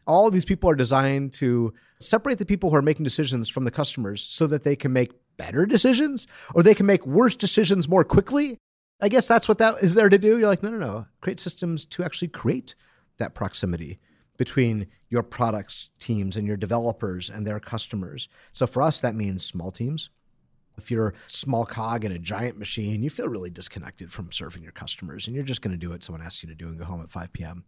All 0.06 0.30
these 0.30 0.44
people 0.44 0.68
are 0.68 0.74
designed 0.74 1.32
to 1.34 1.72
separate 2.00 2.38
the 2.38 2.46
people 2.46 2.70
who 2.70 2.76
are 2.76 2.82
making 2.82 3.04
decisions 3.04 3.48
from 3.48 3.64
the 3.64 3.70
customers 3.70 4.20
so 4.20 4.48
that 4.48 4.64
they 4.64 4.74
can 4.74 4.92
make 4.92 5.12
better 5.36 5.66
decisions 5.66 6.26
or 6.54 6.62
they 6.62 6.74
can 6.74 6.86
make 6.86 7.06
worse 7.06 7.36
decisions 7.36 7.88
more 7.88 8.04
quickly. 8.04 8.58
I 9.00 9.08
guess 9.08 9.26
that's 9.26 9.48
what 9.48 9.58
that 9.58 9.82
is 9.82 9.94
there 9.94 10.08
to 10.08 10.18
do. 10.18 10.38
You're 10.38 10.48
like, 10.48 10.62
no, 10.62 10.70
no, 10.70 10.78
no. 10.78 11.06
Create 11.20 11.40
systems 11.40 11.84
to 11.86 12.04
actually 12.04 12.28
create 12.28 12.74
that 13.18 13.34
proximity 13.34 13.98
between 14.36 14.86
your 15.08 15.22
products 15.22 15.90
teams 15.98 16.36
and 16.36 16.46
your 16.46 16.56
developers 16.56 17.28
and 17.28 17.46
their 17.46 17.60
customers. 17.60 18.28
So 18.52 18.66
for 18.66 18.82
us, 18.82 19.00
that 19.00 19.14
means 19.14 19.44
small 19.44 19.70
teams. 19.70 20.10
If 20.78 20.90
you're 20.90 21.08
a 21.08 21.14
small 21.26 21.66
cog 21.66 22.04
in 22.04 22.12
a 22.12 22.18
giant 22.18 22.58
machine, 22.58 23.02
you 23.02 23.10
feel 23.10 23.28
really 23.28 23.50
disconnected 23.50 24.10
from 24.12 24.32
serving 24.32 24.62
your 24.62 24.72
customers 24.72 25.26
and 25.26 25.36
you're 25.36 25.44
just 25.44 25.62
going 25.62 25.72
to 25.72 25.78
do 25.78 25.90
what 25.90 26.02
someone 26.02 26.22
asks 26.22 26.42
you 26.42 26.48
to 26.48 26.54
do 26.54 26.68
and 26.68 26.78
go 26.78 26.84
home 26.84 27.02
at 27.02 27.10
5 27.10 27.32
p.m. 27.32 27.64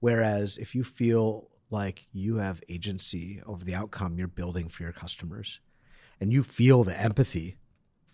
Whereas 0.00 0.56
if 0.58 0.74
you 0.74 0.84
feel 0.84 1.50
like 1.70 2.06
you 2.12 2.36
have 2.36 2.62
agency 2.68 3.42
over 3.46 3.64
the 3.64 3.74
outcome 3.74 4.18
you're 4.18 4.28
building 4.28 4.68
for 4.68 4.82
your 4.82 4.92
customers, 4.92 5.60
and 6.20 6.32
you 6.32 6.42
feel 6.42 6.84
the 6.84 7.00
empathy 7.00 7.56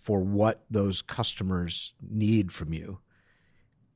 for 0.01 0.21
what 0.21 0.65
those 0.71 1.01
customers 1.03 1.95
need 2.01 2.53
from 2.53 2.73
you, 2.73 2.99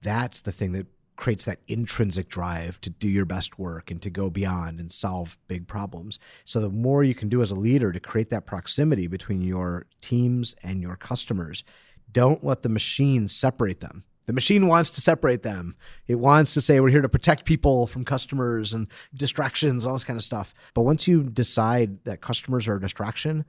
that's 0.00 0.40
the 0.40 0.52
thing 0.52 0.72
that 0.72 0.86
creates 1.16 1.44
that 1.44 1.58
intrinsic 1.66 2.28
drive 2.28 2.80
to 2.80 2.88
do 2.88 3.08
your 3.08 3.24
best 3.24 3.58
work 3.58 3.90
and 3.90 4.00
to 4.00 4.08
go 4.08 4.30
beyond 4.30 4.78
and 4.78 4.92
solve 4.92 5.36
big 5.48 5.66
problems. 5.66 6.18
So 6.44 6.60
the 6.60 6.70
more 6.70 7.02
you 7.02 7.14
can 7.14 7.28
do 7.28 7.42
as 7.42 7.50
a 7.50 7.56
leader 7.56 7.92
to 7.92 8.00
create 8.00 8.30
that 8.30 8.46
proximity 8.46 9.08
between 9.08 9.42
your 9.42 9.86
teams 10.00 10.54
and 10.62 10.80
your 10.80 10.96
customers, 10.96 11.64
don't 12.12 12.44
let 12.44 12.62
the 12.62 12.68
machine 12.68 13.26
separate 13.26 13.80
them. 13.80 14.04
The 14.26 14.32
machine 14.32 14.68
wants 14.68 14.90
to 14.90 15.00
separate 15.00 15.42
them. 15.42 15.74
It 16.06 16.16
wants 16.16 16.54
to 16.54 16.60
say 16.60 16.80
we're 16.80 16.90
here 16.90 17.02
to 17.02 17.08
protect 17.08 17.46
people 17.46 17.86
from 17.86 18.04
customers 18.04 18.74
and 18.74 18.86
distractions, 19.14 19.86
all 19.86 19.94
this 19.94 20.04
kind 20.04 20.18
of 20.18 20.22
stuff. 20.22 20.54
But 20.74 20.82
once 20.82 21.08
you 21.08 21.22
decide 21.24 22.04
that 22.04 22.20
customers 22.20 22.68
are 22.68 22.74
a 22.76 22.80
distraction, 22.80 23.46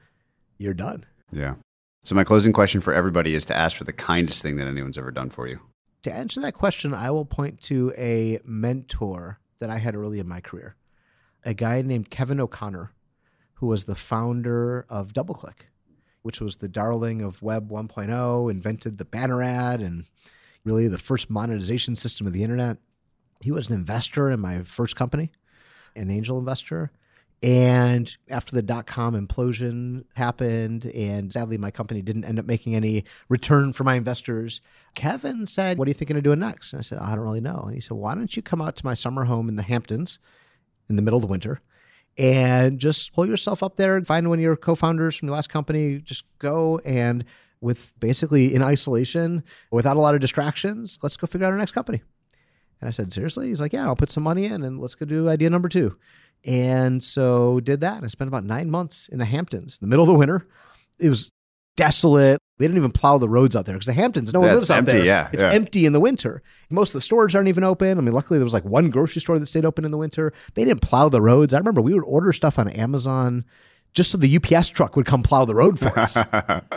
you're 0.60 0.76
done. 0.76 1.06
Yeah. 1.32 1.56
So 2.04 2.14
my 2.16 2.24
closing 2.24 2.54
question 2.54 2.82
for 2.82 2.94
everybody 2.94 3.34
is 3.34 3.46
to 3.46 3.58
ask 3.58 3.76
for 3.76 3.84
the 3.84 3.94
kindest 3.94 4.44
thing 4.44 4.58
that 4.58 4.68
anyone's 4.68 4.98
ever 4.98 5.12
done 5.12 5.30
for 5.30 5.48
you. 5.48 5.60
To 6.04 6.14
answer 6.14 6.40
that 6.42 6.54
question, 6.54 6.94
I 6.94 7.12
will 7.12 7.26
point 7.26 7.62
to 7.64 7.92
a 7.98 8.40
mentor 8.46 9.40
that 9.60 9.70
I 9.70 9.78
had 9.78 9.96
early 9.96 10.20
in 10.20 10.28
my 10.28 10.40
career, 10.40 10.76
a 11.44 11.54
guy 11.54 11.82
named 11.82 12.10
Kevin 12.10 12.40
O'Connor, 12.40 12.94
who 13.56 13.68
was 13.68 13.84
the 13.84 13.96
founder 13.96 14.86
of 14.90 15.14
DoubleClick, 15.14 15.68
which 16.22 16.40
was 16.40 16.58
the 16.58 16.70
darling 16.70 17.22
of 17.22 17.42
Web 17.42 17.70
1.0, 17.70 18.50
invented 18.50 18.98
the 18.98 19.06
banner 19.06 19.44
ad 19.44 19.82
and 19.82 20.06
really 20.64 20.88
the 20.88 20.98
first 20.98 21.30
monetization 21.30 21.96
system 21.96 22.26
of 22.26 22.34
the 22.34 22.44
internet. 22.44 22.78
He 23.42 23.52
was 23.52 23.68
an 23.68 23.76
investor 23.76 24.30
in 24.30 24.40
my 24.40 24.64
first 24.64 24.96
company, 24.96 25.32
an 25.96 26.10
angel 26.10 26.38
investor. 26.38 26.92
And 27.42 28.16
after 28.30 28.54
the 28.54 28.62
dot 28.62 28.86
com 28.86 29.14
implosion 29.14 30.04
happened, 30.16 30.86
and 30.88 31.32
sadly 31.32 31.58
my 31.58 31.72
company 31.72 32.02
didn't 32.02 32.26
end 32.26 32.38
up 32.38 32.46
making 32.46 32.76
any 32.76 33.06
return 33.30 33.72
for 33.72 33.86
my 33.86 33.96
investors, 33.96 34.60
Kevin 34.94 35.48
said, 35.48 35.78
What 35.78 35.88
are 35.88 35.90
you 35.90 35.96
thinking 35.96 36.18
of 36.18 36.24
doing 36.24 36.40
next? 36.40 36.74
And 36.74 36.80
I 36.80 36.82
said, 36.82 37.00
I 37.00 37.16
don't 37.16 37.24
really 37.24 37.40
know. 37.40 37.64
And 37.66 37.76
he 37.76 37.80
said, 37.80 37.96
Why 37.96 38.14
don't 38.14 38.36
you 38.36 38.42
come 38.42 38.62
out 38.62 38.76
to 38.78 38.86
my 38.86 38.94
summer 38.94 39.24
home 39.24 39.48
in 39.48 39.56
the 39.56 39.64
Hamptons 39.64 40.20
in 40.90 40.98
the 40.98 41.02
middle 41.02 41.18
of 41.18 41.22
the 41.22 41.28
winter 41.28 41.62
and 42.18 42.78
just 42.78 43.14
pull 43.14 43.26
yourself 43.26 43.64
up 43.64 43.78
there 43.78 43.96
and 43.96 44.06
find 44.06 44.28
one 44.28 44.40
of 44.40 44.44
your 44.44 44.58
co 44.58 44.76
founders 44.76 45.16
from 45.16 45.30
your 45.30 45.36
last 45.36 45.50
company? 45.50 46.00
Just 46.00 46.26
go 46.40 46.80
and 46.80 47.24
with 47.62 47.92
basically 48.00 48.54
in 48.54 48.64
isolation, 48.64 49.44
without 49.72 49.98
a 49.98 50.00
lot 50.02 50.16
of 50.16 50.22
distractions, 50.22 50.98
let's 51.02 51.18
go 51.18 51.28
figure 51.28 51.46
out 51.46 51.52
our 51.52 51.58
next 51.58 51.72
company. 51.72 52.02
And 52.82 52.88
I 52.88 52.92
said, 52.92 53.14
Seriously? 53.14 53.48
He's 53.48 53.62
like, 53.62 53.72
Yeah, 53.72 53.86
I'll 53.86 53.96
put 53.96 54.12
some 54.12 54.24
money 54.24 54.44
in 54.44 54.64
and 54.64 54.82
let's 54.82 54.96
go 54.96 55.06
do 55.06 55.30
idea 55.30 55.50
number 55.50 55.70
two. 55.70 55.98
And 56.46 57.04
so 57.04 57.60
did 57.60 57.82
that. 57.82 58.04
I 58.04 58.08
spent 58.08 58.28
about 58.28 58.46
nine 58.46 58.72
months 58.72 59.08
in 59.10 59.20
the 59.20 59.26
Hamptons 59.26 59.78
in 59.80 59.86
the 59.86 59.90
middle 59.90 60.04
of 60.04 60.08
the 60.08 60.18
winter. 60.18 60.48
It 61.00 61.10
was 61.10 61.32
desolate. 61.76 62.42
They 62.58 62.66
didn't 62.66 62.78
even 62.78 62.92
plow 62.92 63.18
the 63.18 63.30
roads 63.30 63.56
out 63.56 63.66
there 63.66 63.76
because 63.76 63.88
the 63.88 63.94
Hamptons, 63.94 64.34
no 64.34 64.42
one 64.42 64.54
lives 64.54 64.70
out 64.70 64.86
there. 64.86 65.04
yeah, 65.04 65.30
it's 65.32 65.42
yeah. 65.42 65.52
empty 65.52 65.86
in 65.86 65.94
the 65.94 66.00
winter. 66.00 66.42
Most 66.70 66.90
of 66.90 66.94
the 66.94 67.02
stores 67.02 67.36
aren't 67.36 67.48
even 67.48 67.64
open. 67.64 67.98
I 67.98 68.02
mean, 68.02 68.14
luckily 68.14 68.38
there 68.38 68.46
was 68.46 68.54
like 68.54 68.66
one 68.66 68.90
grocery 68.90 69.22
store 69.22 69.40
that 69.40 69.46
stayed 69.48 69.66
open 69.66 69.86
in 69.86 69.92
the 69.92 69.98
winter. 69.98 70.34
They 70.56 70.66
didn't 70.66 70.82
plow 70.82 71.08
the 71.08 71.22
roads. 71.22 71.54
I 71.54 71.58
remember 71.58 71.82
we 71.82 71.94
would 71.94 72.04
order 72.04 72.34
stuff 72.34 72.60
on 72.60 72.68
Amazon 72.70 73.46
just 73.94 74.12
so 74.12 74.18
the 74.18 74.38
UPS 74.38 74.70
truck 74.70 74.96
would 74.96 75.06
come 75.06 75.24
plow 75.24 75.46
the 75.46 75.56
road 75.56 75.80
for 75.80 75.98
us. 75.98 76.18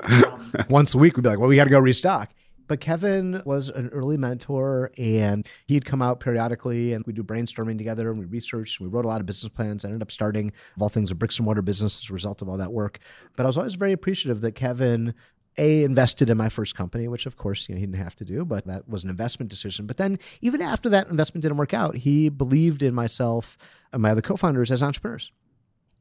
Um, 0.02 0.52
once 0.68 0.94
a 0.94 0.98
week, 0.98 1.16
we'd 1.16 1.22
be 1.22 1.28
like, 1.28 1.38
well, 1.38 1.48
we 1.48 1.56
got 1.56 1.64
to 1.64 1.70
go 1.70 1.78
restock. 1.78 2.30
But 2.72 2.80
Kevin 2.80 3.42
was 3.44 3.68
an 3.68 3.90
early 3.90 4.16
mentor 4.16 4.92
and 4.96 5.46
he'd 5.66 5.84
come 5.84 6.00
out 6.00 6.20
periodically 6.20 6.94
and 6.94 7.04
we'd 7.04 7.16
do 7.16 7.22
brainstorming 7.22 7.76
together 7.76 8.10
and 8.10 8.18
we 8.18 8.24
researched, 8.24 8.80
and 8.80 8.88
we 8.88 8.96
wrote 8.96 9.04
a 9.04 9.08
lot 9.08 9.20
of 9.20 9.26
business 9.26 9.50
plans. 9.50 9.84
I 9.84 9.88
ended 9.88 10.00
up 10.00 10.10
starting, 10.10 10.50
of 10.74 10.80
all 10.80 10.88
things, 10.88 11.10
a 11.10 11.14
bricks 11.14 11.36
and 11.36 11.44
mortar 11.44 11.60
business 11.60 12.02
as 12.02 12.08
a 12.08 12.14
result 12.14 12.40
of 12.40 12.48
all 12.48 12.56
that 12.56 12.72
work. 12.72 12.98
But 13.36 13.44
I 13.44 13.46
was 13.46 13.58
always 13.58 13.74
very 13.74 13.92
appreciative 13.92 14.40
that 14.40 14.52
Kevin 14.52 15.12
a 15.58 15.84
invested 15.84 16.30
in 16.30 16.38
my 16.38 16.48
first 16.48 16.74
company, 16.74 17.08
which 17.08 17.26
of 17.26 17.36
course 17.36 17.68
you 17.68 17.74
know, 17.74 17.78
he 17.78 17.84
didn't 17.84 18.02
have 18.02 18.16
to 18.16 18.24
do, 18.24 18.42
but 18.46 18.66
that 18.66 18.88
was 18.88 19.04
an 19.04 19.10
investment 19.10 19.50
decision. 19.50 19.84
But 19.84 19.98
then 19.98 20.18
even 20.40 20.62
after 20.62 20.88
that 20.88 21.08
investment 21.08 21.42
didn't 21.42 21.58
work 21.58 21.74
out, 21.74 21.96
he 21.96 22.30
believed 22.30 22.82
in 22.82 22.94
myself 22.94 23.58
and 23.92 24.00
my 24.00 24.12
other 24.12 24.22
co-founders 24.22 24.70
as 24.70 24.82
entrepreneurs. 24.82 25.30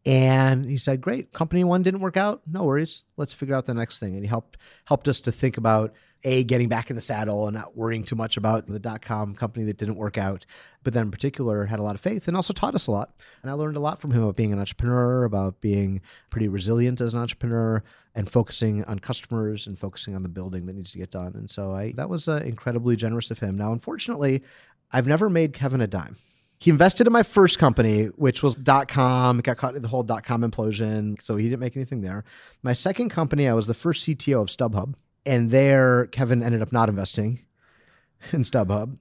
And 0.06 0.66
he 0.66 0.78
said, 0.78 1.02
"Great, 1.02 1.34
company 1.34 1.66
one 1.66 1.84
didn't 1.84 2.00
work 2.00 2.16
out. 2.16 2.42
No 2.48 2.64
worries. 2.64 3.04
Let's 3.18 3.34
figure 3.34 3.56
out 3.56 3.66
the 3.66 3.74
next 3.74 4.00
thing." 4.00 4.14
And 4.14 4.24
he 4.24 4.28
helped 4.30 4.58
helped 4.86 5.10
us 5.10 5.20
to 5.20 5.34
think 5.34 5.58
about 5.58 5.94
a 6.24 6.44
getting 6.44 6.70
back 6.70 6.90
in 6.90 6.96
the 6.96 7.02
saddle 7.02 7.48
and 7.48 7.56
not 7.56 7.76
worrying 7.76 8.04
too 8.04 8.16
much 8.16 8.38
about 8.38 8.68
the 8.68 8.80
dot 8.80 9.02
com 9.02 9.36
company 9.36 9.66
that 9.66 9.78
didn't 9.78 9.96
work 9.96 10.18
out. 10.18 10.46
But 10.84 10.94
then, 10.94 11.04
in 11.04 11.12
particular, 11.12 11.66
had 11.66 11.80
a 11.80 11.84
lot 11.84 11.96
of 11.96 12.02
faith 12.02 12.28
and 12.28 12.36
also 12.36 12.54
taught 12.54 12.76
us 12.76 12.88
a 12.88 12.92
lot. 12.92 13.16
And 13.42 13.50
I 13.52 13.54
learned 13.54 13.78
a 13.78 13.80
lot 13.80 14.00
from 14.00 14.12
him 14.12 14.24
about 14.24 14.36
being 14.36 14.54
an 14.54 14.60
entrepreneur, 14.60 15.24
about 15.24 15.62
being 15.62 16.02
pretty 16.30 16.48
resilient 16.48 17.02
as 17.02 17.14
an 17.14 17.20
entrepreneur, 17.20 17.84
and 18.16 18.30
focusing 18.30 18.84
on 18.86 19.00
customers 19.00 19.68
and 19.68 19.80
focusing 19.80 20.16
on 20.16 20.24
the 20.24 20.30
building 20.30 20.66
that 20.66 20.76
needs 20.76 20.92
to 20.92 20.98
get 20.98 21.12
done. 21.12 21.34
And 21.36 21.50
so 21.50 21.74
I 21.74 21.94
that 21.94 22.10
was 22.10 22.28
uh, 22.28 22.42
incredibly 22.46 22.96
generous 22.96 23.32
of 23.32 23.40
him. 23.40 23.58
Now, 23.58 23.72
unfortunately, 23.72 24.44
I've 24.92 25.08
never 25.08 25.30
made 25.30 25.54
Kevin 25.54 25.82
a 25.82 25.88
dime 25.88 26.18
he 26.60 26.70
invested 26.70 27.08
in 27.08 27.14
my 27.14 27.24
first 27.24 27.58
company, 27.58 28.06
which 28.18 28.44
was 28.44 28.54
dot 28.54 28.88
com. 28.88 29.40
It 29.40 29.46
got 29.46 29.58
caught 29.58 29.76
in 29.76 29.82
the 29.82 29.88
whole 29.88 30.04
dot 30.04 30.24
com 30.24 30.44
implosion, 30.44 31.20
so 31.20 31.36
he 31.36 31.46
didn't 31.46 31.60
make 31.60 31.76
anything 31.76 32.02
there. 32.02 32.24
My 32.62 32.74
second 32.74 33.10
company, 33.10 33.48
I 33.48 33.56
was 33.56 33.66
the 33.66 33.74
first 33.74 34.08
CTO 34.08 34.42
of 34.42 34.48
StubHub, 34.50 34.94
and 35.26 35.52
there 35.52 36.08
Kevin 36.08 36.44
ended 36.44 36.62
up 36.62 36.72
not 36.72 36.90
investing 36.90 37.46
in 38.32 38.42
StubHub. 38.42 38.98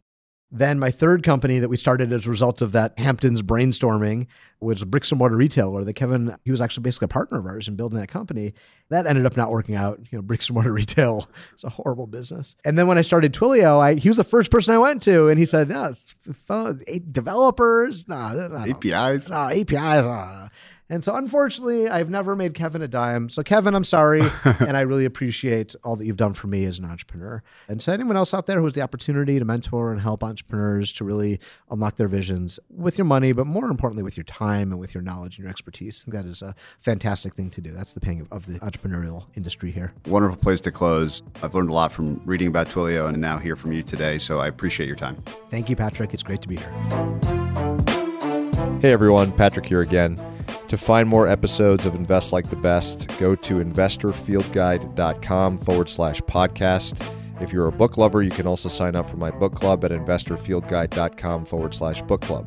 Then 0.52 0.78
my 0.78 0.90
third 0.90 1.22
company 1.22 1.60
that 1.60 1.68
we 1.68 1.76
started 1.76 2.12
as 2.12 2.26
a 2.26 2.30
result 2.30 2.60
of 2.60 2.72
that 2.72 2.98
Hamptons 2.98 3.42
brainstorming 3.42 4.26
was 4.60 4.82
a 4.82 4.86
bricks 4.86 5.10
and 5.10 5.18
mortar 5.18 5.36
retailer 5.36 5.84
that 5.84 5.94
Kevin, 5.94 6.36
he 6.44 6.50
was 6.50 6.60
actually 6.60 6.82
basically 6.82 7.06
a 7.06 7.08
partner 7.08 7.38
of 7.38 7.46
ours 7.46 7.68
in 7.68 7.76
building 7.76 7.98
that 7.98 8.08
company. 8.08 8.52
That 8.90 9.06
ended 9.06 9.26
up 9.26 9.36
not 9.36 9.50
working 9.50 9.74
out. 9.74 10.00
You 10.10 10.18
know, 10.18 10.22
bricks 10.22 10.48
and 10.48 10.54
mortar 10.54 10.72
retail 10.74 11.28
is 11.56 11.64
a 11.64 11.70
horrible 11.70 12.06
business. 12.06 12.56
And 12.64 12.78
then 12.78 12.86
when 12.86 12.98
I 12.98 13.02
started 13.02 13.32
Twilio, 13.32 13.80
I, 13.80 13.94
he 13.94 14.08
was 14.08 14.16
the 14.16 14.24
first 14.24 14.50
person 14.50 14.74
I 14.74 14.78
went 14.78 15.02
to 15.02 15.28
and 15.28 15.38
he 15.38 15.44
said, 15.44 15.68
no, 15.68 15.86
it's 15.86 16.14
phone, 16.46 16.82
developers, 17.10 18.06
no, 18.08 18.32
no, 18.32 18.48
no 18.48 18.70
APIs. 18.70 19.30
No, 19.30 19.48
APIs. 19.48 20.04
No. 20.04 20.48
And 20.90 21.04
so, 21.04 21.14
unfortunately, 21.14 21.88
I've 21.88 22.10
never 22.10 22.34
made 22.34 22.52
Kevin 22.52 22.82
a 22.82 22.88
dime. 22.88 23.28
So, 23.28 23.44
Kevin, 23.44 23.76
I'm 23.76 23.84
sorry. 23.84 24.22
and 24.44 24.76
I 24.76 24.80
really 24.80 25.04
appreciate 25.04 25.76
all 25.84 25.94
that 25.94 26.04
you've 26.04 26.16
done 26.16 26.34
for 26.34 26.48
me 26.48 26.64
as 26.64 26.80
an 26.80 26.84
entrepreneur. 26.84 27.44
And 27.68 27.80
to 27.80 27.92
anyone 27.92 28.16
else 28.16 28.34
out 28.34 28.46
there 28.46 28.58
who 28.58 28.64
has 28.64 28.74
the 28.74 28.82
opportunity 28.82 29.38
to 29.38 29.44
mentor 29.44 29.92
and 29.92 30.00
help 30.00 30.24
entrepreneurs 30.24 30.92
to 30.94 31.04
really 31.04 31.38
unlock 31.70 31.94
their 31.94 32.08
visions 32.08 32.58
with 32.68 32.98
your 32.98 33.04
money, 33.04 33.30
but 33.30 33.46
more 33.46 33.70
importantly, 33.70 34.02
with 34.02 34.16
your 34.16 34.24
time 34.50 34.72
and 34.72 34.80
with 34.80 34.94
your 34.94 35.02
knowledge 35.02 35.36
and 35.36 35.44
your 35.44 35.50
expertise, 35.50 36.04
that 36.08 36.26
is 36.26 36.42
a 36.42 36.54
fantastic 36.80 37.34
thing 37.34 37.50
to 37.50 37.60
do. 37.60 37.72
That's 37.72 37.92
the 37.92 38.00
paying 38.00 38.20
of, 38.20 38.32
of 38.32 38.46
the 38.46 38.58
entrepreneurial 38.60 39.26
industry 39.36 39.70
here. 39.70 39.92
Wonderful 40.06 40.38
place 40.38 40.60
to 40.62 40.72
close. 40.72 41.22
I've 41.42 41.54
learned 41.54 41.70
a 41.70 41.72
lot 41.72 41.92
from 41.92 42.20
reading 42.24 42.48
about 42.48 42.68
Twilio 42.68 43.08
and 43.08 43.20
now 43.20 43.38
hear 43.38 43.56
from 43.56 43.72
you 43.72 43.82
today. 43.82 44.18
So, 44.18 44.38
I 44.38 44.48
appreciate 44.48 44.86
your 44.86 44.96
time. 44.96 45.22
Thank 45.50 45.68
you, 45.68 45.76
Patrick. 45.76 46.14
It's 46.14 46.22
great 46.22 46.42
to 46.42 46.48
be 46.48 46.56
here. 46.56 46.70
Hey, 48.80 48.92
everyone. 48.92 49.32
Patrick 49.32 49.66
here 49.66 49.80
again. 49.80 50.18
To 50.68 50.76
find 50.76 51.08
more 51.08 51.28
episodes 51.28 51.84
of 51.84 51.94
Invest 51.94 52.32
Like 52.32 52.48
the 52.48 52.56
Best, 52.56 53.08
go 53.18 53.34
to 53.34 53.54
investorfieldguide.com 53.54 55.58
forward 55.58 55.88
slash 55.88 56.20
podcast. 56.22 57.04
If 57.40 57.52
you're 57.52 57.66
a 57.66 57.72
book 57.72 57.96
lover, 57.96 58.22
you 58.22 58.30
can 58.30 58.46
also 58.46 58.68
sign 58.68 58.94
up 58.94 59.10
for 59.10 59.16
my 59.16 59.30
book 59.30 59.54
club 59.54 59.84
at 59.84 59.90
investorfieldguide.com 59.90 61.46
forward 61.46 61.74
slash 61.74 62.02
book 62.02 62.20
club. 62.20 62.46